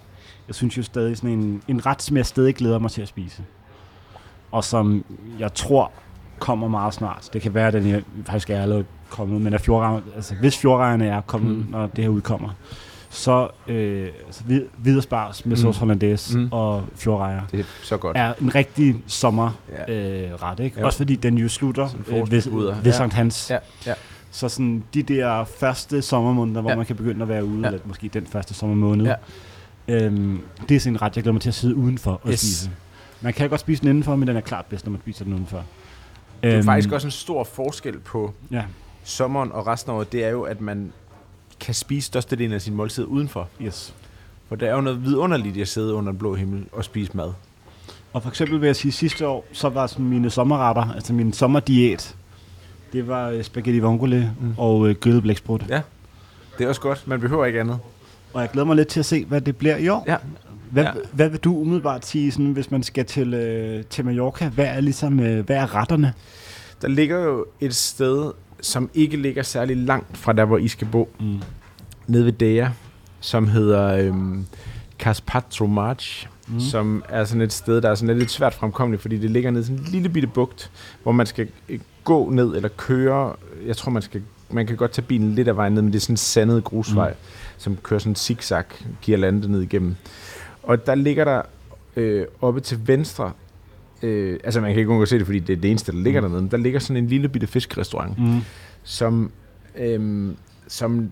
jeg 0.47 0.55
synes 0.55 0.77
jo 0.77 0.83
stadig 0.83 1.17
sådan 1.17 1.29
en, 1.29 1.61
en 1.67 1.85
ret, 1.85 2.01
som 2.01 2.17
jeg 2.17 2.25
stadig 2.25 2.55
glæder 2.55 2.79
mig 2.79 2.91
til 2.91 3.01
at 3.01 3.07
spise. 3.07 3.43
Og 4.51 4.63
som 4.63 5.05
jeg 5.39 5.53
tror 5.53 5.91
kommer 6.39 6.67
meget 6.67 6.93
snart. 6.93 7.29
Det 7.33 7.41
kan 7.41 7.53
være, 7.53 7.67
at 7.67 7.73
den 7.73 7.83
her 7.83 8.01
faktisk 8.25 8.49
er 8.49 8.61
allerede 8.61 8.85
kommet, 9.09 9.41
men 9.41 9.53
er 9.53 9.57
fjordrejerne, 9.57 10.03
altså, 10.15 10.35
hvis 10.35 10.57
fjordrejerne 10.57 11.07
er 11.07 11.21
kommet, 11.21 11.57
mm. 11.57 11.63
Mm. 11.63 11.71
når 11.71 11.87
det 11.87 12.03
her 12.03 12.09
udkommer, 12.09 12.49
så 13.13 13.47
øh, 13.67 14.07
altså, 14.25 14.43
vid- 14.43 14.65
viderspars 14.77 15.45
med 15.45 15.51
Mm. 15.57 15.61
sauce 15.61 15.79
hollandaise 15.79 16.37
mm. 16.37 16.47
Og 16.51 16.83
fjordrejer 16.95 17.41
Det 17.51 17.59
er 17.59 17.63
så 17.83 17.97
godt. 17.97 18.17
er 18.17 18.33
en 18.41 18.55
rigtig 18.55 18.95
sommerret, 19.07 19.53
Ja. 19.87 19.93
øh, 20.31 20.33
ret, 20.43 20.59
ikke? 20.59 20.79
Jo. 20.79 20.85
Også 20.85 20.97
fordi 20.97 21.15
den 21.15 21.37
jo 21.37 21.49
slutter 21.49 21.85
øh, 21.85 22.31
ved, 22.31 22.41
forårsbudder. 22.41 22.75
ved 22.75 22.83
Ja. 22.83 22.91
Sankt 22.91 23.13
Hans. 23.13 23.49
Ja, 23.49 23.57
ja. 23.85 23.93
Så 24.31 24.49
sådan 24.49 24.83
de 24.93 25.03
der 25.03 25.43
første 25.45 26.01
sommermåneder, 26.01 26.61
hvor 26.61 26.69
ja. 26.69 26.75
Man 26.77 26.85
kan 26.85 26.95
begynde 26.95 27.21
at 27.21 27.29
være 27.29 27.45
ude. 27.45 27.59
Ja. 27.61 27.67
eller 27.67 27.79
måske 27.85 28.07
den 28.13 28.27
første 28.27 28.53
sommermåned, 28.53 29.05
Ja. 29.05 29.15
øhm, 30.05 30.41
det 30.69 30.75
er 30.75 30.79
sådan 30.79 30.93
en 30.93 31.01
ret, 31.01 31.15
jeg 31.15 31.23
glæder 31.23 31.33
mig 31.33 31.41
til 31.41 31.49
at 31.49 31.55
sidde 31.55 31.75
udenfor 31.75 32.11
og 32.23 32.29
Yes. 32.31 32.39
spise. 32.39 32.69
Man 33.21 33.33
kan 33.33 33.49
godt 33.49 33.61
spise 33.61 33.81
den 33.81 33.89
indenfor, 33.89 34.15
men 34.15 34.27
den 34.27 34.37
er 34.37 34.41
klart 34.41 34.65
bedst, 34.65 34.85
når 34.85 34.91
man 34.91 35.01
spiser 35.01 35.23
den 35.25 35.33
udenfor. 35.33 35.63
Det 36.43 36.51
er 36.51 36.57
Øhm, 36.57 36.65
faktisk 36.65 36.91
også 36.91 37.07
en 37.07 37.11
stor 37.11 37.43
forskel 37.43 37.99
på 37.99 38.33
Ja, 38.51 38.63
sommeren 39.03 39.51
og 39.51 39.67
resten 39.67 39.91
af 39.91 39.95
året, 39.95 40.11
det 40.11 40.25
er 40.25 40.29
jo, 40.29 40.41
at 40.41 40.61
man 40.61 40.93
kan 41.61 41.73
spise 41.73 42.07
størstedelen 42.07 42.53
af 42.53 42.61
sin 42.61 42.75
måltid 42.75 43.03
udenfor. 43.05 43.47
yes. 43.61 43.93
For 44.49 44.55
der 44.55 44.67
er 44.69 44.75
jo 44.75 44.81
noget 44.81 45.03
vidunderligt 45.05 45.57
at 45.57 45.67
sidde 45.67 45.93
under 45.93 46.11
en 46.11 46.17
blå 46.17 46.35
himmel 46.35 46.65
og 46.71 46.83
spise 46.85 47.11
mad. 47.17 47.31
Og 48.13 48.21
for 48.21 48.29
eksempel 48.29 48.61
vil 48.61 48.67
jeg 48.67 48.75
sige, 48.75 48.91
sidste 48.91 49.27
år, 49.27 49.45
så 49.51 49.69
var 49.69 49.87
sådan 49.87 50.05
mine 50.05 50.29
sommerretter, 50.29 50.93
altså 50.95 51.13
min 51.13 51.33
sommerdiæt, 51.33 52.15
det 52.93 53.07
var 53.07 53.29
øh, 53.29 53.43
spaghetti 53.43 53.79
vongole. 53.79 54.31
Mm. 54.41 54.53
og 54.57 54.89
øh, 54.89 54.95
grillet 54.95 55.23
blæksprut. 55.23 55.65
Ja. 55.69 55.81
Det 56.57 56.63
er 56.63 56.67
også 56.69 56.81
godt. 56.81 57.03
Man 57.07 57.19
behøver 57.19 57.45
ikke 57.45 57.59
andet. 57.59 57.79
Og 58.33 58.41
jeg 58.41 58.49
glæder 58.51 58.65
mig 58.65 58.75
lidt 58.75 58.87
til 58.87 58.99
at 58.99 59.05
se, 59.05 59.25
hvad 59.25 59.41
det 59.41 59.57
bliver 59.57 59.77
i 59.77 59.87
år. 59.87 60.03
Ja. 60.07 60.17
Hvad, 60.71 60.83
Ja. 60.83 60.91
hvad 61.13 61.29
vil 61.29 61.39
du 61.39 61.55
umiddelbart 61.55 62.05
sige, 62.05 62.31
sådan, 62.31 62.51
hvis 62.51 62.71
man 62.71 62.83
skal 62.83 63.05
til, 63.05 63.33
øh, 63.33 63.83
til 63.85 64.05
Mallorca? 64.05 64.47
Hvad 64.49 64.65
er, 64.65 64.79
ligesom, 64.81 65.19
øh, 65.19 65.45
hvad 65.45 65.55
er 65.55 65.75
retterne? 65.75 66.13
Der 66.81 66.87
ligger 66.87 67.19
jo 67.19 67.45
et 67.59 67.75
sted, 67.75 68.31
som 68.61 68.89
ikke 68.93 69.17
ligger 69.17 69.43
særlig 69.43 69.77
langt 69.77 70.17
fra 70.17 70.33
der, 70.33 70.45
hvor 70.45 70.57
I 70.57 70.67
skal 70.67 70.87
bo, 70.91 71.09
Mm. 71.19 71.39
nede 72.07 72.25
ved 72.25 72.31
Dea, 72.31 72.67
som 73.19 73.47
hedder 73.47 73.87
øhm, 73.97 74.45
Caspatro 74.99 75.65
March, 75.67 76.27
Mm. 76.47 76.59
som 76.59 77.03
er 77.09 77.23
sådan 77.25 77.41
et 77.41 77.53
sted, 77.53 77.81
der 77.81 77.89
er 77.89 77.95
sådan 77.95 78.17
lidt 78.17 78.31
svært 78.31 78.53
fremkommeligt, 78.53 79.01
fordi 79.01 79.17
det 79.17 79.31
ligger 79.31 79.51
nede 79.51 79.61
i 79.61 79.65
sådan 79.65 79.79
en 79.79 79.85
lille 79.91 80.09
bitte 80.09 80.27
bugt, 80.27 80.71
hvor 81.03 81.11
man 81.11 81.25
skal 81.25 81.47
øh, 81.69 81.79
gå 82.03 82.29
ned 82.29 82.55
eller 82.55 82.69
køre. 82.77 83.33
Jeg 83.65 83.77
tror, 83.77 83.91
man 83.91 84.01
skal 84.01 84.21
man 84.53 84.67
kan 84.67 84.75
godt 84.77 84.91
tage 84.91 85.05
bilen 85.05 85.35
lidt 85.35 85.47
af 85.47 85.55
vejen 85.57 85.73
ned, 85.73 85.81
men 85.81 85.91
det 85.93 85.97
er 85.99 86.01
sådan 86.01 86.13
en 86.13 86.17
sandet 86.17 86.63
grusvej, 86.63 87.09
Mm. 87.09 87.15
som 87.57 87.77
kører 87.83 87.99
sådan 87.99 88.11
en 88.11 88.15
zigzag, 88.15 88.63
landet 89.07 89.49
ned 89.49 89.61
igennem. 89.61 89.95
Og 90.63 90.85
der 90.87 90.95
ligger 90.95 91.23
der 91.25 91.41
øh, 91.95 92.25
oppe 92.41 92.59
til 92.59 92.87
venstre, 92.87 93.31
øh, 94.03 94.39
altså 94.43 94.61
man 94.61 94.71
kan 94.71 94.79
ikke 94.79 94.89
undgå 94.91 95.01
at 95.01 95.09
se 95.09 95.17
det, 95.19 95.25
fordi 95.25 95.39
det 95.39 95.53
er 95.57 95.61
det 95.61 95.69
eneste, 95.71 95.91
der 95.91 95.97
ligger 95.97 96.21
Mm. 96.21 96.25
dernede, 96.27 96.41
men 96.41 96.51
der 96.51 96.57
ligger 96.57 96.79
sådan 96.79 97.03
en 97.03 97.09
lille 97.09 97.29
bitte 97.29 97.47
fiskerestaurant, 97.47 98.19
Mm. 98.19 98.39
som, 98.83 99.31
øhm, 99.77 100.35
som 100.67 101.11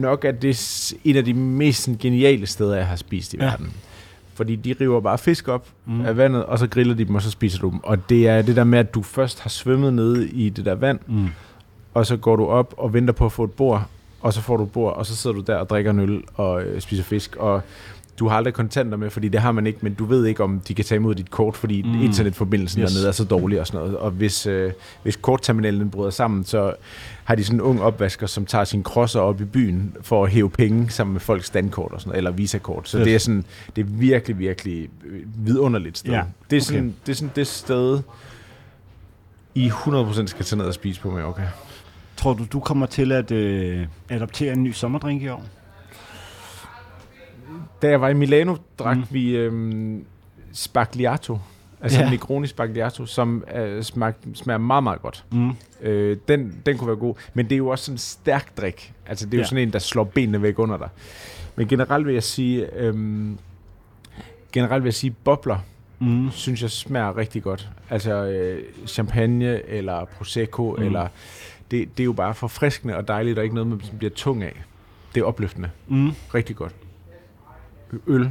nok 0.00 0.24
er 0.24 0.32
det, 0.32 0.94
et 1.04 1.16
af 1.16 1.24
de 1.24 1.34
mest 1.34 1.88
geniale 2.00 2.46
steder, 2.46 2.76
jeg 2.76 2.86
har 2.86 2.96
spist 2.96 3.34
i 3.34 3.36
Ja. 3.36 3.44
verden. 3.44 3.72
Fordi 4.34 4.56
de 4.56 4.74
river 4.80 5.00
bare 5.00 5.18
fisk 5.18 5.48
op 5.48 5.68
Mm. 5.86 5.92
mm. 5.94 6.04
af 6.04 6.16
vandet, 6.16 6.44
og 6.44 6.58
så 6.58 6.66
griller 6.66 6.94
de 6.94 7.04
dem, 7.04 7.14
og 7.14 7.22
så 7.22 7.30
spiser 7.30 7.58
du 7.58 7.70
dem. 7.70 7.84
Og 7.84 8.08
det 8.08 8.28
er 8.28 8.42
det 8.42 8.56
der 8.56 8.64
med, 8.64 8.78
at 8.78 8.94
du 8.94 9.02
først 9.02 9.40
har 9.40 9.50
svømmet 9.50 9.94
nede 9.94 10.28
i 10.28 10.48
det 10.48 10.64
der 10.64 10.74
vand, 10.74 10.98
Mm. 11.06 11.26
og 11.94 12.06
så 12.06 12.16
går 12.16 12.36
du 12.36 12.46
op 12.46 12.74
og 12.76 12.92
venter 12.94 13.12
på 13.14 13.24
at 13.26 13.32
få 13.32 13.44
et 13.44 13.52
bord, 13.52 13.86
og 14.20 14.32
så 14.32 14.40
får 14.40 14.56
du 14.56 14.62
et 14.64 14.72
bord, 14.72 14.96
og 14.96 15.06
så 15.06 15.16
sidder 15.16 15.36
du 15.36 15.42
der 15.42 15.56
og 15.56 15.70
drikker 15.70 15.90
en 15.90 16.00
øl 16.00 16.22
og 16.34 16.62
øh, 16.62 16.80
spiser 16.80 17.02
fisk, 17.04 17.36
og 17.36 17.60
du 18.18 18.28
har 18.28 18.36
aldrig 18.36 18.54
kontanter 18.54 18.96
med, 18.96 19.10
fordi 19.10 19.28
det 19.28 19.40
har 19.40 19.52
man 19.52 19.66
ikke, 19.66 19.78
men 19.82 19.94
du 19.94 20.04
ved 20.04 20.26
ikke, 20.26 20.42
om 20.44 20.60
de 20.68 20.74
kan 20.74 20.84
tage 20.84 20.96
imod 20.96 21.14
dit 21.14 21.30
kort, 21.30 21.56
fordi 21.56 21.82
Mm. 21.82 22.02
internetforbindelsen 22.02 22.82
Yes. 22.82 22.90
yes. 22.90 22.94
dernede 22.94 23.08
er 23.08 23.12
så 23.12 23.24
dårlig 23.24 23.60
og 23.60 23.66
sådan 23.66 23.80
noget. 23.80 23.96
Og 23.96 24.10
hvis, 24.10 24.46
øh, 24.46 24.72
hvis 25.02 25.16
kortterminalen 25.16 25.90
bryder 25.90 26.10
sammen, 26.10 26.44
så 26.44 26.72
har 27.24 27.34
de 27.34 27.44
sådan 27.44 27.56
en 27.56 27.60
ung 27.60 27.82
opvasker, 27.82 28.26
som 28.26 28.46
tager 28.46 28.64
sine 28.64 28.82
krosser 28.82 29.20
op 29.20 29.40
i 29.40 29.44
byen 29.44 29.96
for 30.00 30.24
at 30.24 30.30
hæve 30.30 30.50
penge 30.50 30.90
sammen 30.90 31.12
med 31.12 31.20
folks 31.20 31.46
standkort 31.46 31.92
og 31.92 32.00
sådan 32.00 32.08
noget, 32.08 32.18
eller 32.18 32.30
visakort. 32.30 32.88
Så 32.88 32.96
Fedt. 32.96 33.06
det 33.06 33.14
er 33.14 33.18
sådan, 33.18 33.44
det 33.76 33.82
er 33.82 33.88
virkelig, 33.90 34.38
virkelig 34.38 34.88
øh, 35.06 35.20
vidunderligt 35.46 35.98
sted. 35.98 36.12
Ja, 36.12 36.22
Det, 36.50 36.56
er 36.56 36.60
okay. 36.60 36.60
sådan, 36.60 36.94
det 37.06 37.12
er 37.12 37.16
sådan 37.16 37.30
det 37.36 37.46
sted, 37.46 38.00
I 39.54 39.68
100% 39.68 40.26
skal 40.26 40.44
tage 40.44 40.58
ned 40.58 40.66
og 40.66 40.74
spise 40.74 41.00
på 41.00 41.10
Mallorca. 41.10 41.42
Tror 42.16 42.34
du, 42.34 42.44
du 42.52 42.60
kommer 42.60 42.86
til 42.86 43.12
at 43.12 43.30
øh, 43.30 43.86
adoptere 44.08 44.52
en 44.52 44.62
ny 44.62 44.72
sommerdrink 44.72 45.22
i 45.22 45.28
år? 45.28 45.44
Da 47.82 47.88
jeg 47.88 48.00
var 48.00 48.08
i 48.08 48.14
Milano, 48.14 48.56
drak 48.78 48.96
Mm. 48.96 49.04
vi 49.10 49.36
øhm, 49.36 50.04
Spagliato 50.52 51.38
Altså 51.80 52.00
Ja. 52.00 52.10
Negroni 52.10 52.46
Spagliato, 52.46 53.06
som 53.06 53.44
øh, 53.54 53.82
smag, 53.82 54.12
smager 54.34 54.58
meget, 54.58 54.82
meget 54.82 55.02
godt. 55.02 55.24
Mm. 55.32 55.50
Øh, 55.82 56.16
den, 56.28 56.62
den 56.66 56.78
kunne 56.78 56.88
være 56.88 56.96
god. 56.96 57.14
Men 57.34 57.44
det 57.46 57.52
er 57.52 57.56
jo 57.56 57.68
også 57.68 57.84
sådan 57.84 57.94
en 57.94 57.98
stærk 57.98 58.56
drik. 58.56 58.92
Altså 59.06 59.26
det 59.26 59.34
er 59.34 59.38
jo 59.38 59.40
Ja. 59.40 59.42
ja. 59.42 59.48
sådan 59.48 59.62
en, 59.62 59.72
der 59.72 59.78
slår 59.78 60.04
benene 60.04 60.42
væk 60.42 60.58
under 60.58 60.76
dig. 60.76 60.88
Men 61.56 61.68
generelt 61.68 62.06
vil 62.06 62.12
jeg 62.14 62.22
sige, 62.22 62.76
øhm, 62.76 63.38
generelt 64.52 64.84
vil 64.84 64.88
jeg 64.88 64.94
sige, 64.94 65.10
bobler, 65.24 65.58
Mm. 65.98 66.30
synes 66.30 66.62
jeg 66.62 66.70
smager 66.70 67.16
rigtig 67.16 67.42
godt. 67.42 67.68
Altså 67.90 68.12
øh, 68.12 68.62
champagne 68.86 69.68
eller 69.68 70.04
prosecco, 70.04 70.74
mm. 70.78 70.82
eller 70.84 71.08
det, 71.70 71.88
det 71.96 72.02
er 72.02 72.04
jo 72.04 72.12
bare 72.12 72.34
forfriskende 72.34 72.96
og 72.96 73.08
dejligt, 73.08 73.38
og 73.38 73.44
ikke 73.44 73.54
noget, 73.54 73.68
man 73.68 73.80
bliver 73.98 74.10
tung 74.14 74.42
af. 74.42 74.62
Det 75.14 75.20
er 75.20 75.24
opløftende. 75.24 75.70
Mm. 75.88 76.10
Rigtig 76.34 76.56
godt. 76.56 76.72
Øl. 78.06 78.30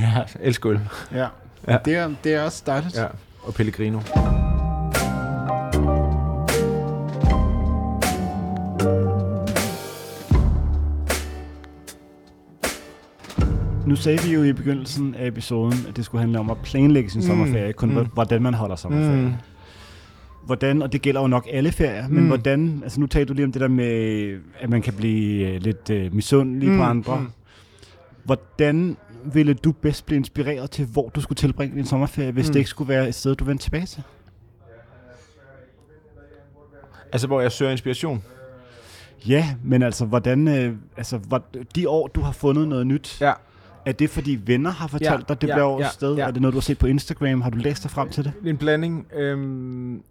Ja. 0.00 0.06
Jeg 0.12 0.26
elsker 0.40 0.70
øl. 0.70 0.80
ja. 1.14 1.26
Ja. 1.68 1.78
Det, 1.84 1.94
er, 1.96 2.10
det 2.24 2.34
er 2.34 2.42
også 2.42 2.62
dejligt. 2.66 2.96
Ja. 2.96 3.06
Og 3.42 3.54
Pellegrino. 3.54 4.00
Nu 13.86 13.96
sagde 13.96 14.22
vi 14.22 14.34
jo 14.34 14.42
i 14.42 14.52
begyndelsen 14.52 15.14
af 15.14 15.26
episoden, 15.26 15.78
at 15.88 15.96
det 15.96 16.04
skulle 16.04 16.20
handle 16.20 16.38
om 16.38 16.50
at 16.50 16.56
planlægge 16.62 17.10
sin 17.10 17.20
Mm. 17.20 17.26
sommerferie, 17.26 17.72
kun 17.72 17.94
Mm. 17.94 18.06
hvordan 18.14 18.42
man 18.42 18.54
holder 18.54 18.76
sommerferie. 18.76 19.22
Mm. 19.22 19.32
Hvordan, 20.46 20.82
og 20.82 20.92
det 20.92 21.02
gælder 21.02 21.20
jo 21.20 21.26
nok 21.26 21.46
alle 21.52 21.72
ferier, 21.72 22.08
men 22.08 22.20
Mm. 22.20 22.26
hvordan, 22.26 22.80
altså 22.82 23.00
nu 23.00 23.06
talte 23.06 23.28
du 23.28 23.34
lige 23.34 23.44
om 23.44 23.52
det 23.52 23.60
der 23.60 23.68
med, 23.68 24.38
at 24.60 24.70
man 24.70 24.82
kan 24.82 24.92
blive 24.92 25.48
øh, 25.54 25.60
lidt 25.62 25.90
øh, 25.90 26.14
misundelig 26.14 26.68
mm. 26.70 26.76
på 26.78 26.82
andre. 26.82 27.20
Mm. 27.20 27.26
Hvordan 28.26 28.96
ville 29.32 29.54
du 29.54 29.72
bedst 29.72 30.06
blive 30.06 30.16
inspireret 30.16 30.70
til, 30.70 30.86
hvor 30.86 31.08
du 31.08 31.20
skulle 31.20 31.36
tilbringe 31.36 31.76
din 31.76 31.84
sommerferie, 31.86 32.32
hvis 32.32 32.46
mm. 32.48 32.52
Det 32.52 32.58
ikke 32.60 32.70
skulle 32.70 32.88
være 32.88 33.08
et 33.08 33.14
sted, 33.14 33.34
du 33.34 33.44
vendte 33.44 33.64
tilbage 33.64 33.86
til? 33.86 34.02
Altså, 37.12 37.26
hvor 37.26 37.40
jeg 37.40 37.52
søger 37.52 37.72
inspiration. 37.72 38.22
Ja, 39.28 39.54
men 39.64 39.82
altså, 39.82 40.04
hvordan, 40.04 40.48
øh, 40.48 40.76
altså, 40.96 41.18
hvor, 41.18 41.42
de 41.76 41.88
år, 41.88 42.06
du 42.06 42.20
har 42.20 42.32
fundet 42.32 42.68
noget 42.68 42.86
nyt, 42.86 43.20
Ja. 43.20 43.32
er 43.84 43.92
det 43.92 44.10
fordi 44.10 44.40
venner 44.46 44.70
har 44.70 44.86
fortalt 44.88 45.10
Ja, 45.10 45.16
dig, 45.34 45.40
det 45.42 45.48
ja, 45.48 45.54
bliver 45.54 45.64
årets 45.66 45.84
ja, 45.86 45.90
sted? 45.90 46.14
ja. 46.16 46.26
Er 46.26 46.30
det 46.30 46.42
noget, 46.42 46.52
du 46.52 46.58
har 46.58 46.62
set 46.62 46.78
på 46.78 46.86
Instagram? 46.86 47.40
Har 47.40 47.50
du 47.50 47.58
læst 47.58 47.82
dig 47.82 47.90
frem 47.90 48.08
til 48.08 48.24
det? 48.24 48.32
En 48.44 48.56
blanding. 48.56 49.06
Øhm, 49.14 50.02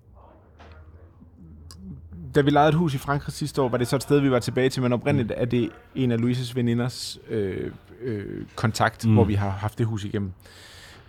da 2.36 2.42
vi 2.42 2.50
lejede 2.50 2.70
et 2.70 2.76
hus 2.76 2.94
i 2.94 2.98
Frankrig 2.98 3.34
sidste 3.34 3.62
år, 3.62 3.70
var 3.70 3.78
det 3.78 3.88
så 3.88 3.96
et 3.96 4.02
sted, 4.02 4.20
vi 4.20 4.32
var 4.32 4.40
tilbage 4.40 4.70
til, 4.70 4.82
men 4.82 4.94
oprindeligt 4.94 5.34
er 5.36 5.46
det 5.46 5.70
en 5.96 6.12
af 6.12 6.20
Louises 6.22 6.56
veninders 6.56 7.20
øh, 7.30 7.72
øh, 8.06 8.46
kontakt, 8.56 9.06
Mm. 9.06 9.14
hvor 9.14 9.24
vi 9.24 9.34
har 9.34 9.50
haft 9.50 9.78
det 9.78 9.86
hus 9.86 10.04
igennem. 10.06 10.32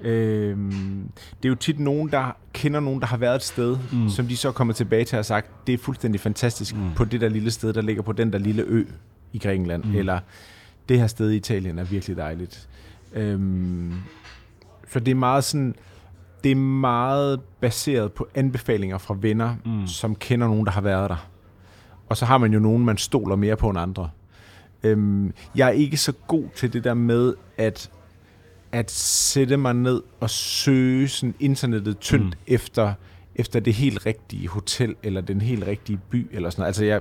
Øhm, 0.00 1.08
det 1.42 1.44
er 1.44 1.48
jo 1.48 1.54
tit 1.54 1.80
nogen, 1.80 2.08
der 2.10 2.36
kender 2.52 2.80
nogen, 2.80 3.00
der 3.00 3.06
har 3.06 3.16
været 3.16 3.36
et 3.36 3.42
sted, 3.42 3.76
Mm. 3.92 4.08
som 4.08 4.26
de 4.26 4.36
så 4.36 4.52
kommer 4.52 4.74
tilbage 4.74 5.04
til 5.04 5.16
og 5.16 5.18
har 5.18 5.22
sagt, 5.22 5.66
det 5.66 5.72
er 5.72 5.78
fuldstændig 5.78 6.20
fantastisk 6.20 6.76
Mm. 6.76 6.90
på 6.96 7.04
det 7.04 7.20
der 7.20 7.28
lille 7.28 7.50
sted, 7.50 7.72
der 7.72 7.82
ligger 7.82 8.02
på 8.02 8.12
den 8.12 8.32
der 8.32 8.38
lille 8.38 8.62
ø 8.62 8.84
i 9.32 9.38
Grækenland, 9.38 9.84
Mm. 9.84 9.94
eller 9.94 10.20
det 10.88 10.98
her 11.00 11.06
sted 11.06 11.30
i 11.30 11.36
Italien 11.36 11.78
er 11.78 11.84
virkelig 11.84 12.16
dejligt. 12.16 12.68
Øhm, 13.14 13.92
så 14.88 15.00
det 15.00 15.10
er 15.10 15.14
meget 15.14 15.44
sådan, 15.44 15.74
det 16.44 16.50
er 16.52 16.56
meget 16.56 17.40
baseret 17.60 18.12
på 18.12 18.28
anbefalinger 18.34 18.98
fra 18.98 19.16
venner, 19.20 19.54
mm. 19.64 19.86
som 19.86 20.14
kender 20.14 20.46
nogen, 20.46 20.66
der 20.66 20.72
har 20.72 20.80
været 20.80 21.10
der. 21.10 21.28
Og 22.08 22.16
så 22.16 22.24
har 22.26 22.38
man 22.38 22.52
jo 22.52 22.58
nogen, 22.58 22.84
man 22.84 22.96
stoler 22.96 23.36
mere 23.36 23.56
på 23.56 23.70
end 23.70 23.78
andre. 23.78 24.10
Øhm, 24.86 25.32
jeg 25.56 25.66
er 25.68 25.72
ikke 25.72 25.96
så 25.96 26.12
god 26.26 26.44
til 26.56 26.72
det 26.72 26.84
der 26.84 26.94
med 26.94 27.34
at, 27.56 27.90
at 28.72 28.90
sætte 28.90 29.56
mig 29.56 29.74
ned 29.74 30.02
og 30.20 30.30
søge 30.30 31.08
sådan 31.08 31.34
internettet 31.40 31.98
tyndt 31.98 32.24
Mm. 32.24 32.32
efter, 32.46 32.92
efter 33.36 33.60
det 33.60 33.74
helt 33.74 34.06
rigtige 34.06 34.48
hotel, 34.48 34.94
eller 35.02 35.20
den 35.20 35.40
helt 35.40 35.66
rigtige 35.66 35.98
by, 36.10 36.26
eller 36.32 36.50
sådan 36.50 36.60
noget. 36.60 36.68
Altså 36.68 36.84
jeg, 36.84 37.00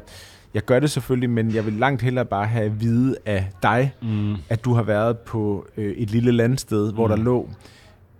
jeg 0.54 0.66
gør 0.66 0.80
det 0.80 0.92
selvfølgelig, 0.92 1.30
men 1.30 1.54
jeg 1.56 1.66
vil 1.66 1.74
langt 1.74 2.02
hellere 2.02 2.26
bare 2.26 2.46
have 2.48 2.66
at 2.66 2.82
vide 2.82 3.16
af 3.26 3.48
dig, 3.64 3.94
Mm. 4.02 4.36
at 4.50 4.66
du 4.66 4.74
har 4.74 4.84
været 4.84 5.18
på 5.18 5.66
øh, 5.78 5.92
et 5.98 6.12
lille 6.12 6.32
landsted, 6.32 6.94
hvor 6.94 7.08
Mm. 7.08 7.10
der 7.18 7.24
lå 7.24 7.50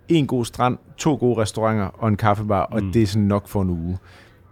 en 0.08 0.26
god 0.26 0.44
strand, 0.44 0.78
to 0.96 1.14
gode 1.14 1.40
restauranter 1.42 1.84
og 1.86 2.08
en 2.08 2.16
kaffebar, 2.16 2.60
og 2.62 2.82
Mm. 2.84 2.92
det 2.92 3.02
er 3.02 3.06
sådan 3.06 3.22
nok 3.28 3.48
for 3.48 3.62
en 3.62 3.70
uge. 3.70 3.98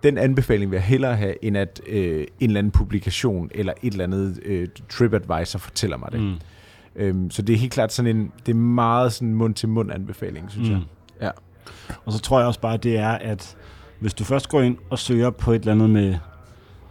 Den 0.04 0.18
anbefaling 0.18 0.70
vil 0.70 0.76
jeg 0.76 0.84
hellere 0.84 1.16
have, 1.16 1.44
end 1.44 1.56
at 1.56 1.80
øh, 1.86 2.20
en 2.20 2.26
eller 2.40 2.58
anden 2.58 2.70
publikation 2.70 3.50
eller 3.54 3.72
et 3.82 3.90
eller 3.92 4.04
andet 4.04 4.40
øh, 4.44 4.68
TripAdvisor 4.88 5.58
fortæller 5.58 5.96
mig 5.96 6.08
det. 6.12 6.20
Mm. 6.20 6.34
Øhm, 6.96 7.30
så 7.30 7.42
det 7.42 7.52
er 7.54 7.58
helt 7.58 7.72
klart 7.72 7.92
sådan 7.92 8.16
en, 8.16 8.32
det 8.46 8.52
er 8.52 8.56
meget 8.56 9.12
sådan 9.12 9.34
mund-til-mund 9.34 9.92
anbefaling, 9.92 10.50
synes 10.50 10.68
mm. 10.68 10.74
jeg. 10.74 10.82
Ja. 11.22 11.30
Og 12.04 12.12
så 12.12 12.18
tror 12.18 12.38
jeg 12.38 12.46
også 12.46 12.60
bare, 12.60 12.76
det 12.76 12.98
er, 12.98 13.08
at 13.10 13.56
hvis 13.98 14.14
du 14.14 14.24
først 14.24 14.48
går 14.48 14.60
ind 14.60 14.76
og 14.90 14.98
søger 14.98 15.30
på 15.30 15.52
et 15.52 15.58
eller 15.60 15.72
andet 15.72 15.90
med 15.90 16.14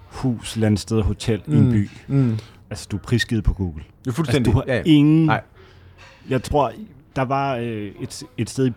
hus, 0.08 0.56
landsted, 0.58 1.02
hotel 1.02 1.42
mm. 1.46 1.54
i 1.54 1.58
en 1.58 1.72
by, 1.72 1.90
Mm. 2.08 2.38
altså 2.70 2.88
du 2.92 2.98
er 2.98 3.02
prisgivet 3.02 3.44
på 3.44 3.54
Google. 3.54 3.84
Det 3.84 3.86
er 3.90 3.94
Altså, 4.06 4.16
fuldstændig. 4.16 4.54
du 4.54 4.58
har 4.58 4.64
ja, 4.68 4.76
ja. 4.76 4.82
ingen... 4.86 5.26
Nej. 5.26 5.42
Jeg 6.30 6.44
tror, 6.44 6.72
der 7.16 7.22
var 7.22 7.56
øh, 7.56 7.92
et, 8.02 8.24
et 8.38 8.50
sted 8.50 8.68
i 8.68 8.72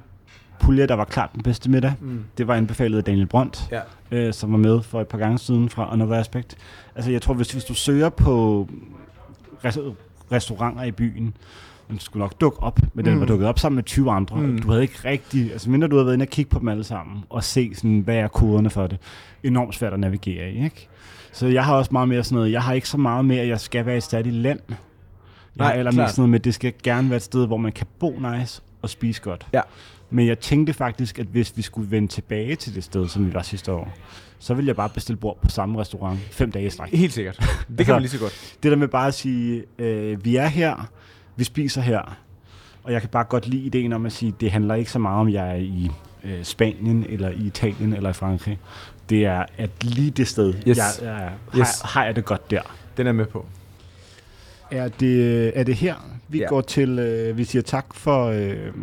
Puglia, 0.60 0.86
der 0.86 0.94
var 0.94 1.04
klart 1.04 1.30
den 1.34 1.42
bedste 1.42 1.70
middag. 1.70 1.92
Mm. 2.00 2.24
Det 2.38 2.46
var 2.46 2.54
anbefalet 2.54 2.98
af 2.98 3.04
Daniel 3.04 3.26
Brandt, 3.26 3.68
Ja. 3.72 3.80
øh, 4.10 4.32
som 4.34 4.52
var 4.52 4.58
med 4.58 4.82
for 4.82 5.00
et 5.00 5.08
par 5.08 5.18
gange 5.18 5.38
siden 5.38 5.68
fra 5.68 5.88
Another 5.92 6.16
Aspect. 6.16 6.56
Altså 6.94 7.10
jeg 7.10 7.22
tror, 7.22 7.34
hvis, 7.34 7.52
hvis 7.52 7.64
du 7.64 7.74
søger 7.74 8.08
på 8.08 8.68
res- 9.64 9.94
restauranter 10.32 10.82
i 10.82 10.90
byen, 10.92 11.36
den 11.88 11.98
skulle 11.98 12.20
nok 12.20 12.40
dukke 12.40 12.62
op, 12.62 12.80
men 12.94 13.04
den 13.04 13.14
Mm. 13.14 13.20
var 13.20 13.26
dukket 13.26 13.48
op 13.48 13.58
sammen 13.58 13.74
med 13.76 13.84
20 13.84 14.10
andre. 14.12 14.36
Mm. 14.36 14.58
Du 14.58 14.68
havde 14.68 14.82
ikke 14.82 14.98
rigtig, 15.04 15.52
altså 15.52 15.70
mindre 15.70 15.88
du 15.88 15.96
havde 15.96 16.06
været 16.06 16.14
inde 16.14 16.22
og 16.24 16.28
kigge 16.28 16.48
på 16.50 16.58
dem 16.58 16.68
alle 16.68 16.84
sammen, 16.84 17.24
og 17.30 17.44
se 17.44 17.74
sådan, 17.74 17.98
hvad 18.00 18.16
er 18.16 18.28
koderne 18.28 18.70
for 18.70 18.86
det. 18.86 18.98
Enormt 19.42 19.74
svært 19.74 19.92
at 19.92 20.00
navigere 20.00 20.50
i, 20.50 20.64
ikke? 20.64 20.88
Så 21.32 21.46
jeg 21.46 21.64
har 21.64 21.74
også 21.76 21.88
meget 21.92 22.08
mere 22.08 22.24
sådan 22.24 22.36
noget, 22.36 22.52
jeg 22.52 22.62
har 22.62 22.72
ikke 22.72 22.88
så 22.88 22.96
meget 22.96 23.24
med, 23.24 23.36
at 23.38 23.48
jeg 23.48 23.60
skal 23.60 23.86
være 23.86 23.94
i 23.94 23.98
et 23.98 24.02
særligt 24.02 24.34
land. 24.34 24.60
Jeg 24.68 24.76
Nej, 25.56 25.66
har 25.66 25.74
allermest 25.74 26.14
sådan 26.14 26.20
noget 26.22 26.30
med, 26.30 26.38
at 26.40 26.44
det 26.44 26.54
skal 26.54 26.72
gerne 26.82 27.10
være 27.10 27.16
et 27.16 27.22
sted, 27.22 27.46
hvor 27.46 27.56
man 27.56 27.72
kan 27.72 27.86
bo 27.98 28.18
nice 28.18 28.62
og 28.82 28.90
spise 28.90 29.22
godt. 29.22 29.46
Ja. 29.52 29.60
Men 30.10 30.26
jeg 30.26 30.38
tænkte 30.38 30.72
faktisk, 30.72 31.18
at 31.18 31.26
hvis 31.26 31.52
vi 31.56 31.62
skulle 31.62 31.90
vende 31.90 32.08
tilbage 32.08 32.56
til 32.56 32.74
det 32.74 32.84
sted, 32.84 33.08
som 33.08 33.26
vi 33.26 33.34
var 33.34 33.42
sidste 33.42 33.72
år, 33.72 33.92
så 34.38 34.54
ville 34.54 34.68
jeg 34.68 34.76
bare 34.76 34.88
bestille 34.88 35.16
bord 35.18 35.38
på 35.42 35.48
samme 35.48 35.80
restaurant 35.80 36.18
fem 36.30 36.52
dage 36.52 36.66
i 36.66 36.70
stræk. 36.70 36.90
Helt 36.94 37.12
sikkert. 37.12 37.36
Det 37.36 37.46
Altså- 37.68 37.84
kan 37.84 37.94
man 37.94 38.02
lige 38.02 38.10
så 38.10 38.18
godt. 38.18 38.56
Det 38.62 38.70
der 38.70 38.76
med 38.76 38.88
bare 38.88 39.06
at 39.08 39.14
sige, 39.14 39.64
øh, 39.78 40.24
vi 40.24 40.36
er 40.36 40.46
her, 40.46 40.88
vi 41.36 41.44
spiser 41.44 41.80
her, 41.80 42.16
og 42.82 42.92
jeg 42.92 43.00
kan 43.00 43.10
bare 43.10 43.24
godt 43.24 43.48
lide 43.48 43.62
ideen 43.62 43.92
om 43.92 44.06
at 44.06 44.12
sige, 44.12 44.34
det 44.40 44.50
handler 44.50 44.74
ikke 44.74 44.90
så 44.90 44.98
meget 44.98 45.20
om, 45.20 45.28
jeg 45.28 45.50
er 45.50 45.54
i 45.56 45.90
øh, 46.24 46.44
Spanien, 46.44 47.06
eller 47.08 47.30
i 47.30 47.34
Italien, 47.46 47.92
eller 47.92 48.10
i 48.10 48.12
Frankrig. 48.12 48.58
Det 49.10 49.24
er, 49.24 49.44
at 49.58 49.70
lige 49.84 50.10
det 50.10 50.28
sted, 50.28 50.54
Yes. 50.68 50.76
jeg, 50.78 50.84
jeg, 51.02 51.14
har, 51.14 51.32
Yes. 51.58 51.80
har 51.84 52.04
jeg 52.04 52.16
det 52.16 52.24
godt 52.24 52.50
der. 52.50 52.60
Den 52.96 53.06
er 53.06 53.12
med 53.12 53.26
på. 53.26 53.46
Er 54.70 54.88
det, 54.88 55.52
er 55.58 55.62
det 55.64 55.74
her, 55.74 55.94
vi 56.28 56.38
Ja. 56.38 56.46
går 56.48 56.60
til, 56.60 56.98
øh, 56.98 57.38
vi 57.38 57.44
siger 57.44 57.62
tak 57.62 57.86
for, 57.94 58.26
øh, 58.26 58.38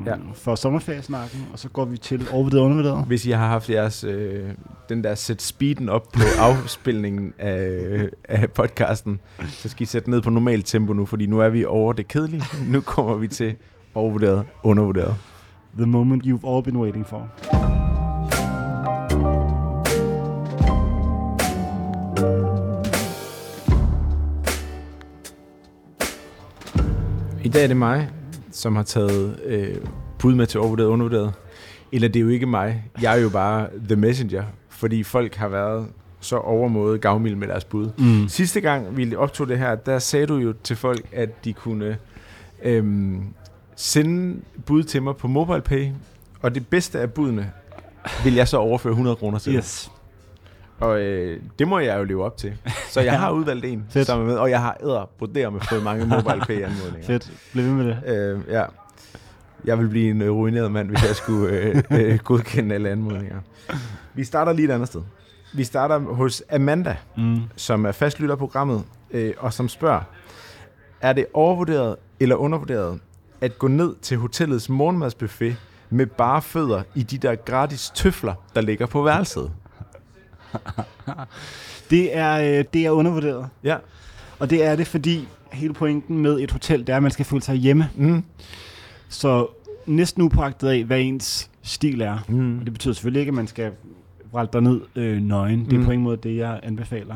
ja. 0.06 0.14
For 0.36 0.56
sommerferiesnakken, 0.56 1.40
og 1.54 1.60
så 1.60 1.70
går 1.70 1.86
vi 1.86 1.98
til 1.98 2.28
overvurderet 2.32 2.62
undervurderet. 2.62 3.06
Hvis 3.08 3.26
I 3.26 3.32
har 3.32 3.48
haft 3.48 3.70
jeres, 3.70 4.04
øh, 4.04 4.44
den 4.90 5.04
der 5.04 5.16
sæt 5.16 5.42
speeden 5.42 5.90
op 5.90 6.12
på 6.14 6.20
afspilningen 6.40 7.34
af, 7.40 8.10
af 8.30 8.52
podcasten, 8.52 9.20
så 9.50 9.70
skal 9.70 9.84
I 9.84 9.86
sætte 9.86 10.10
ned 10.10 10.22
på 10.22 10.30
normalt 10.30 10.66
tempo 10.66 10.94
nu, 10.94 11.06
fordi 11.06 11.26
nu 11.26 11.40
er 11.40 11.50
vi 11.50 11.66
over 11.66 11.94
det 11.94 12.08
kedelige. 12.08 12.44
Nu 12.68 12.82
kommer 12.82 13.16
vi 13.16 13.28
til 13.28 13.56
overvurderet, 13.96 14.44
undervurderet. 14.64 15.16
The 15.78 15.86
moment 15.88 16.26
you've 16.26 16.50
all 16.50 16.64
been 16.64 16.78
waiting 16.78 17.08
for. 17.08 17.93
I 27.44 27.48
dag 27.50 27.64
er 27.64 27.68
det 27.68 27.78
mig, 27.78 28.10
som 28.52 28.76
har 28.76 28.84
taget 28.84 29.40
øh, 29.46 29.76
bud 30.20 30.36
med 30.36 30.48
til 30.48 30.60
overvurderet, 30.60 30.88
undervurderet. 30.88 31.34
Eller 31.92 32.08
det 32.08 32.20
er 32.20 32.24
jo 32.24 32.30
ikke 32.30 32.46
mig. 32.46 32.84
Jeg 33.02 33.18
er 33.18 33.22
jo 33.22 33.30
bare 33.30 33.68
the 33.88 33.96
messenger, 33.96 34.44
fordi 34.70 35.04
folk 35.04 35.36
har 35.36 35.48
været 35.48 35.88
så 36.20 36.38
overmåde 36.38 36.98
gavmild 37.00 37.36
med 37.36 37.48
deres 37.48 37.64
bud. 37.64 37.90
Mm. 37.98 38.28
Sidste 38.28 38.62
gang 38.62 38.98
vi 38.98 39.16
optog 39.16 39.48
det 39.48 39.60
her, 39.60 39.76
der 39.76 40.00
sagde 40.00 40.26
du 40.26 40.36
jo 40.36 40.54
til 40.64 40.76
folk, 40.76 41.06
at 41.12 41.46
de 41.46 41.54
kunne 41.54 41.98
øhm, 42.64 43.24
sende 43.76 44.42
bud 44.66 44.84
til 44.84 45.04
mig 45.04 45.16
på 45.16 45.28
MobilePay, 45.28 45.88
og 46.42 46.56
det 46.56 46.68
bedste 46.68 47.00
af 47.00 47.14
budene 47.14 47.52
vil 48.24 48.34
jeg 48.34 48.48
så 48.48 48.58
overføre 48.58 48.92
100 48.92 49.16
kroner 49.16 49.40
til. 49.40 49.56
Yes. 49.56 49.92
Og 50.80 51.02
øh, 51.02 51.40
det 51.60 51.68
må 51.68 51.80
jeg 51.80 52.00
jo 52.00 52.04
leve 52.04 52.26
op 52.26 52.38
til. 52.38 52.54
Så 52.90 53.02
jeg 53.02 53.20
har 53.24 53.32
udvalgt 53.32 53.66
en, 53.66 53.86
Fedt. 53.90 54.08
som 54.08 54.22
er 54.22 54.26
med, 54.26 54.36
og 54.38 54.50
jeg 54.50 54.62
har 54.62 54.78
æder 54.84 55.10
broder 55.20 55.50
med 55.50 55.62
fået 55.70 55.84
mange 55.84 56.06
MobilePay-anmodninger. 56.06 57.06
Fedt. 57.08 57.32
Bliv 57.52 57.64
ved 57.66 57.72
med 57.74 57.86
det. 57.88 58.00
Øh, 58.08 58.40
ja. 58.54 58.64
Jeg 59.66 59.80
vil 59.80 59.88
blive 59.88 60.10
en 60.10 60.22
øh, 60.22 60.32
ruineret 60.32 60.72
mand, 60.72 60.90
hvis 60.90 61.04
jeg 61.08 61.16
skulle 61.16 61.58
øh, 61.58 61.84
øh, 62.00 62.20
godkende 62.20 62.76
alle 62.76 62.90
anmodninger. 62.90 63.40
Vi 64.14 64.24
starter 64.24 64.54
lige 64.54 64.66
et 64.68 64.72
andet 64.72 64.88
sted. 64.88 65.02
Vi 65.54 65.64
starter 65.64 66.00
hos 66.00 66.44
Amanda, 66.52 66.98
Mm. 67.18 67.38
som 67.56 67.86
er 67.86 67.92
fastlytter 67.92 68.36
programmet, 68.36 68.84
øh, 69.12 69.34
og 69.38 69.54
som 69.54 69.70
spørger, 69.70 70.02
er 71.02 71.14
det 71.14 71.26
overvurderet 71.34 71.96
eller 72.20 72.36
undervurderet 72.36 73.00
at 73.42 73.60
gå 73.60 73.68
ned 73.68 73.96
til 74.02 74.18
hotellets 74.18 74.70
morgenmadsbuffet 74.70 75.56
med 75.90 76.06
bare 76.06 76.42
fødder 76.42 76.84
i 76.96 77.04
de 77.04 77.18
der 77.18 77.36
gratis 77.36 77.90
tøfler, 77.96 78.34
der 78.56 78.62
ligger 78.62 78.86
på 78.86 79.04
værelset? 79.04 79.52
Det 81.90 82.18
er, 82.18 82.58
øh, 82.60 82.66
det 82.74 82.86
er 82.86 82.90
undervurderet. 82.90 83.48
Ja. 83.64 83.78
Og 84.40 84.50
det 84.50 84.66
er 84.66 84.76
det, 84.76 84.88
fordi 84.88 85.28
hele 85.52 85.74
pointen 85.74 86.18
med 86.18 86.40
et 86.40 86.52
hotel, 86.52 86.80
det 86.80 86.90
er, 86.90 86.96
at 86.98 87.04
man 87.04 87.12
skal 87.12 87.26
føle 87.26 87.42
sig 87.42 87.56
hjemme. 87.56 87.90
Mm. 87.96 88.24
Så 89.10 89.48
næsten 89.86 90.22
upåagtet 90.24 90.68
af, 90.70 90.84
hvad 90.84 91.00
ens 91.02 91.50
stil 91.62 92.02
er. 92.02 92.18
Mm. 92.28 92.60
Og 92.60 92.66
det 92.66 92.74
betyder 92.74 92.94
selvfølgelig 92.94 93.20
ikke, 93.20 93.30
at 93.30 93.34
man 93.34 93.48
skal 93.48 93.72
vralte 94.32 94.62
ned 94.62 94.82
øh, 94.96 95.22
nøgen. 95.22 95.66
Det 95.66 95.74
er 95.74 95.78
Mm. 95.78 95.86
på 95.86 95.92
ingen 95.92 96.04
måde 96.04 96.18
det, 96.18 96.38
jeg 96.38 96.60
anbefaler. 96.64 97.16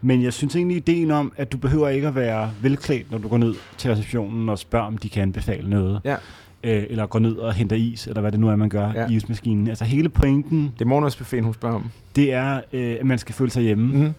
Men 0.00 0.22
jeg 0.22 0.32
synes 0.32 0.56
egentlig, 0.56 0.76
ideen 0.76 1.10
om, 1.10 1.32
at 1.36 1.52
du 1.52 1.56
behøver 1.56 1.88
ikke 1.88 2.08
at 2.08 2.14
være 2.14 2.50
velklædt, 2.62 3.10
når 3.10 3.18
du 3.18 3.28
går 3.28 3.38
ned 3.38 3.54
til 3.78 3.90
receptionen 3.90 4.48
og 4.48 4.58
spørger, 4.58 4.86
om 4.86 4.98
de 4.98 5.08
kan 5.08 5.22
anbefale 5.22 5.70
noget. 5.70 6.00
Ja. 6.04 6.16
Øh, 6.64 6.84
eller 6.90 7.06
går 7.06 7.18
ned 7.18 7.36
og 7.36 7.54
henter 7.54 7.76
is, 7.76 8.06
eller 8.06 8.20
hvad 8.20 8.32
det 8.32 8.40
nu 8.40 8.48
er, 8.48 8.56
man 8.56 8.68
gør 8.68 8.92
Ja. 8.94 9.06
i 9.08 9.14
ismaskinen. 9.14 9.68
Altså 9.68 9.84
hele 9.84 10.08
pointen, 10.08 10.72
Det 10.78 10.84
er 10.84 10.88
morgenmadsbuffeten, 10.88 11.44
hun 11.44 11.54
spørger 11.54 11.76
om. 11.76 11.90
det 12.16 12.32
er, 12.32 12.60
øh, 12.72 12.96
at 13.00 13.06
man 13.06 13.18
skal 13.18 13.34
føle 13.34 13.50
sig 13.50 13.62
hjemme. 13.62 13.98
Mm. 14.06 14.14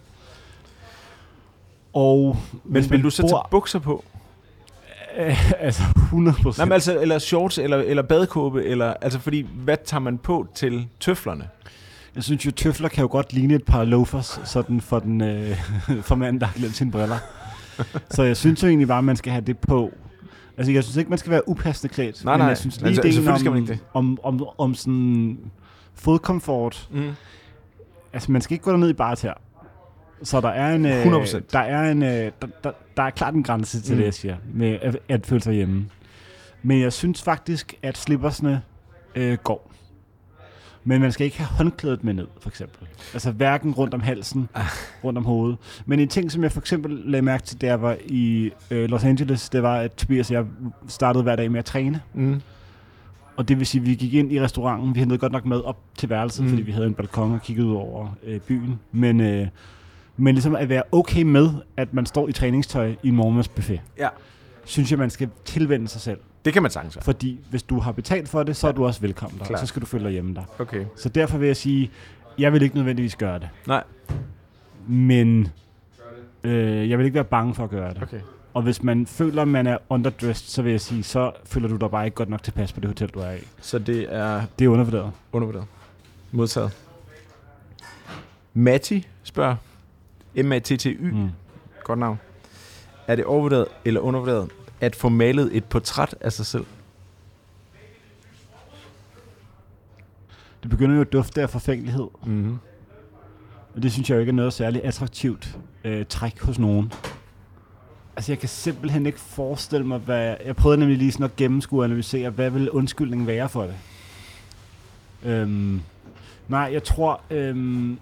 Og 1.92 2.36
Men 2.64 2.90
vil 2.90 3.02
du 3.02 3.10
så 3.10 3.22
bor, 3.22 3.28
tage 3.28 3.40
bukser 3.50 3.78
på? 3.78 4.04
Altså 5.58 5.82
100 5.96 6.36
procent. 6.42 6.58
Nej, 6.58 6.64
men 6.64 6.72
altså, 6.72 7.00
eller 7.00 7.18
shorts, 7.18 7.58
eller, 7.58 7.76
eller 7.76 8.02
badekåbe, 8.02 8.64
eller, 8.64 8.94
altså 9.00 9.18
fordi, 9.18 9.46
hvad 9.54 9.76
tager 9.84 10.00
man 10.00 10.18
på 10.18 10.46
til 10.54 10.86
tøflerne? 11.00 11.48
Jeg 12.14 12.24
synes 12.24 12.46
jo, 12.46 12.50
tøfler 12.50 12.88
kan 12.88 13.02
jo 13.02 13.08
godt 13.10 13.32
ligne 13.32 13.54
et 13.54 13.64
par 13.64 13.84
loafers, 13.84 14.40
sådan 14.44 14.80
for, 14.80 14.98
den, 14.98 15.20
øh, 15.20 15.56
for 16.08 16.14
manden, 16.14 16.40
der 16.40 16.46
har 16.46 16.54
glemt 16.58 16.76
sine 16.76 16.90
briller. 16.90 17.18
Så 18.10 18.22
jeg 18.22 18.36
synes 18.36 18.62
jo 18.62 18.68
egentlig 18.68 18.88
bare, 18.88 18.98
at 18.98 19.04
man 19.04 19.16
skal 19.16 19.32
have 19.32 19.44
det 19.44 19.58
på. 19.58 19.92
Altså, 20.56 20.72
jeg 20.72 20.84
synes 20.84 20.96
ikke, 20.96 21.10
man 21.10 21.18
skal 21.18 21.30
være 21.32 21.48
upassende 21.48 21.94
klædt. 21.94 22.24
Nej, 22.24 22.34
men 22.34 22.38
nej. 22.38 22.48
jeg 22.48 22.58
synes 22.58 22.76
lige 22.76 22.86
Altså, 22.88 23.02
ideen 23.02 23.12
selvfølgelig 23.12 23.32
om, 23.32 23.38
skal 23.38 23.50
man 23.52 23.60
ikke 23.62 23.72
det. 23.72 23.80
om, 23.94 24.18
om, 24.22 24.48
om 24.58 24.74
sådan 24.74 25.38
fodkomfort. 25.94 26.88
Mm. 26.92 27.10
Altså, 28.12 28.32
man 28.32 28.42
skal 28.42 28.54
ikke 28.54 28.64
gå 28.64 28.76
ned 28.76 28.90
i 28.90 28.92
bare 28.92 29.16
tær. 29.16 29.40
Så 30.22 30.40
der 30.40 30.48
er 30.48 30.74
en... 30.74 30.86
Øh, 30.86 31.04
100%. 31.06 31.40
Der 31.52 31.58
er, 31.58 31.90
en, 31.90 32.02
øh, 32.02 32.08
der, 32.08 32.30
der, 32.64 32.72
der 32.96 33.02
er 33.02 33.10
klart 33.10 33.34
en 33.34 33.42
grænse 33.42 33.80
til 33.80 33.92
mm. 33.92 33.98
det, 33.98 34.04
jeg 34.04 34.14
siger, 34.14 34.36
med 34.54 34.78
at, 34.82 34.98
at 35.08 35.26
føle 35.26 35.42
sig 35.42 35.54
hjemme. 35.54 35.86
Men 36.62 36.80
jeg 36.80 36.92
synes 36.92 37.22
faktisk, 37.22 37.74
at 37.82 37.98
slippersne 37.98 38.62
øh, 39.14 39.38
går. 39.44 39.72
Men 40.88 41.00
man 41.00 41.12
skal 41.12 41.24
ikke 41.24 41.38
have 41.38 41.46
håndklædet 41.48 42.04
med 42.04 42.14
ned, 42.14 42.26
for 42.40 42.48
eksempel. 42.48 42.86
Altså 43.14 43.30
hverken 43.32 43.72
rundt 43.72 43.94
om 43.94 44.00
halsen, 44.00 44.48
Ah. 44.54 44.64
rundt 45.04 45.18
om 45.18 45.24
hovedet. 45.24 45.58
Men 45.86 46.00
en 46.00 46.08
ting, 46.08 46.32
som 46.32 46.42
jeg 46.42 46.52
for 46.52 46.60
eksempel 46.60 46.90
lagde 47.04 47.22
mærke 47.22 47.44
til, 47.44 47.60
da 47.60 47.66
jeg 47.66 47.82
var 47.82 47.96
i 48.06 48.50
øh, 48.70 48.88
Los 48.88 49.04
Angeles, 49.04 49.48
det 49.48 49.62
var, 49.62 49.76
at 49.76 49.92
Tobias 49.92 50.30
og 50.30 50.34
jeg 50.34 50.44
startede 50.88 51.22
hver 51.22 51.36
dag 51.36 51.50
med 51.50 51.58
at 51.58 51.64
træne. 51.64 52.00
Mm. 52.14 52.40
Og 53.36 53.48
det 53.48 53.58
vil 53.58 53.66
sige, 53.66 53.80
at 53.82 53.86
vi 53.88 53.94
gik 53.94 54.14
ind 54.14 54.32
i 54.32 54.40
restauranten. 54.42 54.94
Vi 54.94 55.00
hentede 55.00 55.18
godt 55.18 55.32
nok 55.32 55.46
mad 55.46 55.62
op 55.64 55.76
til 55.98 56.08
værelset, 56.10 56.44
Mm. 56.44 56.50
fordi 56.50 56.62
vi 56.62 56.72
havde 56.72 56.86
en 56.86 56.94
balkon 56.94 57.32
og 57.32 57.42
kiggede 57.42 57.66
ud 57.68 57.74
over 57.74 58.08
øh, 58.24 58.40
byen. 58.40 58.78
Men, 58.92 59.20
øh, 59.20 59.46
men 60.16 60.34
ligesom 60.34 60.56
at 60.56 60.68
være 60.68 60.82
okay 60.92 61.22
med, 61.22 61.50
at 61.76 61.94
man 61.94 62.06
står 62.06 62.28
i 62.28 62.32
træningstøj 62.32 62.94
i 63.02 63.08
en 63.08 63.16
morgenmadsbuffet, 63.16 63.80
Ja. 63.98 64.08
synes 64.64 64.90
jeg, 64.90 64.98
man 64.98 65.10
skal 65.10 65.28
tilvende 65.44 65.88
sig 65.88 66.00
selv. 66.00 66.18
Det 66.46 66.52
kan 66.52 66.62
man 66.62 66.70
sagtens. 66.70 66.98
Fordi 67.02 67.40
hvis 67.50 67.62
du 67.62 67.78
har 67.80 67.92
betalt 67.92 68.28
for 68.28 68.42
det, 68.42 68.56
så 68.56 68.68
er 68.68 68.72
du 68.72 68.86
også 68.86 69.00
velkommen 69.00 69.38
der. 69.38 69.44
Klart. 69.44 69.60
Så 69.60 69.66
skal 69.66 69.82
du 69.82 69.86
føle 69.86 70.04
dig 70.04 70.12
hjemme 70.12 70.34
der. 70.34 70.42
Okay. 70.58 70.84
Så 70.96 71.08
derfor 71.08 71.38
vil 71.38 71.46
jeg 71.46 71.56
sige, 71.56 71.90
jeg 72.38 72.52
vil 72.52 72.62
ikke 72.62 72.74
nødvendigvis 72.76 73.16
gøre 73.16 73.38
det. 73.38 73.48
Nej. 73.66 73.84
Men 74.86 75.48
øh, 76.44 76.90
jeg 76.90 76.98
vil 76.98 77.04
ikke 77.04 77.14
være 77.14 77.24
bange 77.24 77.54
for 77.54 77.64
at 77.64 77.70
gøre 77.70 77.94
det. 77.94 78.02
Okay. 78.02 78.20
Og 78.54 78.62
hvis 78.62 78.82
man 78.82 79.06
føler, 79.06 79.42
at 79.42 79.48
man 79.48 79.66
er 79.66 79.78
underdressed, 79.88 80.48
så 80.48 80.62
vil 80.62 80.70
jeg 80.70 80.80
sige, 80.80 81.02
så 81.02 81.32
føler 81.44 81.68
du 81.68 81.76
dig 81.76 81.90
bare 81.90 82.04
ikke 82.04 82.14
godt 82.14 82.28
nok 82.28 82.42
tilpas 82.42 82.72
på 82.72 82.80
det 82.80 82.88
hotel, 82.88 83.08
du 83.08 83.18
er 83.18 83.32
i. 83.32 83.38
Så 83.60 83.78
det 83.78 84.14
er 84.14 84.42
Det 84.58 84.64
er 84.64 84.68
undervurderet. 84.68 85.12
undervurderet. 85.32 85.66
Modtaget. 86.32 86.70
Matti 88.54 89.06
spørger. 89.22 89.56
M-A-T-T-Y. 90.44 91.10
Mm. 91.12 91.28
Godt 91.84 91.98
navn. 91.98 92.18
Er 93.06 93.16
det 93.16 93.24
overvurderet 93.24 93.66
eller 93.84 94.00
undervurderet 94.00 94.48
at 94.80 94.96
få 94.96 95.08
malet 95.08 95.56
et 95.56 95.64
portræt 95.64 96.14
af 96.20 96.32
sig 96.32 96.46
selv? 96.46 96.64
Det 100.62 100.70
begynder 100.70 100.94
jo 100.94 101.00
at 101.00 101.12
dufte 101.12 101.42
af 101.42 101.50
forfængelighed. 101.50 102.08
Mm-hmm. 102.26 102.58
Og 103.74 103.82
det 103.82 103.92
synes 103.92 104.10
jeg 104.10 104.16
jo 104.16 104.20
ikke 104.20 104.30
er 104.30 104.34
noget 104.34 104.52
særligt 104.52 104.84
attraktivt 104.84 105.58
øh, 105.84 106.06
træk 106.06 106.40
hos 106.40 106.58
nogen. 106.58 106.92
Altså 108.16 108.32
jeg 108.32 108.38
kan 108.38 108.48
simpelthen 108.48 109.06
ikke 109.06 109.20
forestille 109.20 109.86
mig, 109.86 109.98
hvad... 109.98 110.36
Jeg 110.44 110.56
prøvede 110.56 110.80
nemlig 110.80 110.98
lige 110.98 111.12
sådan 111.12 111.24
at 111.24 111.36
gennemskue 111.36 111.80
og 111.80 111.84
analysere, 111.84 112.30
hvad 112.30 112.50
vil 112.50 112.70
undskyldningen 112.70 113.26
være 113.26 113.48
for 113.48 113.62
det? 113.62 113.74
Øhm, 115.24 115.80
nej, 116.48 116.70
jeg 116.72 116.84
tror... 116.84 117.20
Øhm, 117.30 117.98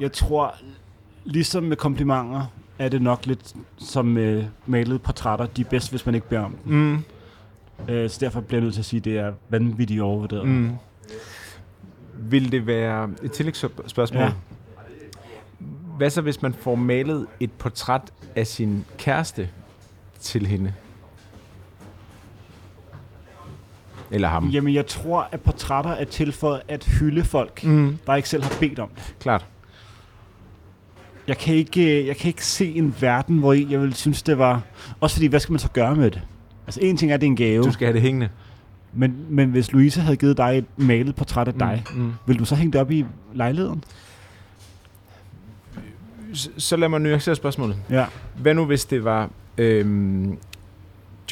jeg 0.00 0.12
tror, 0.12 0.54
ligesom 1.24 1.62
med 1.62 1.76
komplimenter, 1.76 2.46
er 2.80 2.88
det 2.88 3.02
nok 3.02 3.26
lidt 3.26 3.54
som 3.78 4.04
med 4.06 4.44
malede 4.66 4.98
portrætter. 4.98 5.46
De 5.46 5.60
er 5.60 5.64
bedst, 5.64 5.90
hvis 5.90 6.06
man 6.06 6.14
ikke 6.14 6.28
beder 6.28 6.40
om 6.40 6.56
dem. 6.64 6.72
Mm. 6.74 7.04
Øh, 7.88 8.10
så 8.10 8.18
derfor 8.20 8.40
bliver 8.40 8.58
jeg 8.58 8.62
nødt 8.64 8.74
til 8.74 8.80
at 8.80 8.84
sige, 8.84 8.98
at 8.98 9.04
det 9.04 9.18
er 9.18 9.32
vanvittigt 9.48 10.00
overvurderet. 10.02 10.48
Mm. 10.48 10.70
Vil 12.14 12.52
det 12.52 12.66
være 12.66 13.10
et 13.22 13.32
tillægsspørgsmål? 13.32 14.22
Ja. 14.22 14.32
Hvad 15.96 16.10
så, 16.10 16.20
hvis 16.20 16.42
man 16.42 16.54
får 16.54 16.74
malet 16.74 17.26
et 17.40 17.52
portræt 17.52 18.02
af 18.36 18.46
sin 18.46 18.84
kæreste 18.98 19.48
til 20.20 20.46
hende? 20.46 20.72
Eller 24.10 24.28
ham? 24.28 24.48
Jamen, 24.48 24.74
jeg 24.74 24.86
tror, 24.86 25.28
at 25.32 25.40
portrætter 25.40 25.90
er 25.90 26.04
til 26.04 26.32
for 26.32 26.60
at 26.68 26.84
hylde 26.84 27.24
folk, 27.24 27.64
Mm. 27.64 27.98
der 28.06 28.14
ikke 28.14 28.28
selv 28.28 28.42
har 28.42 28.52
bedt 28.60 28.78
om 28.78 28.88
det. 28.88 29.14
Klart. 29.20 29.46
Jeg 31.30 31.38
kan 31.38 31.54
ikke, 31.54 32.06
jeg 32.06 32.16
kan 32.16 32.28
ikke 32.28 32.46
se 32.46 32.74
en 32.74 32.94
verden, 33.00 33.38
hvor 33.38 33.52
jeg 33.52 33.80
vil 33.80 33.94
synes, 33.94 34.22
det 34.22 34.38
var... 34.38 34.62
Også 35.00 35.16
fordi, 35.16 35.26
hvad 35.26 35.40
skal 35.40 35.52
man 35.52 35.58
så 35.58 35.68
gøre 35.68 35.96
med 35.96 36.10
det? 36.10 36.20
Altså, 36.66 36.80
en 36.82 36.96
ting 36.96 37.10
er, 37.10 37.14
at 37.14 37.20
det 37.20 37.26
er 37.26 37.30
en 37.30 37.36
gave, 37.36 37.62
Du 37.64 37.72
skal 37.72 37.86
have 37.86 37.94
det 37.94 38.02
hængende. 38.02 38.28
men, 38.92 39.14
men 39.28 39.50
hvis 39.50 39.72
Louise 39.72 40.00
havde 40.00 40.16
givet 40.16 40.36
dig 40.36 40.58
et 40.58 40.64
malet 40.76 41.14
portræt 41.14 41.48
af 41.48 41.54
dig, 41.54 41.84
Mm. 41.94 42.00
Mm. 42.00 42.12
vil 42.26 42.38
du 42.38 42.44
så 42.44 42.54
hænge 42.54 42.72
det 42.72 42.80
op 42.80 42.90
i 42.90 43.04
lejligheden? 43.34 43.84
S- 46.36 46.50
Så 46.58 46.76
lad 46.76 46.88
mig 46.88 47.00
nuancere 47.00 47.34
spørgsmålet. 47.36 47.76
Ja. 47.90 48.06
Hvad 48.36 48.54
nu, 48.54 48.64
hvis 48.64 48.84
det 48.84 49.04
var 49.04 49.30
øhm, 49.58 50.38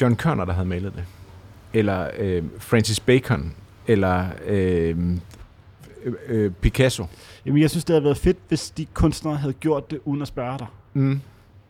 John 0.01 0.15
Connor, 0.15 0.45
der 0.45 0.53
havde 0.53 0.67
malet 0.67 0.93
det? 0.95 1.03
Eller 1.73 2.07
øhm, 2.17 2.49
Francis 2.59 2.99
Bacon? 2.99 3.53
Eller 3.87 4.25
øhm, 4.47 5.21
øh, 6.05 6.13
øh, 6.27 6.51
Picasso? 6.51 7.05
Jamen, 7.49 7.61
jeg 7.61 7.69
synes, 7.69 7.83
det 7.85 7.93
havde 7.93 8.03
været 8.03 8.17
fedt, 8.17 8.37
hvis 8.47 8.69
de 8.71 8.85
kunstnere 8.85 9.35
havde 9.35 9.53
gjort 9.53 9.91
det, 9.91 9.99
uden 10.05 10.21
at 10.21 10.27
spørge 10.27 10.59
dig. 10.59 10.67
Mm. 10.93 11.21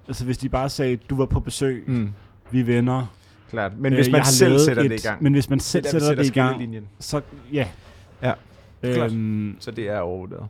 Altså, 0.08 0.26
hvis 0.26 0.38
de 0.38 0.50
bare 0.50 0.70
sagde, 0.70 0.96
du 0.98 1.16
var 1.16 1.26
på 1.26 1.40
besøg, 1.40 1.84
mm. 1.88 2.10
Vi 2.52 2.60
er 2.60 2.64
venner. 2.64 3.06
Klart. 3.50 3.78
Men 3.78 3.94
Øh, 3.94 3.98
hvis 3.98 4.08
jeg 4.08 4.12
man 4.12 4.26
selv 4.26 4.60
sætter 4.60 4.84
et, 4.84 4.92
det 4.92 5.00
i 5.00 5.08
gang, 5.08 5.24
Men 5.24 5.34
hvis 5.34 5.50
man 5.50 5.60
selv 5.60 5.84
det 5.84 5.90
er 5.94 6.00
der, 6.00 6.00
vi 6.00 6.06
sætter 6.06 6.24
det 6.24 6.30
i 6.30 6.74
gang, 6.74 6.88
så 7.00 7.22
ja. 7.54 7.68
Ja, 8.24 8.34
klart. 8.84 9.12
Øhm, 9.12 9.56
Så 9.60 9.72
det 9.72 9.90
er 9.90 10.00
overvurderet. 10.00 10.48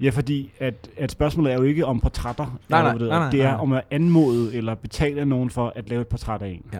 Ja, 0.00 0.10
fordi 0.10 0.52
at, 0.58 0.88
at 0.96 1.10
spørgsmålet 1.12 1.52
er 1.52 1.56
jo 1.56 1.62
ikke 1.62 1.86
om 1.86 2.00
portrætter. 2.00 2.44
er 2.44 2.48
Nej, 2.68 2.82
nej, 2.82 2.94
nej, 2.98 3.08
nej, 3.08 3.30
det 3.30 3.42
er 3.42 3.50
nej. 3.50 3.60
om 3.60 3.72
at 3.72 3.82
anmode 3.90 4.54
eller 4.54 4.74
betale 4.74 5.24
nogen 5.24 5.50
for 5.50 5.72
at 5.76 5.88
lave 5.88 6.00
et 6.00 6.08
portræt 6.08 6.42
af 6.42 6.48
en. 6.48 6.62
Ja. 6.72 6.78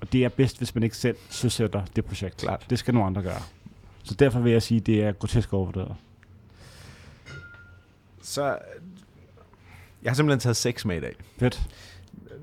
Og 0.00 0.12
det 0.12 0.24
er 0.24 0.28
bedst, 0.28 0.58
hvis 0.58 0.74
man 0.74 0.84
ikke 0.84 0.96
selv 0.96 1.16
søsætter 1.30 1.82
det 1.96 2.04
projekt. 2.04 2.36
Klart. 2.36 2.66
Det 2.70 2.78
skal 2.78 2.94
nogle 2.94 3.06
andre 3.06 3.22
gøre. 3.22 3.42
Så 4.02 4.14
derfor 4.14 4.40
vil 4.40 4.52
jeg 4.52 4.62
sige, 4.62 4.80
at 4.80 4.86
det 4.86 5.02
er 5.04 5.12
grotesk 5.12 5.52
overvurderet. 5.52 5.94
Så 8.32 8.58
jeg 10.02 10.10
har 10.10 10.14
simpelthen 10.14 10.40
taget 10.40 10.56
seks 10.56 10.84
med 10.84 10.96
i 10.96 11.00
dag. 11.00 11.14
Fedt. 11.38 11.62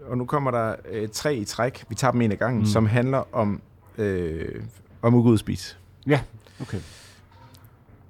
Og 0.06 0.18
nu 0.18 0.26
kommer 0.26 0.52
der 0.52 0.76
øh, 0.90 1.10
tre 1.10 1.36
i 1.36 1.46
træk. 1.46 1.84
Vi 1.90 1.96
tager 1.96 2.12
dem 2.12 2.22
en 2.22 2.32
af 2.32 2.40
gangen, 2.40 2.60
mm. 2.60 2.66
Som 2.66 2.86
handler 2.86 3.36
om, 3.36 3.62
øh, 3.98 4.64
om 5.02 5.14
og 5.14 5.40
spise. 5.40 5.76
Okay. 6.62 6.78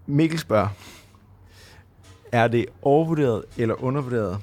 Mikkel 0.08 0.40
spørger, 0.40 0.68
er 2.32 2.48
det 2.48 2.66
overvurderet 2.82 3.44
eller 3.58 3.84
undervurderet 3.84 4.40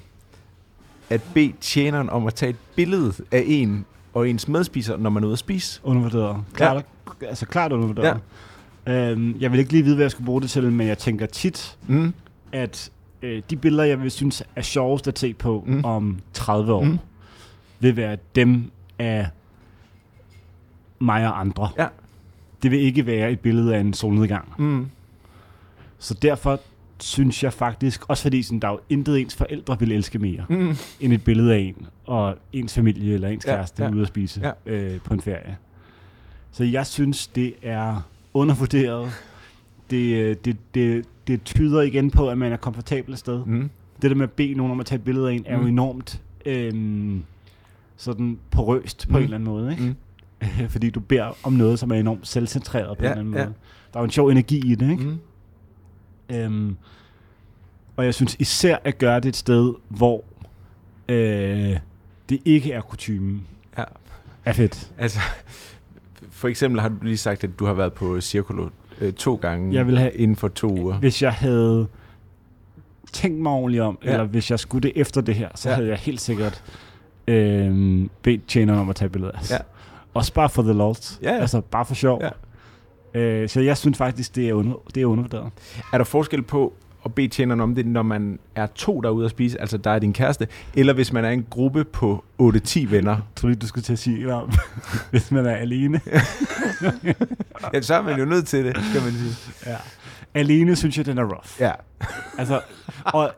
at 1.09 1.21
bede 1.33 1.53
tjeneren 1.61 2.09
om 2.09 2.27
at 2.27 2.33
tage 2.33 2.49
et 2.49 2.55
billede 2.75 3.13
af 3.31 3.43
en 3.47 3.85
og 4.13 4.29
ens 4.29 4.47
medspiser, 4.47 4.97
når 4.97 5.09
man 5.09 5.23
er 5.23 5.27
ude 5.27 5.33
at 5.33 5.39
spise? 5.39 5.81
Undervurderet. 5.83 6.43
Klart, 6.53 6.85
ja. 7.21 7.27
Altså 7.27 7.45
klart 7.45 7.71
undervurderet. 7.71 8.19
Ja. 8.87 9.11
Øhm, 9.11 9.37
jeg 9.39 9.51
vil 9.51 9.59
ikke 9.59 9.71
lige 9.71 9.83
vide, 9.83 9.95
hvad 9.95 10.03
jeg 10.03 10.11
skulle 10.11 10.25
bruge 10.25 10.41
det 10.41 10.49
til, 10.49 10.71
men 10.71 10.87
jeg 10.87 10.97
tænker 10.97 11.25
tit, 11.25 11.77
Mm. 11.87 12.13
at 12.51 12.91
øh, 13.21 13.41
de 13.49 13.55
billeder, 13.55 13.83
jeg 13.83 14.01
vil 14.01 14.11
synes 14.11 14.43
er 14.55 14.61
sjovest 14.61 15.07
at 15.07 15.19
se 15.19 15.33
på 15.33 15.63
Mm. 15.67 15.85
om 15.85 16.19
30 16.33 16.73
år, 16.73 16.83
mm. 16.83 16.99
vil 17.79 17.95
være 17.95 18.17
dem 18.35 18.71
af 18.99 19.27
mig 20.99 21.27
og 21.27 21.39
andre. 21.39 21.69
Ja. 21.77 21.87
Det 22.63 22.71
vil 22.71 22.79
ikke 22.79 23.05
være 23.05 23.31
et 23.31 23.39
billede 23.39 23.75
af 23.75 23.79
en 23.79 23.93
solnedgang. 23.93 24.53
Mm. 24.57 24.87
Så 25.99 26.13
derfor 26.13 26.59
synes 26.99 27.43
jeg 27.43 27.53
faktisk, 27.53 28.09
også 28.09 28.23
fordi 28.23 28.41
sådan, 28.43 28.59
der 28.59 28.67
er 28.67 28.71
jo 28.71 28.79
intet 28.89 29.19
ens 29.21 29.35
forældre 29.35 29.79
vil 29.79 29.91
elske 29.91 30.19
mere, 30.19 30.45
Mm. 30.49 30.75
end 30.99 31.13
et 31.13 31.23
billede 31.23 31.53
af 31.55 31.59
en, 31.59 31.87
og 32.05 32.35
ens 32.53 32.73
familie 32.73 33.13
eller 33.13 33.27
ens 33.27 33.45
Ja, 33.45 33.55
kæreste 33.55 33.83
ja, 33.83 33.91
ude 33.91 34.01
at 34.01 34.07
spise 34.07 34.41
ja. 34.67 34.71
øh, 34.73 35.01
på 35.01 35.13
en 35.13 35.21
ferie. 35.21 35.57
Så 36.51 36.63
jeg 36.63 36.87
synes, 36.87 37.27
det 37.27 37.53
er 37.61 38.07
undervurderet. 38.33 39.11
Det, 39.89 40.15
øh, 40.17 40.35
det, 40.45 40.57
det, 40.75 41.05
det 41.27 41.43
tyder 41.43 41.81
igen 41.81 42.11
på, 42.11 42.29
at 42.29 42.37
man 42.37 42.51
er 42.51 42.57
komfortabel 42.57 43.13
et 43.13 43.19
sted. 43.19 43.45
Mm. 43.45 43.69
Det 44.01 44.09
der 44.11 44.15
med 44.15 44.23
at 44.23 44.31
bede 44.31 44.53
nogen 44.53 44.71
om 44.71 44.79
at 44.79 44.85
tage 44.85 44.97
et 44.99 45.03
billede 45.05 45.29
af 45.29 45.33
en, 45.33 45.43
er 45.45 45.55
jo 45.55 45.61
Mm. 45.61 45.67
enormt 45.67 46.21
øhm, 46.45 47.23
sådan 47.97 48.39
porøst 48.51 49.07
på 49.07 49.11
Mm. 49.11 49.17
en 49.17 49.23
eller 49.23 49.35
anden 49.37 49.49
måde. 49.49 49.71
Ikke? 49.71 49.83
Mm. 49.83 50.69
Fordi 50.73 50.89
du 50.89 50.99
beder 50.99 51.37
om 51.43 51.53
noget, 51.53 51.79
som 51.79 51.91
er 51.91 51.95
enormt 51.95 52.27
selvcentreret 52.27 52.97
på 52.97 53.03
Ja, 53.03 53.11
en 53.11 53.17
eller 53.17 53.21
anden 53.21 53.33
ja. 53.33 53.43
måde. 53.45 53.53
Der 53.93 53.99
er 53.99 54.01
jo 54.01 54.05
en 54.05 54.11
sjov 54.11 54.27
energi 54.29 54.71
i 54.71 54.75
det. 54.75 54.91
Ikke? 54.91 55.03
Mm. 55.03 56.35
Øhm, 56.35 56.75
og 57.95 58.05
jeg 58.05 58.13
synes 58.13 58.35
især 58.39 58.77
at 58.83 58.97
gøre 58.97 59.19
det 59.19 59.25
et 59.29 59.35
sted, 59.35 59.73
hvor 59.89 60.23
øh, 61.09 61.77
det 62.29 62.39
ikke 62.45 62.71
er 62.71 62.81
kutumen, 62.81 63.41
Ja. 63.77 63.83
er 64.45 64.53
fedt. 64.53 64.91
Altså, 64.97 65.19
for 66.29 66.47
eksempel 66.47 66.81
har 66.81 66.89
du 66.89 66.95
lige 67.01 67.17
sagt, 67.17 67.43
at 67.43 67.59
du 67.59 67.65
har 67.65 67.73
været 67.73 67.93
på 67.93 68.21
Circulo 68.21 68.69
øh, 69.01 69.13
to 69.13 69.35
gange 69.35 69.73
Jeg 69.75 69.87
vil 69.87 69.97
have- 69.97 70.11
inden 70.13 70.35
for 70.37 70.47
to 70.47 70.67
uger. 70.79 70.95
Hvis 70.99 71.21
jeg 71.21 71.33
havde 71.33 71.87
tænkt 73.13 73.39
mig 73.41 73.51
ordentligt 73.51 73.83
om, 73.83 73.97
Ja. 74.05 74.11
eller 74.11 74.25
hvis 74.25 74.51
jeg 74.51 74.59
skulle 74.59 74.81
det 74.87 74.91
efter 74.95 75.21
det 75.21 75.35
her, 75.35 75.49
så 75.55 75.69
Ja. 75.69 75.75
havde 75.75 75.87
jeg 75.89 75.97
helt 75.97 76.21
sikkert 76.21 76.63
øh, 77.27 78.01
bedt 78.21 78.47
tjeneren 78.47 78.79
om 78.79 78.89
at 78.89 78.95
tage 78.95 79.09
billeder. 79.09 79.31
Ja. 79.51 79.57
Også 80.13 80.33
bare 80.33 80.49
for 80.49 80.61
the 80.61 80.73
lols. 80.73 81.19
Ja, 81.23 81.33
ja. 81.33 81.39
Altså 81.39 81.61
bare 81.61 81.85
for 81.85 81.95
sjov. 81.95 82.21
Ja. 83.15 83.19
Øh, 83.19 83.49
så 83.49 83.61
jeg 83.61 83.77
synes 83.77 83.97
faktisk, 83.97 84.35
det 84.35 84.49
er, 84.49 84.53
under, 84.53 84.73
det 84.95 85.01
er 85.01 85.05
undervurderet. 85.05 85.51
Er 85.93 85.97
der 85.97 86.05
forskel 86.05 86.41
på 86.41 86.73
at 87.07 87.13
bede 87.15 87.27
tjeneren 87.27 87.61
om 87.61 87.75
det, 87.75 87.85
når 87.85 88.01
man 88.01 88.39
er 88.55 88.65
to 88.65 89.01
derude 89.01 89.25
at 89.25 89.31
spise, 89.31 89.61
altså 89.61 89.77
der 89.77 89.91
er 89.91 89.99
din 89.99 90.13
kæreste, 90.13 90.47
eller 90.75 90.93
hvis 90.93 91.13
man 91.13 91.25
er 91.25 91.29
en 91.29 91.45
gruppe 91.49 91.83
på 91.83 92.23
8-10 92.41 92.89
venner? 92.89 93.17
Jeg 93.43 93.49
ikke, 93.49 93.59
du 93.59 93.67
skulle 93.67 93.83
til 93.83 93.93
at 93.93 93.99
sige 93.99 94.33
om, 94.33 94.51
hvis 95.11 95.31
man 95.31 95.45
er 95.45 95.55
alene. 95.55 96.01
Ja, 97.73 97.81
så 97.81 97.95
er 97.95 98.01
man 98.01 98.19
jo 98.19 98.25
nødt 98.25 98.47
til 98.47 98.65
det, 98.65 98.77
skal 98.89 99.01
man 99.01 99.11
sige. 99.11 99.53
Ja. 99.65 99.77
Alene 100.33 100.75
synes 100.75 100.97
jeg, 100.97 101.05
den 101.05 101.17
er 101.17 101.23
rough. 101.23 101.49
Ja. 101.59 101.71
Altså, 102.37 102.61
og 103.05 103.31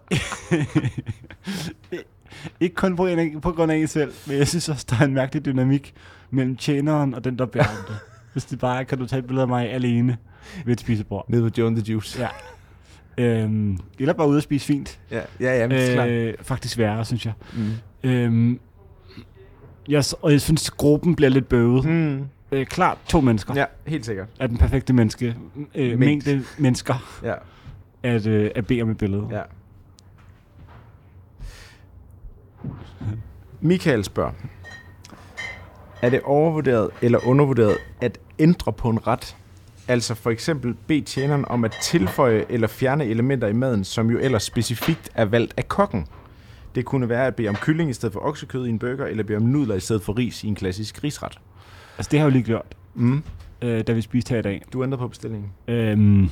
ikke 2.59 2.75
kun 2.75 2.95
på, 2.95 3.07
en, 3.07 3.41
på 3.41 3.51
grund 3.51 3.71
af 3.71 3.75
en 3.75 3.87
selv, 3.87 4.13
men 4.27 4.37
jeg 4.37 4.47
synes 4.47 4.69
også, 4.69 4.85
der 4.89 4.95
er 4.99 5.05
en 5.05 5.13
mærkelig 5.13 5.45
dynamik 5.45 5.93
mellem 6.31 6.57
tjeneren 6.57 7.13
og 7.13 7.23
den, 7.23 7.37
der 7.37 7.45
om 7.45 7.85
det. 7.87 7.95
Hvis 8.33 8.45
det 8.45 8.59
bare 8.59 8.79
er, 8.79 8.83
kan 8.83 8.97
du 8.97 9.05
tage 9.05 9.19
et 9.19 9.25
billede 9.25 9.41
af 9.41 9.47
mig 9.47 9.69
alene 9.71 10.17
ved 10.65 10.73
et 10.73 10.79
spisebord. 10.79 11.25
Nede 11.27 11.49
på 11.49 11.55
Joe 11.57 11.67
and 11.67 11.75
the 11.75 11.91
Juice. 11.93 12.21
Ja. 12.21 12.27
Øhm, 13.19 13.77
eller 13.99 14.13
bare 14.13 14.27
ude 14.27 14.37
at 14.37 14.43
spise 14.43 14.65
fint. 14.65 14.99
Ja, 15.11 15.21
ja, 15.39 15.59
ja 15.59 15.67
men 15.67 15.77
øh, 15.77 15.93
klart. 15.93 16.09
Øh, 16.09 16.33
faktisk 16.41 16.77
værre, 16.77 17.05
synes 17.05 17.25
jeg. 17.25 17.33
Mm. 17.53 18.09
Øhm, 18.09 18.59
jeg, 19.89 20.03
og 20.21 20.31
jeg 20.31 20.41
synes, 20.41 20.71
gruppen 20.71 21.15
bliver 21.15 21.29
lidt 21.29 21.49
bøvet. 21.49 21.85
Mm. 21.85 22.25
Øh, 22.51 22.65
klart 22.65 22.97
to 23.07 23.21
mennesker 23.21 23.53
ja. 23.55 23.65
Helt 23.87 24.05
sikkert. 24.05 24.27
er 24.39 24.47
den 24.47 24.57
perfekte 24.57 24.93
menneske. 24.93 25.35
Øh, 25.75 25.85
Mængde. 25.85 25.97
mængde 25.97 26.43
mennesker 26.57 27.19
Ja, 27.23 27.33
at, 28.03 28.27
øh, 28.27 28.51
at 28.55 28.67
bede 28.67 28.81
om 28.81 28.89
et 28.89 28.97
billede. 28.97 29.27
ja. 29.31 29.41
Michael 33.61 34.03
spørger, 34.03 34.31
er 36.01 36.09
det 36.09 36.21
overvurderet 36.21 36.89
eller 37.01 37.27
undervurderet 37.27 37.77
at 38.01 38.17
ændre 38.39 38.73
på 38.73 38.89
en 38.89 39.07
ret? 39.07 39.35
Altså 39.89 40.15
for 40.15 40.29
eksempel 40.31 40.73
bede 40.87 41.01
tjeneren 41.01 41.45
om 41.47 41.65
at 41.65 41.77
tilføje 41.81 42.45
eller 42.49 42.67
fjerne 42.67 43.05
elementer 43.05 43.47
i 43.47 43.53
maden, 43.53 43.83
som 43.83 44.09
jo 44.09 44.19
ellers 44.19 44.43
specifikt 44.43 45.09
er 45.15 45.25
valgt 45.25 45.53
af 45.57 45.67
kokken. 45.67 46.05
Det 46.75 46.85
kunne 46.85 47.09
være 47.09 47.27
at 47.27 47.35
bede 47.35 47.47
om 47.49 47.55
kylling 47.55 47.89
i 47.89 47.93
stedet 47.93 48.13
for 48.13 48.19
oksekød 48.19 48.65
i 48.65 48.69
en 48.69 48.79
burger, 48.79 49.05
eller 49.05 49.23
bede 49.23 49.37
om 49.37 49.43
nudler 49.43 49.75
i 49.75 49.79
stedet 49.79 50.01
for 50.01 50.17
ris 50.17 50.43
i 50.43 50.47
en 50.47 50.55
klassisk 50.55 51.03
risret. 51.03 51.39
Altså, 51.97 52.09
det 52.11 52.19
har 52.19 52.25
jeg 52.27 52.31
jo 52.31 52.33
lige 52.33 52.43
gjort, 52.45 52.75
Mm. 52.95 53.23
øh, 53.61 53.81
da 53.87 53.93
vi 53.93 54.01
spiste 54.01 54.31
her 54.31 54.39
i 54.39 54.41
dag. 54.41 54.61
Du 54.73 54.83
ændrer 54.83 54.97
på 54.97 55.07
bestillingen. 55.07 55.51
Øhm, 55.67 56.29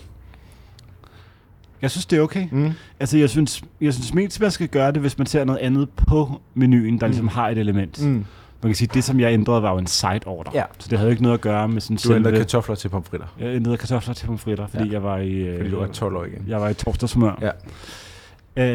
jeg 1.82 1.92
synes, 1.92 2.06
det 2.06 2.18
er 2.20 2.22
okay. 2.22 2.48
Mm. 2.52 2.72
Altså, 3.00 3.18
jeg 3.18 3.30
synes, 3.30 3.64
jeg 3.82 3.94
synes 3.94 4.14
mest, 4.14 4.42
man 4.42 4.52
skal 4.52 4.68
gøre 4.68 4.92
det, 4.92 5.02
hvis 5.02 5.18
man 5.18 5.28
ser 5.28 5.44
noget 5.44 5.60
andet 5.60 5.90
på 5.90 6.42
menuen, 6.54 7.00
der 7.00 7.08
Mm. 7.08 7.12
ligesom 7.12 7.28
har 7.28 7.50
et 7.50 7.58
element. 7.58 8.06
Mm. 8.06 8.26
Man 8.64 8.70
kan 8.70 8.76
sige, 8.76 8.90
det, 8.94 9.04
som 9.04 9.20
jeg 9.20 9.34
ændrede, 9.34 9.62
var 9.62 9.72
jo 9.72 9.78
en 9.78 9.88
side 9.88 10.20
order. 10.26 10.52
Ja. 10.54 10.64
Så 10.80 10.88
det 10.90 10.98
havde 10.98 11.12
ikke 11.12 11.24
noget 11.24 11.34
at 11.38 11.42
gøre 11.42 11.68
med 11.68 11.82
sådan 11.82 11.98
Du 11.98 12.02
selve... 12.04 12.32
kartofler 12.38 12.76
til 12.76 12.90
pomfritter, 12.90 13.28
Jeg 13.40 13.56
ændrede 13.56 13.78
kartofler 13.78 14.14
til 14.14 14.26
pomfritter, 14.26 14.68
fordi 14.68 14.86
Ja. 14.86 14.92
jeg 14.94 15.04
var 15.04 15.18
i... 15.18 15.32
Øh, 15.32 15.58
fordi 15.58 15.70
du 15.72 15.80
er 15.80 15.88
12 15.88 16.16
år 16.16 16.24
igen. 16.26 16.46
Jeg 16.48 16.62
var 16.62 16.70
i 16.70 16.74
torsdagshumør. 16.74 17.40
Ja. 17.42 17.52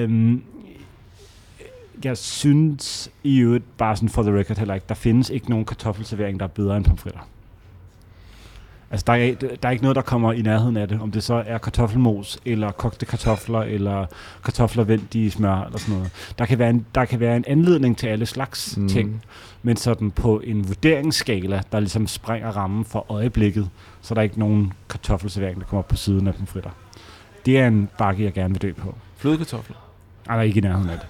Øhm, 0.03 0.43
jeg 2.05 2.17
synes 2.17 3.11
i 3.23 3.39
øvrigt, 3.39 3.77
bare 3.79 3.97
sådan 3.97 4.09
for 4.09 4.23
the 4.23 4.39
record 4.39 4.59
heller 4.59 4.75
ikke, 4.75 4.87
der 4.89 4.95
findes 4.95 5.31
ikke 5.31 5.51
nogen 5.51 5.65
kartoffelservering, 5.65 6.41
der 6.41 6.47
er 6.47 6.51
bedre 6.51 6.77
end 6.77 6.85
pomfritter. 6.85 7.21
Altså, 8.93 9.05
der 9.07 9.13
er, 9.13 9.35
der 9.63 9.69
er 9.69 9.71
ikke 9.71 9.83
noget, 9.83 9.97
der 9.97 10.03
kommer 10.03 10.33
i 10.33 10.43
nærheden 10.43 10.77
af 10.77 10.89
det. 10.89 11.01
Om 11.01 11.11
det 11.11 11.23
så 11.23 11.45
er 11.47 11.59
kartoffelmos, 11.59 12.39
eller 12.45 12.73
kogte 12.73 13.07
kartofler, 13.07 13.61
eller 13.63 14.07
kartofler 14.45 14.85
vendt 14.85 15.15
i 15.15 15.31
smør, 15.31 15.65
eller 15.65 15.79
sådan 15.79 15.95
noget. 15.95 16.35
Der 16.39 16.47
kan 16.47 16.59
være 16.59 16.71
en, 16.71 16.87
der 16.95 17.05
kan 17.05 17.21
være 17.21 17.37
en 17.37 17.45
anledning 17.47 17.99
til 17.99 18.07
alle 18.07 18.27
slags 18.27 18.77
mm. 18.77 18.89
ting. 18.89 19.25
Men 19.63 19.77
sådan 19.77 20.11
på 20.11 20.41
en 20.45 20.69
vurderingsskala, 20.69 21.63
der 21.73 21.81
ligesom 21.81 22.07
springer 22.07 22.51
rammen 22.51 22.85
for 22.85 23.07
øjeblikket, 23.09 23.69
så 24.03 24.15
er 24.15 24.17
der 24.17 24.23
ikke 24.23 24.39
nogen 24.39 24.73
kartoffelservering, 24.89 25.61
der 25.61 25.67
kommer 25.67 25.83
på 25.83 25.97
siden 25.97 26.29
af 26.29 26.35
pomfritter. 26.35 26.71
Det 27.47 27.59
er 27.59 27.67
en 27.67 27.89
bakke, 27.99 28.25
jeg 28.25 28.33
gerne 28.33 28.55
vil 28.55 28.63
dø 28.63 28.73
på. 28.73 28.95
Flødekartofler. 29.17 29.77
Ej, 30.29 30.35
der 30.35 30.41
er 30.41 30.47
ikke 30.47 30.59
i 30.59 30.61
nærheden 30.61 30.91
af 30.91 30.99
det. 30.99 31.07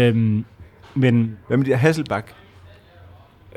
Øhm, 0.00 0.44
men 0.94 1.36
Hvad 1.48 1.56
med 1.56 1.64
de 1.66 1.70
her 1.70 1.76
Hasselbak? 1.76 2.32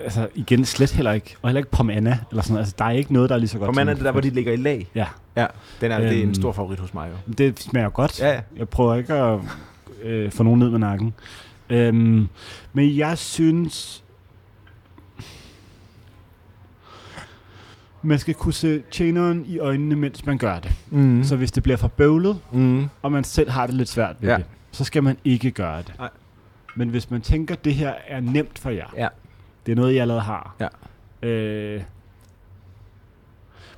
Altså, 0.03 0.27
igen, 0.35 0.65
slet 0.65 0.91
heller 0.91 1.11
ikke. 1.11 1.35
Og 1.41 1.49
heller 1.49 1.59
ikke 1.59 1.71
pomana, 1.71 2.19
eller 2.31 2.43
sådan. 2.43 2.57
Altså, 2.57 2.75
der 2.77 2.85
er 2.85 2.89
ikke 2.91 3.13
noget, 3.13 3.29
der 3.29 3.35
er 3.35 3.39
lige 3.39 3.49
så 3.49 3.57
godt. 3.59 3.75
Man 3.75 3.89
er 3.89 3.93
det 3.93 4.03
der, 4.03 4.11
hvor 4.11 4.21
de 4.21 4.29
ligger 4.29 4.53
i 4.53 4.55
lag. 4.55 4.87
Ja, 4.95 5.05
Ja, 5.35 5.45
den 5.81 5.91
er, 5.91 5.97
øhm, 5.99 6.07
det 6.09 6.17
er 6.17 6.21
en 6.21 6.27
Øhm. 6.27 6.33
stor 6.33 6.51
favorit 6.51 6.79
hos 6.79 6.93
mig 6.93 7.09
jo. 7.27 7.33
det 7.37 7.59
smager 7.59 7.89
godt. 7.89 8.19
Ja, 8.19 8.31
ja. 8.33 8.41
Jeg 8.57 8.69
prøver 8.69 8.95
ikke 8.95 9.13
at 9.13 9.39
øh, 10.03 10.31
få 10.31 10.43
nogen 10.43 10.59
ned 10.59 10.69
med 10.69 10.79
nakken. 10.79 11.13
Øhm, 11.69 12.27
men 12.73 12.97
jeg 12.97 13.17
synes... 13.17 14.03
Man 18.01 18.19
skal 18.19 18.33
kunne 18.33 18.53
se 18.53 18.81
tjeneren 18.91 19.45
i 19.47 19.59
øjnene, 19.59 19.95
mens 19.95 20.25
man 20.25 20.37
gør 20.37 20.59
det. 20.59 20.71
Mm. 20.89 21.23
Så 21.23 21.35
hvis 21.35 21.51
det 21.51 21.63
bliver 21.63 21.77
for 21.77 21.87
bøvlet, 21.87 22.39
mm. 22.51 22.85
og 23.01 23.11
man 23.11 23.23
selv 23.23 23.49
har 23.49 23.65
det 23.65 23.75
lidt 23.75 23.89
svært 23.89 24.15
ved 24.19 24.29
ja. 24.29 24.37
det, 24.37 24.45
så 24.71 24.83
skal 24.83 25.03
man 25.03 25.17
ikke 25.25 25.51
gøre 25.51 25.77
det. 25.77 25.93
Nej. 25.99 26.09
Men 26.75 26.89
hvis 26.89 27.11
man 27.11 27.21
tænker, 27.21 27.55
at 27.55 27.65
det 27.65 27.75
her 27.75 27.93
er 28.07 28.19
nemt 28.19 28.59
for 28.59 28.69
jer, 28.69 28.85
Ja. 28.97 29.07
Det 29.69 29.75
er 29.77 29.81
noget, 29.81 29.93
jeg 29.95 30.01
allerede 30.01 30.21
har. 30.21 30.55
Ja. 30.59 31.27
Øh, 31.29 31.81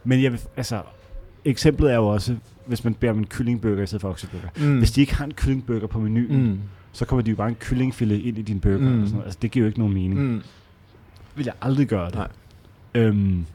men 0.04 0.24
jeg 0.24 0.32
vil, 0.32 0.42
altså, 0.58 0.82
eksemplet 1.46 1.92
er 1.92 1.96
jo 1.96 2.08
også, 2.08 2.36
hvis 2.66 2.84
man 2.84 2.94
beder 2.94 3.12
om 3.12 3.18
en 3.18 3.28
kyllingburger 3.28 3.84
i 3.84 3.86
stedet 3.86 4.02
for 4.02 4.10
okseburger. 4.10 4.48
Mm. 4.58 4.78
Hvis 4.78 4.92
de 4.92 5.02
ikke 5.02 5.16
har 5.16 5.26
en 5.26 5.34
kyllingburger 5.34 5.88
på 5.88 6.00
menuen, 6.00 6.44
mm. 6.52 6.60
Så 6.94 7.06
kommer 7.06 7.24
de 7.24 7.30
jo 7.30 7.36
bare 7.36 7.50
en 7.50 7.56
kyllingfilet 7.56 8.20
ind 8.22 8.38
i 8.38 8.42
din 8.42 8.60
burger. 8.60 8.78
Mm. 8.78 8.86
Og 9.02 9.08
sådan 9.08 9.12
noget. 9.12 9.26
Altså, 9.26 9.40
det 9.42 9.52
giver 9.52 9.64
jo 9.64 9.68
ikke 9.68 9.80
nogen 9.80 9.94
mening. 9.94 10.22
Mm. 10.22 10.42
Vil 11.36 11.46
jeg 11.46 11.54
aldrig 11.62 11.88
gøre 11.88 12.06
det. 12.06 12.16
Nej. 12.16 12.28
Øhm, 12.96 13.46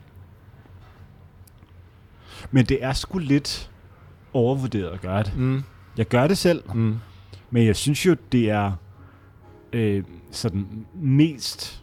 men 2.51 2.64
det 2.66 2.84
er 2.84 2.93
sgu 2.93 3.18
lidt 3.18 3.70
overvurderet 4.32 4.89
at 4.91 5.01
gøre 5.01 5.22
det. 5.22 5.37
Mm. 5.37 5.62
Jeg 5.97 6.09
gør 6.09 6.26
det 6.26 6.39
selv, 6.39 6.62
Mm. 6.74 6.97
men 7.51 7.66
jeg 7.66 7.76
synes 7.76 8.07
jo, 8.07 8.16
det 8.32 8.51
er 8.51 8.72
øh, 9.72 10.05
sådan 10.30 10.66
mest 10.95 11.82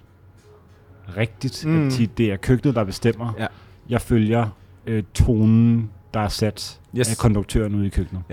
rigtigt, 1.18 1.66
Mm. 1.66 1.88
at 1.88 2.10
det 2.18 2.32
er 2.32 2.36
køkkenet, 2.36 2.76
der 2.76 2.84
bestemmer. 2.84 3.34
Ja. 3.40 3.48
Jeg 3.90 4.02
følger 4.02 4.48
øh, 4.88 5.04
tonen, 5.14 5.90
der 6.14 6.20
er 6.20 6.28
sat 6.30 6.80
Yes. 6.98 7.10
af 7.12 7.18
konduktøren 7.18 7.76
ude 7.76 7.86
i 7.86 7.90
køkkenet. 7.90 8.24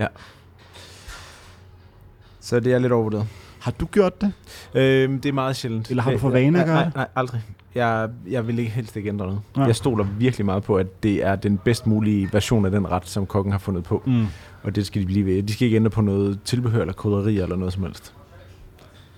Så 2.39 2.59
det 2.59 2.73
er 2.73 2.79
lidt 2.79 2.91
overvurderet. 2.93 3.27
Har 3.59 3.71
du 3.71 3.85
gjort 3.85 4.21
det? 4.21 4.33
Øhm, 4.75 5.21
det 5.21 5.29
er 5.29 5.33
meget 5.33 5.55
sjældent. 5.55 5.89
Eller 5.89 6.03
har 6.03 6.11
du 6.11 6.17
for 6.17 6.29
vane 6.29 6.61
at 6.61 6.67
nej, 6.67 6.75
gøre 6.75 6.83
nej, 6.83 6.91
nej, 6.95 7.07
aldrig. 7.15 7.41
Jeg, 7.75 8.09
jeg 8.29 8.47
vil 8.47 8.59
ikke 8.59 8.71
helst 8.71 8.95
ikke 8.95 9.09
ændre 9.09 9.25
noget. 9.25 9.41
Nej. 9.55 9.65
Jeg 9.65 9.75
stoler 9.75 10.03
virkelig 10.03 10.45
meget 10.45 10.63
på, 10.63 10.75
at 10.77 11.03
det 11.03 11.25
er 11.25 11.35
den 11.35 11.57
bedst 11.57 11.87
mulige 11.87 12.29
version 12.33 12.65
af 12.65 12.71
den 12.71 12.91
ret, 12.91 13.07
som 13.07 13.25
kokken 13.25 13.51
har 13.51 13.59
fundet 13.59 13.83
på. 13.83 14.03
Mm. 14.05 14.25
Og 14.63 14.75
det 14.75 14.85
skal 14.85 15.01
de 15.01 15.05
blive 15.05 15.25
ved. 15.25 15.43
De 15.43 15.53
skal 15.53 15.65
ikke 15.65 15.75
ændre 15.75 15.89
på 15.89 16.01
noget 16.01 16.39
tilbehør 16.45 16.81
eller 16.81 16.93
krydderi 16.93 17.39
eller 17.39 17.55
noget 17.55 17.73
som 17.73 17.83
helst. 17.83 18.13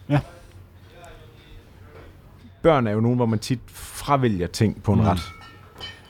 Ja. 0.09 0.19
Børn 2.63 2.87
er 2.87 2.91
jo 2.91 2.99
nogen, 2.99 3.15
hvor 3.15 3.25
man 3.25 3.39
tit 3.39 3.59
fravælger 3.67 4.47
ting 4.47 4.83
på 4.83 4.93
en 4.93 4.99
Mm. 4.99 5.05
ret. 5.05 5.19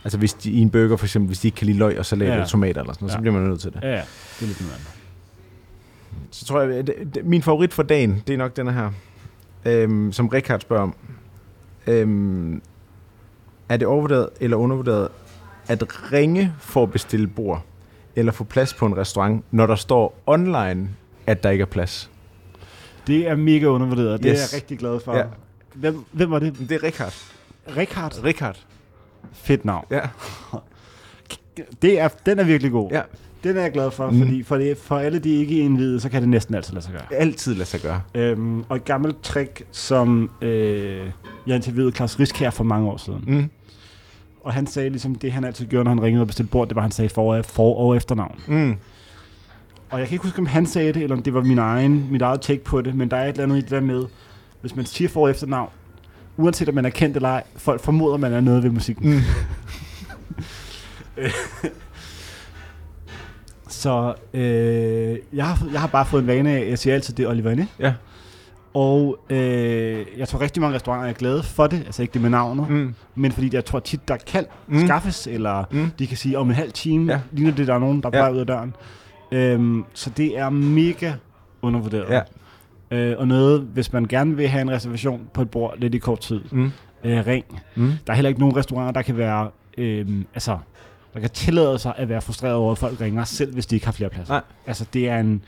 Altså 0.04 0.18
hvis 0.18 0.34
de, 0.34 0.51
i 0.51 0.60
en 0.60 0.70
burger 0.70 0.97
for 0.97 1.06
eksempel, 1.06 1.28
hvis 1.28 1.39
de 1.39 1.47
ikke 1.47 1.56
kan 1.56 1.68
lide 1.68 1.78
løg 1.78 1.99
og 1.99 2.06
salat 2.06 2.28
Ja. 2.28 2.34
eller 2.34 2.45
tomater 2.47 2.82
eller 2.82 2.93
sådan 2.93 3.04
noget, 3.06 3.12
ja. 3.12 3.18
Så 3.18 3.22
bliver 3.22 3.34
man 3.34 3.43
nødt 3.49 3.60
til 3.62 3.74
det. 3.74 3.80
Ja, 3.84 3.89
ja. 3.89 3.95
Det 3.95 4.41
er 4.41 4.45
lidt 4.45 4.62
noget 4.62 4.74
andet. 4.74 4.88
Så 6.32 6.45
tror 6.45 6.62
jeg, 6.62 6.89
at 6.89 7.18
min 7.24 7.41
favorit 7.41 7.74
for 7.74 7.84
dagen, 7.84 8.24
det 8.28 8.34
er 8.34 8.38
nok 8.38 8.56
den 8.56 8.68
her, 8.74 8.91
øhm, 9.66 10.12
som 10.12 10.28
Richard 10.28 10.60
spørger 10.60 10.84
om. 10.84 10.95
Øhm, 11.88 12.62
er 13.70 13.78
det 13.78 13.88
overvurderet 13.88 14.30
eller 14.39 14.58
undervurderet 14.58 15.08
at 15.68 15.84
ringe 16.12 16.54
for 16.60 16.84
at 16.84 16.91
bestille 16.91 17.28
bord, 17.28 17.64
eller 18.16 18.32
få 18.32 18.43
plads 18.43 18.74
på 18.74 18.86
en 18.86 18.97
restaurant, 18.97 19.43
når 19.51 19.66
der 19.68 19.76
står 19.76 20.22
online, 20.26 20.89
at 21.28 21.43
der 21.43 21.49
ikke 21.49 21.62
er 21.62 21.66
plads? 21.66 22.10
Det 23.08 23.28
er 23.30 23.36
mega 23.36 23.66
undervurderet, 23.66 24.14
og 24.14 24.24
det 24.24 24.32
Yes. 24.32 24.39
er 24.54 24.56
jeg 24.58 24.62
rigtig 24.62 24.78
glad 24.80 24.99
for. 24.99 25.16
Ja. 25.18 25.24
Hvem, 25.74 26.05
hvem 26.11 26.32
var 26.32 26.39
det? 26.39 26.55
Det 26.59 26.71
er 26.71 26.84
Richard. 26.84 27.13
Richard? 27.78 28.24
Richard. 28.24 28.59
Fedt 29.34 29.65
navn. 29.65 29.86
Ja. 29.91 29.99
Det 31.82 31.99
er, 31.99 32.07
den 32.26 32.39
er 32.39 32.43
virkelig 32.43 32.71
god. 32.71 32.91
ja. 32.91 33.01
Den 33.43 33.57
er 33.57 33.61
jeg 33.61 33.71
glad 33.71 33.91
for, 33.91 34.09
Mm. 34.09 34.19
fordi 34.21 34.43
for, 34.43 34.57
det, 34.57 34.78
for 34.78 34.97
alle 34.97 35.19
de 35.19 35.30
ikke 35.36 35.57
indvidede, 35.59 35.99
så 35.99 36.09
kan 36.09 36.21
det 36.21 36.30
næsten 36.30 36.55
altid 36.55 36.74
lade 36.74 36.86
sig 36.86 36.93
gøre. 36.93 37.19
Altid 37.19 37.53
lade 37.55 37.65
sig 37.65 37.82
gøre. 37.82 38.01
Øhm, 38.15 38.63
og 38.69 38.76
et 38.76 38.86
gammelt 38.86 39.24
trick, 39.24 39.63
som 39.71 40.32
øh, 40.41 41.09
jeg 41.47 41.55
interviewede 41.55 41.95
Claus 41.95 42.19
Riskær 42.19 42.49
for 42.49 42.63
mange 42.63 42.89
år 42.89 42.97
siden. 42.97 43.24
Mm. 43.28 43.49
Og 44.43 44.53
han 44.53 44.67
sagde 44.67 44.89
ligesom, 44.89 45.15
det 45.15 45.32
han 45.32 45.43
altid 45.43 45.65
gjorde, 45.65 45.84
når 45.84 45.91
han 45.91 46.01
ringede 46.03 46.24
og 46.24 46.28
bestilte 46.28 46.51
bord, 46.51 46.67
det 46.67 46.76
var, 46.76 46.82
han 46.82 46.91
sagde 46.91 47.09
for, 47.09 47.41
for 47.41 47.76
og 47.76 47.95
efternavn. 47.97 48.39
Mm. 48.47 48.76
Og 49.89 49.99
jeg 49.99 50.07
kan 50.07 50.15
ikke 50.15 50.24
huske, 50.26 50.39
om 50.39 50.45
han 50.45 50.65
sagde 50.65 50.93
det, 50.93 51.03
eller 51.03 51.15
om 51.15 51.24
det 51.24 51.34
var 51.34 51.41
min 51.43 51.57
egen, 51.59 52.07
mit 52.11 52.21
eget 52.21 52.41
take 52.41 52.63
på 52.63 52.82
det, 52.82 52.95
men 52.95 53.11
der 53.11 53.17
er 53.17 53.24
et 53.24 53.30
eller 53.30 53.43
andet 53.43 53.57
i 53.57 53.61
det 53.61 53.69
der 53.71 53.82
med, 53.82 54.03
hvis 54.64 54.76
man 54.76 54.86
siger 54.86 55.09
for 55.09 55.30
efternavn, 55.30 55.70
uanset 56.38 56.70
om 56.70 56.76
man 56.76 56.86
er 56.86 56.89
kendt 56.89 57.16
eller 57.16 57.30
ej, 57.30 57.43
folk 57.57 57.82
formoder, 57.82 58.18
man 58.18 58.34
er 58.34 58.41
noget 58.41 58.64
ved 58.64 58.70
musikken. 58.70 59.14
Mm. 59.14 59.20
Så 63.70 64.14
øh, 64.34 65.18
jeg, 65.34 65.45
har, 65.47 65.68
jeg 65.72 65.80
har 65.82 65.88
bare 65.88 66.05
fået 66.05 66.22
en 66.22 66.28
vane 66.28 66.51
af, 66.51 66.70
jeg 66.70 66.80
siger 66.80 66.93
altid, 66.93 67.14
det 67.14 67.26
er 67.26 67.30
Oliver 67.30 67.51
Inde. 67.51 67.68
Ja. 67.80 67.93
Og 68.74 69.18
øh, 69.30 70.05
jeg 70.18 70.28
tror 70.28 70.41
rigtig 70.41 70.61
mange 70.61 70.76
restauranter 70.76 71.09
er 71.09 71.14
glade 71.14 71.43
for 71.43 71.68
det, 71.68 71.84
altså 71.86 72.01
ikke 72.01 72.14
det 72.14 72.22
med 72.22 72.30
navnet, 72.30 72.70
mm. 72.70 72.95
Men 73.16 73.32
fordi 73.32 73.49
jeg 73.53 73.66
tror 73.66 73.80
tit, 73.80 74.07
der 74.07 74.18
kan 74.18 74.45
Mm. 74.68 74.80
skaffes, 74.86 75.28
eller 75.28 75.64
Mm. 75.72 75.91
de 75.99 76.07
kan 76.07 76.18
sige, 76.18 76.38
om 76.38 76.49
en 76.49 76.55
halv 76.55 76.72
time 76.72 77.11
Ja. 77.14 77.20
ligner 77.32 77.55
det, 77.55 77.68
der 77.68 77.74
er 77.76 77.80
nogen, 77.80 78.03
der 78.03 78.09
er 78.14 78.26
Ja. 78.26 78.32
ud 78.32 78.38
af 78.38 78.47
døren. 78.47 78.76
Øhm, 79.32 79.86
så 79.93 80.09
det 80.09 80.38
er 80.39 80.49
mega 80.49 81.14
undervurderet. 81.61 82.09
Ja. 82.09 82.22
Øh, 82.93 83.15
og 83.17 83.27
noget, 83.27 83.61
hvis 83.61 83.93
man 83.93 84.05
gerne 84.05 84.35
vil 84.35 84.47
have 84.47 84.61
en 84.61 84.71
reservation 84.71 85.21
på 85.33 85.41
et 85.41 85.49
bord 85.49 85.73
lidt 85.77 85.95
i 85.95 85.97
kort 85.97 86.19
tid, 86.19 86.41
Mm. 86.51 86.71
øh, 87.03 87.27
ring. 87.27 87.45
Mm. 87.75 87.91
Der 88.07 88.13
er 88.13 88.15
heller 88.15 88.29
ikke 88.29 88.39
nogen 88.39 88.55
restauranter, 88.57 88.91
der 88.91 89.01
kan 89.01 89.17
være, 89.17 89.49
øh, 89.77 90.07
altså, 90.33 90.57
der 91.13 91.19
kan 91.19 91.29
tillade 91.29 91.79
sig 91.79 91.93
at 91.97 92.09
være 92.09 92.21
frustreret 92.21 92.53
over, 92.55 92.71
at 92.71 92.77
folk 92.77 93.01
ringer, 93.01 93.23
selv 93.23 93.53
hvis 93.53 93.65
de 93.65 93.75
ikke 93.75 93.85
har 93.87 93.93
flere 93.93 94.09
pladser. 94.09 94.33
Nej. 94.33 94.41
Altså, 94.67 94.85
det 94.93 95.09
er 95.09 95.19
en, 95.19 95.43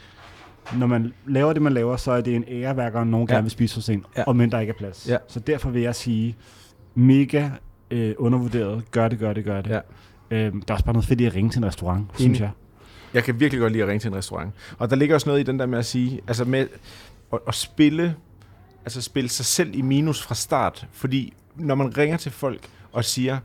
når 0.77 0.87
man 0.87 1.13
laver 1.27 1.53
det, 1.53 1.61
man 1.61 1.73
laver, 1.73 1.95
så 1.97 2.11
er 2.11 2.21
det 2.21 2.35
en 2.35 2.43
ære, 2.47 2.73
hver 2.73 2.89
gang 2.89 3.09
nogen 3.09 3.27
Ja. 3.29 3.33
gerne 3.33 3.43
vil 3.43 3.51
spise 3.51 3.75
hos 3.75 3.89
en, 3.89 4.05
Ja. 4.17 4.23
og 4.23 4.35
men 4.35 4.51
der 4.51 4.59
ikke 4.59 4.71
er 4.71 4.77
plads. 4.77 5.07
Ja. 5.09 5.17
Så 5.27 5.39
derfor 5.39 5.69
vil 5.69 5.81
jeg 5.81 5.95
sige, 5.95 6.35
mega 6.95 7.49
øh, 7.91 8.13
undervurderet. 8.17 8.91
Gør 8.91 9.07
det, 9.07 9.19
gør 9.19 9.33
det, 9.33 9.43
gør 9.45 9.61
det. 9.61 9.69
Ja. 9.69 9.79
Øh, 10.37 10.53
der 10.53 10.59
er 10.67 10.73
også 10.73 10.85
bare 10.85 10.93
noget 10.93 11.05
fedt 11.07 11.21
i 11.21 11.25
at 11.25 11.35
ringe 11.35 11.49
til 11.49 11.59
en 11.59 11.65
restaurant, 11.65 12.05
synes 12.15 12.27
Enig. 12.29 12.39
jeg. 12.41 12.49
Jeg 13.13 13.23
kan 13.23 13.39
virkelig 13.39 13.61
godt 13.61 13.71
lide 13.73 13.83
at 13.83 13.89
ringe 13.89 13.99
til 13.99 14.07
en 14.11 14.15
restaurant. 14.15 14.49
Og 14.77 14.89
der 14.89 14.95
ligger 14.95 15.15
også 15.15 15.29
noget 15.29 15.39
i 15.39 15.43
den 15.43 15.59
der 15.59 15.65
med 15.65 15.79
at 15.79 15.85
sige, 15.85 16.21
altså 16.27 16.45
med 16.45 16.67
at, 17.35 17.41
at 17.47 17.55
spille, 17.55 18.15
altså 18.85 19.01
spille 19.01 19.29
sig 19.29 19.45
selv 19.45 19.75
i 19.75 19.81
minus 19.81 20.21
fra 20.21 20.35
start. 20.35 20.87
Fordi 20.91 21.33
når 21.55 21.75
man 21.75 21.97
ringer 21.97 22.17
til 22.17 22.31
folk 22.31 22.67
og 22.91 23.05
siger, 23.05 23.37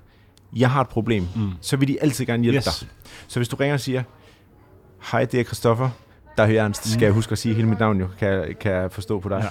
jeg 0.57 0.70
har 0.70 0.80
et 0.80 0.88
problem, 0.88 1.26
Mm. 1.36 1.51
så 1.61 1.76
vil 1.76 1.88
de 1.88 2.03
altid 2.03 2.26
gerne 2.26 2.43
hjælpe 2.43 2.57
Yes. 2.57 2.64
dig. 2.78 2.88
Så 3.28 3.38
hvis 3.38 3.49
du 3.49 3.57
ringer 3.57 3.74
og 3.74 3.80
siger, 3.80 4.03
hej, 5.12 5.24
det 5.24 5.41
er 5.41 5.45
Christoffer, 5.45 5.91
der 6.36 6.43
er 6.43 6.62
Ernst, 6.64 6.88
skal 6.88 7.05
jeg 7.05 7.12
huske 7.12 7.32
at 7.32 7.38
sige 7.38 7.55
hele 7.55 7.68
mit 7.68 7.78
navn 7.78 8.01
jo, 8.01 8.09
kan, 8.18 8.57
kan 8.61 8.72
jeg 8.72 8.93
forstå 8.93 9.20
på 9.20 9.28
dig. 9.28 9.38
Ja. 9.38 9.49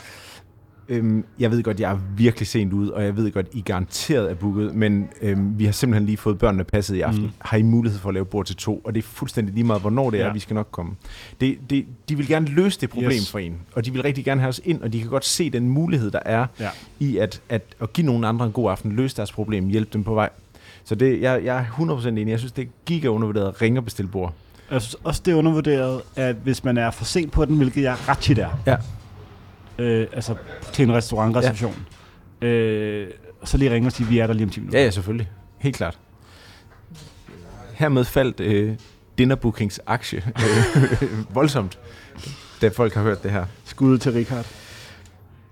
Øhm, 0.92 1.26
jeg 1.40 1.52
ved 1.52 1.64
godt, 1.64 1.80
jeg 1.80 1.92
er 1.92 1.98
virkelig 2.18 2.48
sent 2.48 2.74
ude, 2.74 2.94
og 2.94 3.04
jeg 3.04 3.16
ved 3.18 3.32
godt, 3.32 3.48
I 3.54 3.62
garanteret 3.62 4.32
er 4.32 4.36
booket, 4.36 4.76
men 4.76 5.10
øhm, 5.22 5.60
vi 5.60 5.66
har 5.66 5.72
simpelthen 5.72 6.06
lige 6.06 6.18
fået 6.18 6.38
børnene 6.38 6.64
passet 6.64 6.96
i 6.96 7.02
aften. 7.02 7.24
Mm. 7.24 7.30
Har 7.40 7.58
I 7.58 7.62
mulighed 7.62 8.00
for 8.00 8.10
at 8.10 8.14
lave 8.14 8.26
bord 8.26 8.46
til 8.46 8.56
to? 8.56 8.82
Og 8.86 8.96
det 8.96 9.04
er 9.04 9.08
fuldstændig 9.08 9.54
lige 9.54 9.64
meget, 9.64 9.82
hvornår 9.82 10.10
det 10.10 10.22
er, 10.22 10.26
Ja. 10.26 10.34
vi 10.34 10.40
skal 10.40 10.54
nok 10.54 10.68
komme. 10.72 10.92
Det, 11.42 11.58
det, 11.70 11.86
de 12.10 12.18
vil 12.18 12.28
gerne 12.28 12.46
løse 12.48 12.80
det 12.82 12.90
problem 12.90 13.12
Yes. 13.12 13.32
for 13.32 13.40
en, 13.40 13.58
og 13.76 13.86
de 13.86 13.92
vil 13.94 14.02
rigtig 14.02 14.26
gerne 14.26 14.42
have 14.42 14.50
os 14.50 14.62
ind, 14.64 14.82
og 14.82 14.94
de 14.94 15.00
kan 15.02 15.10
godt 15.10 15.26
se 15.26 15.50
den 15.50 15.70
mulighed, 15.70 16.12
der 16.12 16.20
er 16.26 16.46
Ja. 16.60 16.70
i 17.00 17.18
at, 17.18 17.42
at, 17.50 17.62
at 17.82 17.94
give 17.94 18.06
nogle 18.08 18.28
andre 18.28 18.46
en 18.46 18.52
god 18.52 18.72
aften, 18.72 18.92
løse 18.92 19.18
deres 19.18 19.32
problem, 19.32 19.68
hjælpe 19.68 19.90
dem 19.94 20.04
på 20.04 20.14
vej. 20.14 20.30
Så 20.84 20.96
det, 20.96 21.22
jeg, 21.22 21.42
jeg 21.46 21.58
er 21.58 21.66
100% 22.04 22.08
enig. 22.08 22.28
Jeg 22.28 22.40
synes, 22.40 22.52
det 22.52 22.62
er 22.62 22.68
giga 22.86 23.08
undervurderet 23.08 23.48
at 23.48 23.62
ringe 23.62 23.80
og 23.80 23.84
bestille 23.84 24.12
bord. 24.12 24.34
Jeg 24.72 24.82
synes 24.82 24.96
også, 25.04 25.22
det 25.26 25.32
er 25.32 25.36
undervurderet, 25.36 26.02
at 26.16 26.36
hvis 26.44 26.64
man 26.64 26.78
er 26.78 26.92
for 26.92 27.06
sent 27.06 27.32
på 27.32 27.46
den, 27.46 27.58
hvilket 27.58 27.82
jeg 27.84 27.96
ret 28.10 28.18
tit 28.18 28.38
er, 28.40 28.50
Ja. 28.68 28.76
Øh, 29.80 30.08
altså 30.14 30.36
til 30.74 30.84
en 30.84 30.94
restaurantreception, 30.94 31.76
ja. 32.42 32.48
øh, 32.48 33.10
så 33.44 33.58
lige 33.58 33.72
ringer 33.74 33.90
og 33.90 33.94
siger, 33.94 34.08
vi 34.10 34.20
er 34.20 34.28
der 34.28 34.34
lige 34.34 34.44
om 34.44 34.50
10 34.50 34.60
minutter. 34.60 34.80
Ja, 34.80 34.86
ja, 34.86 34.92
selvfølgelig. 34.92 35.30
Helt 35.58 35.76
klart. 35.76 35.98
Hermed 37.74 38.04
faldt 38.06 38.40
øh, 38.40 38.76
Dinnerbookings 39.18 39.80
aktie 39.88 40.24
øh, 40.38 41.04
voldsomt, 41.36 41.80
da 42.62 42.68
folk 42.68 42.94
har 42.94 43.02
hørt 43.04 43.24
det 43.24 43.32
her. 43.32 43.46
Skud 43.66 43.98
til 43.98 44.12
Richard. 44.14 44.46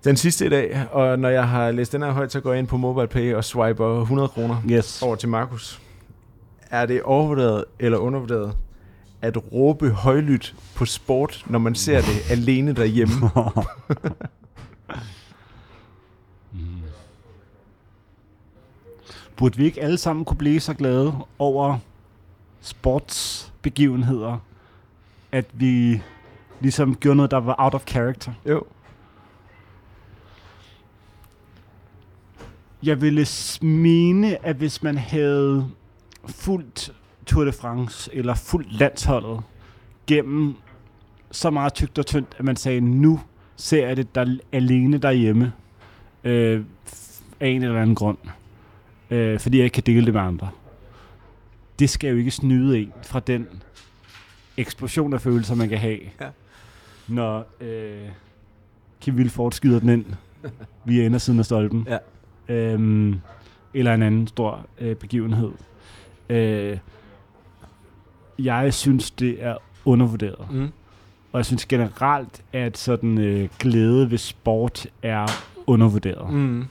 Den 0.03 0.17
sidste 0.17 0.45
i 0.45 0.49
dag, 0.49 0.86
og 0.91 1.19
når 1.19 1.30
jeg 1.30 1.47
har 1.49 1.71
læst 1.71 1.91
den 1.91 2.01
her 2.01 2.11
højt, 2.11 2.32
så 2.32 2.39
går 2.39 2.51
jeg 2.51 2.59
ind 2.59 2.67
på 2.67 2.78
MobilePay 2.78 3.34
og 3.34 3.43
swiper 3.43 4.01
100 4.01 4.28
kroner 4.30 4.55
Yes. 4.71 5.01
over 5.01 5.15
til 5.15 5.30
Markus. 5.30 5.82
Er 6.71 6.86
det 6.86 7.01
overvurderet 7.01 7.65
eller 7.80 7.97
undervurderet 7.97 8.53
at 9.28 9.53
råbe 9.53 9.89
højlydt 9.89 10.55
på 10.75 10.86
sport, 10.86 11.43
når 11.47 11.59
man 11.59 11.75
ser 11.75 12.01
det 12.01 12.32
alene 12.36 12.73
derhjemme? 12.73 13.15
Burde 19.36 19.57
vi 19.57 19.65
ikke 19.65 19.82
alle 19.82 19.97
sammen 19.97 20.25
kunne 20.25 20.38
blive 20.38 20.59
så 20.59 20.73
glade 20.73 21.13
over 21.39 21.78
sportsbegivenheder, 22.61 24.38
at 25.32 25.45
vi 25.53 26.01
ligesom 26.59 26.95
gjorde 26.95 27.15
noget, 27.15 27.32
der 27.32 27.38
var 27.38 27.55
out 27.57 27.73
of 27.73 27.86
character? 27.88 28.34
Jo. 28.45 28.63
Jeg 32.84 33.01
ville 33.01 33.28
mene, 33.61 34.45
at 34.45 34.55
hvis 34.55 34.84
man 34.84 34.97
havde 34.97 35.69
fuldt 36.28 36.93
Tour 37.28 37.43
de 37.45 37.51
France 37.51 38.09
eller 38.15 38.36
fuldt 38.36 38.73
landsholdet 38.80 39.39
gennem 40.07 40.55
så 41.32 41.49
meget 41.49 41.73
tygt 41.73 41.99
og 41.99 42.05
tyndt, 42.05 42.28
at 42.38 42.45
man 42.45 42.55
sagde, 42.55 42.82
nu 42.82 43.19
ser 43.55 43.88
jeg 43.88 43.97
det 43.97 44.15
der 44.15 44.38
alene 44.51 44.97
derhjemme 44.97 45.53
øh, 46.23 46.63
af 47.39 47.47
en 47.47 47.63
eller 47.63 47.82
anden 47.82 47.95
grund. 47.95 48.17
Øh, 49.09 49.39
fordi 49.39 49.57
jeg 49.57 49.63
ikke 49.63 49.73
kan 49.73 49.84
dele 49.86 50.05
det 50.05 50.13
med 50.13 50.21
andre. 50.21 50.49
Det 51.80 51.89
skal 51.89 52.09
jo 52.11 52.17
ikke 52.17 52.32
snyde 52.32 52.80
en 52.80 52.91
fra 53.03 53.19
den 53.19 53.47
eksplosion 54.57 55.13
af 55.13 55.21
følelser, 55.21 55.55
man 55.55 55.69
kan 55.69 55.78
have, 55.78 55.99
Ja. 56.21 56.28
når 57.07 57.47
øh, 57.61 58.07
Kim 59.01 59.15
Wilford 59.15 59.51
skyder 59.51 59.80
den 59.80 59.89
ind 59.89 60.05
via 60.86 61.05
indersiden 61.05 61.39
af 61.39 61.45
stolpen. 61.45 61.88
Ja. 61.89 61.97
Øhm, 62.55 63.19
eller 63.73 63.93
en 63.93 64.01
anden 64.03 64.28
stor 64.28 64.65
øh, 64.80 64.95
begivenhed. 64.95 65.51
Øh, 66.30 66.78
jeg 68.39 68.73
synes, 68.73 69.11
det 69.11 69.43
er 69.43 69.57
undervurderet. 69.85 70.51
Mm. 70.51 70.69
Og 71.31 71.38
jeg 71.39 71.45
synes 71.45 71.65
generelt, 71.65 72.41
at 72.53 72.77
sådan 72.77 73.17
øh, 73.17 73.49
glæde 73.59 74.11
ved 74.11 74.17
sport 74.17 74.88
er 75.03 75.25
undervurderet. 75.67 76.33
Mm. 76.33 76.65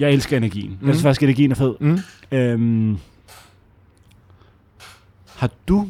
Jeg 0.00 0.12
elsker 0.12 0.36
energien. 0.36 0.78
Mm. 0.80 0.86
Jeg 0.86 0.94
synes 0.94 1.02
faktisk, 1.02 1.22
at 1.22 1.26
energien 1.28 1.50
er 1.50 1.54
fed. 1.54 1.74
Mm. 1.80 1.98
Øhm, 2.32 2.98
har 5.36 5.50
du... 5.68 5.88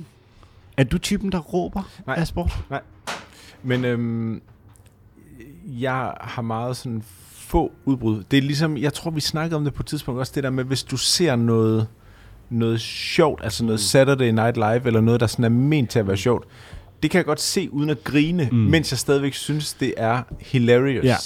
Er 0.76 0.84
du 0.84 0.98
typen, 0.98 1.32
der 1.32 1.38
råber 1.38 1.82
Nej. 2.06 2.16
af 2.16 2.26
sport? 2.26 2.52
Men 3.62 3.84
øhm, 3.84 4.42
jeg 5.66 6.14
har 6.20 6.42
meget 6.42 6.76
sådan 6.76 7.02
få 7.32 7.72
udbrud. 7.84 8.22
Det 8.30 8.36
er 8.36 8.42
ligesom, 8.42 8.76
jeg 8.76 8.92
tror 8.92 9.10
vi 9.10 9.20
snakkede 9.20 9.56
om 9.56 9.64
det 9.64 9.74
på 9.74 9.82
et 9.82 9.86
tidspunkt 9.86 10.20
også, 10.20 10.32
det 10.34 10.44
der 10.44 10.50
med, 10.50 10.64
hvis 10.64 10.82
du 10.82 10.96
ser 10.96 11.36
noget, 11.36 11.88
noget 12.50 12.80
sjovt, 12.80 13.40
altså 13.44 13.64
noget 13.64 13.78
Mm. 13.78 13.82
Saturday 13.82 14.30
Night 14.30 14.56
Live, 14.56 14.86
eller 14.86 15.00
noget, 15.00 15.20
der 15.20 15.26
sådan 15.26 15.44
er 15.44 15.48
ment 15.48 15.90
til 15.90 15.98
at 15.98 16.06
være 16.06 16.16
sjovt, 16.16 16.44
det 17.02 17.10
kan 17.10 17.18
jeg 17.18 17.24
godt 17.24 17.40
se 17.40 17.72
uden 17.72 17.90
at 17.90 18.04
grine, 18.04 18.48
Mm. 18.52 18.58
mm. 18.58 18.64
mens 18.64 18.92
jeg 18.92 18.98
stadigvæk 18.98 19.34
synes, 19.34 19.72
det 19.74 19.94
er 19.96 20.22
hilarious. 20.40 21.04
Ja. 21.04 21.16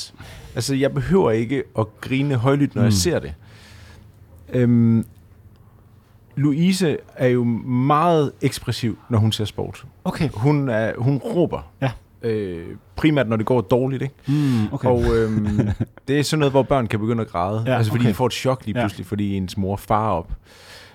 Altså, 0.55 0.75
jeg 0.75 0.95
behøver 0.95 1.31
ikke 1.31 1.63
at 1.79 1.87
grine 2.01 2.35
højlydt, 2.35 2.75
når 2.75 2.83
mm. 2.83 2.85
Mm. 2.85 2.87
jeg 2.87 2.93
ser 2.93 3.19
det. 3.19 3.35
Øhm, 4.53 5.05
Louise 6.37 6.97
er 7.17 7.29
jo 7.29 7.45
meget 7.65 8.33
ekspressiv, 8.43 8.99
når 9.09 9.19
hun 9.19 9.33
ser 9.33 9.45
sport. 9.45 9.85
Okay. 10.05 10.29
Hun, 10.35 10.69
er, 10.69 10.93
hun 10.99 11.17
råber. 11.17 11.71
Ja. 11.83 11.91
Øh, 12.23 12.67
primært, 12.97 13.29
når 13.29 13.37
det 13.37 13.47
går 13.47 13.61
dårligt. 13.61 14.03
Ikke? 14.03 14.15
Mm, 14.29 14.73
okay. 14.73 14.89
Og 14.89 15.17
øhm, 15.17 15.59
det 16.09 16.19
er 16.19 16.23
sådan 16.25 16.39
noget, 16.39 16.53
hvor 16.53 16.63
børn 16.63 16.87
kan 16.87 17.01
begynde 17.01 17.21
at 17.23 17.29
græde. 17.29 17.63
Ja, 17.67 17.77
altså 17.77 17.93
fordi 17.93 18.03
okay. 18.03 18.09
de 18.09 18.15
får 18.15 18.27
et 18.27 18.33
chok 18.33 18.67
lige 18.67 18.79
Ja. 18.79 18.83
pludselig, 18.85 19.07
fordi 19.07 19.37
ens 19.37 19.57
mor 19.57 19.77
farer 19.77 20.11
op. 20.13 20.31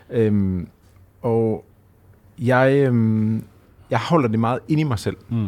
Øhm, 0.09 0.67
og 1.21 1.65
jeg, 2.39 2.73
øhm, 2.87 3.43
jeg 3.89 3.99
holder 3.99 4.29
det 4.29 4.39
meget 4.39 4.59
inde 4.67 4.81
i 4.81 4.83
mig 4.83 4.99
selv. 4.99 5.17
mm, 5.29 5.47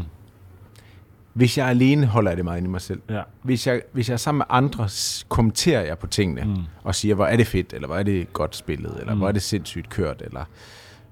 Hvis 1.33 1.57
jeg 1.57 1.65
er 1.65 1.69
alene, 1.69 2.05
holder 2.05 2.31
jeg 2.31 2.37
det 2.37 2.45
meget 2.45 2.57
inde 2.57 2.67
i 2.67 2.71
mig 2.71 2.81
selv. 2.81 3.01
ja. 3.09 3.21
Hvis 3.43 3.67
jeg, 3.67 3.81
hvis 3.91 4.09
jeg 4.09 4.13
er 4.13 4.17
sammen 4.17 4.37
med 4.37 4.45
andre, 4.49 4.89
kommenterer 5.29 5.81
jeg 5.85 5.97
på 5.97 6.07
tingene. 6.07 6.43
Mm. 6.43 6.55
Og 6.83 6.95
siger, 6.95 7.15
hvor 7.15 7.25
er 7.25 7.37
det 7.37 7.47
fedt, 7.47 7.73
eller 7.73 7.87
hvor 7.87 7.95
er 7.97 8.03
det 8.03 8.33
godt 8.33 8.55
spillet, 8.55 8.97
eller 8.99 9.13
Mm. 9.13 9.19
hvor 9.19 9.27
er 9.27 9.31
det 9.31 9.41
sindssygt 9.41 9.89
kørt. 9.89 10.21
Eller, 10.25 10.43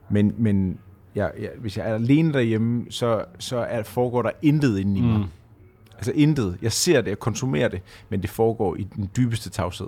men 0.09 0.33
men 0.37 0.77
jeg, 1.15 1.31
jeg, 1.39 1.49
hvis 1.59 1.77
jeg 1.77 1.89
er 1.89 1.93
alene 1.95 2.33
derhjemme, 2.33 2.85
så, 2.89 3.25
så 3.39 3.57
er, 3.57 3.83
foregår 3.83 4.21
der 4.21 4.31
intet 4.41 4.79
inde 4.79 4.97
i 4.99 5.01
mig. 5.01 5.19
Mm. 5.19 5.25
Altså 5.95 6.11
intet. 6.15 6.57
Jeg 6.61 6.71
ser 6.71 7.01
det, 7.01 7.09
jeg 7.09 7.19
konsumerer 7.19 7.67
det, 7.67 7.81
men 8.09 8.21
det 8.21 8.29
foregår 8.29 8.75
i 8.75 8.83
den 8.95 9.09
dybeste 9.17 9.49
tavshed. 9.49 9.87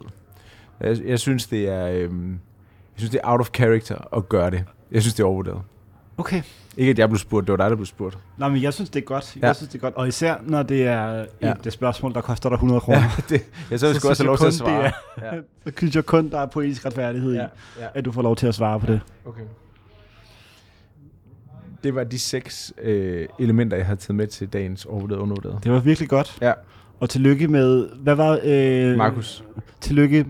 Jeg, 0.79 0.97
jeg 1.05 1.19
synes, 1.19 1.47
det 1.47 1.69
er... 1.69 1.87
Øhm, 1.87 2.39
synes, 2.97 3.11
det 3.11 3.19
er 3.23 3.31
out 3.31 3.39
of 3.39 3.49
character 3.53 4.15
at 4.17 4.29
gøre 4.29 4.51
det. 4.51 4.63
Jeg 4.91 5.01
synes, 5.01 5.13
det 5.13 5.23
er 5.23 5.27
overvurderet. 5.27 5.61
Okay. 6.17 6.41
Ikke, 6.77 6.89
at 6.89 6.99
jeg 6.99 7.09
blev 7.09 7.17
spurgt. 7.19 7.47
Det 7.47 7.51
var 7.51 7.57
dig, 7.57 7.69
der 7.69 7.75
blev 7.75 7.85
spurgt. 7.85 8.17
Nej, 8.37 8.49
men 8.49 8.61
jeg 8.61 8.73
synes, 8.73 8.89
det 8.89 8.99
er 9.01 9.05
godt. 9.05 9.35
Jeg 9.35 9.43
Ja. 9.43 9.53
synes, 9.53 9.69
det 9.69 9.77
er 9.77 9.81
godt. 9.81 9.95
Og 9.95 10.07
især, 10.07 10.35
når 10.43 10.63
det 10.63 10.83
er 10.87 11.03
et 11.07 11.27
Ja. 11.41 11.53
ja. 11.65 11.69
spørgsmål, 11.69 12.13
der 12.13 12.21
koster 12.21 12.49
dig 12.49 12.53
100 12.55 12.81
kroner. 12.81 12.99
Ja, 12.99 13.09
det, 13.29 13.45
jeg 13.71 13.79
så, 13.79 13.87
jeg 13.87 13.95
skulle 13.95 14.11
også 14.11 14.23
have 14.23 14.27
lov 14.27 14.37
til 14.37 14.45
at 14.45 14.53
svare. 14.53 14.83
det 14.83 15.23
er- 15.23 15.41
Så 15.65 15.71
synes 15.77 15.95
jeg 15.95 16.05
kun, 16.05 16.29
der 16.29 16.39
er 16.39 16.45
poetisk 16.45 16.85
retfærdighed 16.85 17.33
i, 17.33 17.37
ja. 17.37 17.45
at 17.93 18.05
du 18.05 18.11
får 18.11 18.21
lov 18.21 18.35
til 18.35 18.47
at 18.47 18.55
svare 18.55 18.79
på 18.79 18.85
det. 18.85 19.01
Okay. 19.25 19.41
Det 21.83 21.95
var 21.95 22.03
de 22.03 22.19
seks 22.19 22.73
øh, 22.81 23.27
elementer, 23.39 23.77
jeg 23.77 23.85
havde 23.85 23.99
taget 23.99 24.15
med 24.15 24.27
til 24.27 24.47
dagens 24.53 24.85
overvurderet 24.85 25.19
undervurderet. 25.19 25.63
Det 25.63 25.71
var 25.71 25.79
virkelig 25.79 26.09
godt. 26.09 26.37
Ja. 26.41 26.53
Og 26.99 27.09
tillykke 27.09 27.47
med... 27.47 27.89
Hvad 27.95 28.15
var... 28.15 28.39
Øh, 28.43 28.97
Markus. 28.97 29.43
Tillykke 29.81 30.25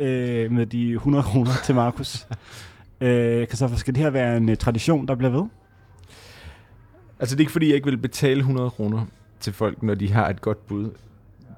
øh, 0.00 0.52
med 0.52 0.66
de 0.66 0.92
100 0.92 1.24
kroner 1.24 1.50
til 1.64 1.74
Markus. 1.74 2.26
øh, 3.00 3.46
Christoffer, 3.46 3.76
skal 3.76 3.94
det 3.94 4.02
her 4.02 4.10
være 4.10 4.36
en 4.36 4.48
uh, 4.48 4.54
tradition, 4.54 5.08
der 5.08 5.14
bliver 5.14 5.30
ved? 5.30 5.44
Altså, 7.20 7.36
det 7.36 7.40
er 7.40 7.42
ikke 7.42 7.52
fordi, 7.52 7.66
jeg 7.66 7.74
ikke 7.74 7.84
vil 7.90 7.96
betale 7.96 8.38
100 8.38 8.70
kroner 8.70 9.06
til 9.40 9.52
folk, 9.52 9.82
når 9.82 9.94
de 9.94 10.12
har 10.12 10.28
et 10.28 10.40
godt 10.40 10.66
bud. 10.66 10.90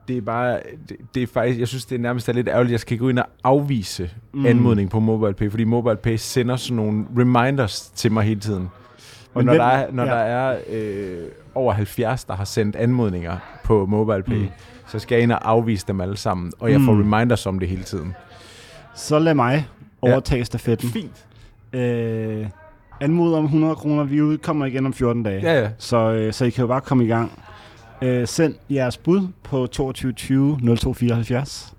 Det 0.08 0.16
er 0.16 0.20
bare, 0.20 0.60
det, 0.88 0.96
det 1.14 1.22
er 1.22 1.26
faktisk, 1.26 1.58
jeg 1.60 1.68
synes, 1.68 1.84
det 1.84 1.94
er 1.94 1.98
nærmest 2.00 2.28
er 2.28 2.32
lidt 2.32 2.48
ærgerligt, 2.48 2.68
at 2.68 2.72
jeg 2.72 2.80
skal 2.80 2.98
gå 2.98 3.08
ind 3.08 3.18
og 3.18 3.26
afvise 3.44 4.10
mm. 4.32 4.46
anmodning 4.46 4.90
på 4.90 5.00
MobilePay, 5.00 5.50
fordi 5.50 5.64
MobilePay 5.64 6.16
sender 6.16 6.56
sådan 6.56 6.76
nogle 6.76 7.04
reminders 7.18 7.80
til 7.94 8.12
mig 8.12 8.24
hele 8.24 8.40
tiden. 8.40 8.68
Og 9.34 9.40
Men 9.44 9.46
når, 9.46 9.52
hvem- 9.52 9.60
der 9.60 9.66
er, 9.66 9.92
når 9.92 10.04
ja. 10.04 10.10
der 10.10 10.16
er 10.16 10.58
øh, 10.68 11.28
over 11.54 11.72
70, 11.72 12.24
der 12.24 12.34
har 12.34 12.44
sendt 12.44 12.76
anmodninger 12.76 13.36
på 13.64 13.86
MobilePay, 13.86 14.34
mm. 14.36 14.48
Så 14.86 14.98
skal 14.98 15.16
jeg 15.16 15.22
ind 15.22 15.32
og 15.32 15.50
afvise 15.50 15.86
dem 15.88 16.00
alle 16.00 16.16
sammen, 16.16 16.52
og 16.60 16.72
jeg 16.72 16.80
får 16.80 16.92
Mm. 16.92 17.12
reminders 17.12 17.46
om 17.46 17.58
det 17.58 17.68
hele 17.68 17.82
tiden. 17.82 18.14
Så 18.94 19.18
lad 19.18 19.34
mig 19.34 19.68
overtage 20.02 20.44
stafetten. 20.44 20.88
Fint. 20.88 21.26
Øh, 21.72 22.46
anmod 23.00 23.34
om 23.34 23.44
100 23.44 23.74
kroner. 23.74 24.04
Vi 24.04 24.22
udkommer 24.22 24.66
igen 24.66 24.86
om 24.86 24.92
14 24.94 25.22
dage. 25.22 25.40
Ja, 25.42 25.60
ja. 25.62 25.68
Så, 25.78 25.96
øh, 26.12 26.32
så 26.32 26.44
I 26.44 26.50
kan 26.50 26.62
jo 26.62 26.66
bare 26.68 26.80
komme 26.80 27.04
i 27.04 27.08
gang. 27.08 27.32
Øh, 28.02 28.26
send 28.28 28.54
jeres 28.70 28.96
bud 28.96 29.28
på 29.42 29.66
2220 29.66 30.58
0274. 30.76 31.74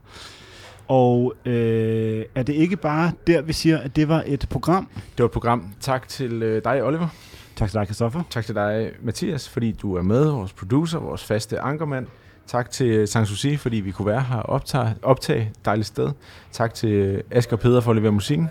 Og 0.87 1.33
øh, 1.45 2.25
er 2.35 2.43
det 2.43 2.53
ikke 2.53 2.77
bare 2.77 3.11
der, 3.27 3.41
vi 3.41 3.53
siger, 3.53 3.77
at 3.77 3.95
det 3.95 4.09
var 4.09 4.23
et 4.25 4.47
program? 4.49 4.87
Det 4.95 5.19
var 5.19 5.25
et 5.25 5.31
program. 5.31 5.67
Tak 5.79 6.07
til 6.07 6.43
øh, 6.43 6.63
dig, 6.63 6.83
Oliver. 6.83 7.07
Tak 7.55 7.69
til 7.69 7.79
dig, 7.79 7.85
Christoffer. 7.87 8.23
Tak 8.29 8.45
til 8.45 8.55
dig, 8.55 8.91
Mathias, 9.01 9.49
fordi 9.49 9.71
du 9.71 9.95
er 9.95 10.01
med, 10.01 10.25
vores 10.25 10.53
producer, 10.53 10.99
vores 10.99 11.23
faste 11.23 11.59
ankermand. 11.59 12.07
Tak 12.47 12.71
til 12.71 13.07
Sanssouci, 13.07 13.57
fordi 13.57 13.75
vi 13.77 13.91
kunne 13.91 14.05
være 14.05 14.21
her 14.21 14.35
og 14.37 14.49
optage, 14.49 14.95
optage 15.01 15.51
dejligt 15.65 15.87
sted. 15.87 16.09
Tak 16.51 16.73
til 16.73 17.23
Asger 17.31 17.57
Peder 17.57 17.81
for 17.81 17.91
at 17.91 17.95
levere 17.95 18.11
musikken. 18.11 18.49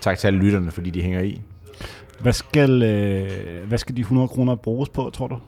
Tak 0.00 0.18
til 0.18 0.26
alle 0.26 0.38
lytterne, 0.38 0.70
fordi 0.70 0.90
de 0.90 1.02
hænger 1.02 1.20
i. 1.20 1.40
Hvad 2.20 2.32
skal, 2.32 2.82
øh, 2.82 3.68
hvad 3.68 3.78
skal 3.78 3.96
de 3.96 4.00
100 4.00 4.28
kroner 4.28 4.54
bruges 4.54 4.88
på, 4.88 5.10
tror 5.14 5.26
du? 5.26 5.38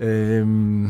Øhm, 0.00 0.88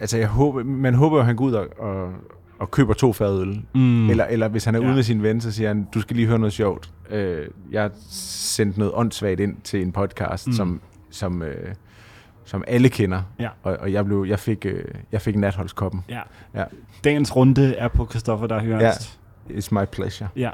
altså, 0.00 0.18
jeg 0.18 0.28
håber, 0.28 0.64
man 0.64 0.94
håber 0.94 1.16
jo, 1.16 1.20
at 1.20 1.26
han 1.26 1.36
går 1.36 1.44
ud 1.44 1.52
og, 1.52 1.66
og, 1.78 2.12
og 2.58 2.70
køber 2.70 2.94
to 2.94 3.12
fadøl. 3.12 3.62
Mm. 3.74 4.10
Eller, 4.10 4.24
eller 4.24 4.48
hvis 4.48 4.64
han 4.64 4.74
er 4.74 4.80
Ja. 4.80 4.86
ude 4.86 4.94
med 4.94 5.02
sin 5.02 5.22
ven, 5.22 5.40
så 5.40 5.52
siger 5.52 5.68
han, 5.68 5.86
du 5.94 6.00
skal 6.00 6.16
lige 6.16 6.28
høre 6.28 6.38
noget 6.38 6.52
sjovt. 6.52 6.90
Øh, 7.10 7.48
jeg 7.70 7.82
har 7.82 7.90
sendt 8.10 8.78
noget 8.78 8.92
åndssvagt 8.94 9.40
ind 9.40 9.56
til 9.64 9.82
en 9.82 9.92
podcast. 9.92 10.46
Mm. 10.46 10.52
som, 10.52 10.80
som, 11.10 11.42
øh, 11.42 11.74
som 12.44 12.64
alle 12.66 12.88
kender. 12.88 13.22
Ja. 13.38 13.48
Og, 13.62 13.76
og 13.80 13.92
jeg, 13.92 14.04
blev, 14.04 14.24
jeg, 14.28 14.38
fik, 14.38 14.66
øh, 14.66 14.84
jeg 15.12 15.20
fik 15.22 15.36
natholdskoppen. 15.36 16.04
Ja. 16.08 16.20
Ja. 16.54 16.64
Dagens 17.04 17.36
runde 17.36 17.74
er 17.74 17.88
på 17.88 18.06
Christoffer, 18.06 18.46
der 18.46 18.60
hører 18.60 18.80
Ja. 18.84 18.90
It's 19.50 19.68
my 19.70 19.84
pleasure. 19.92 20.28
ja. 20.36 20.50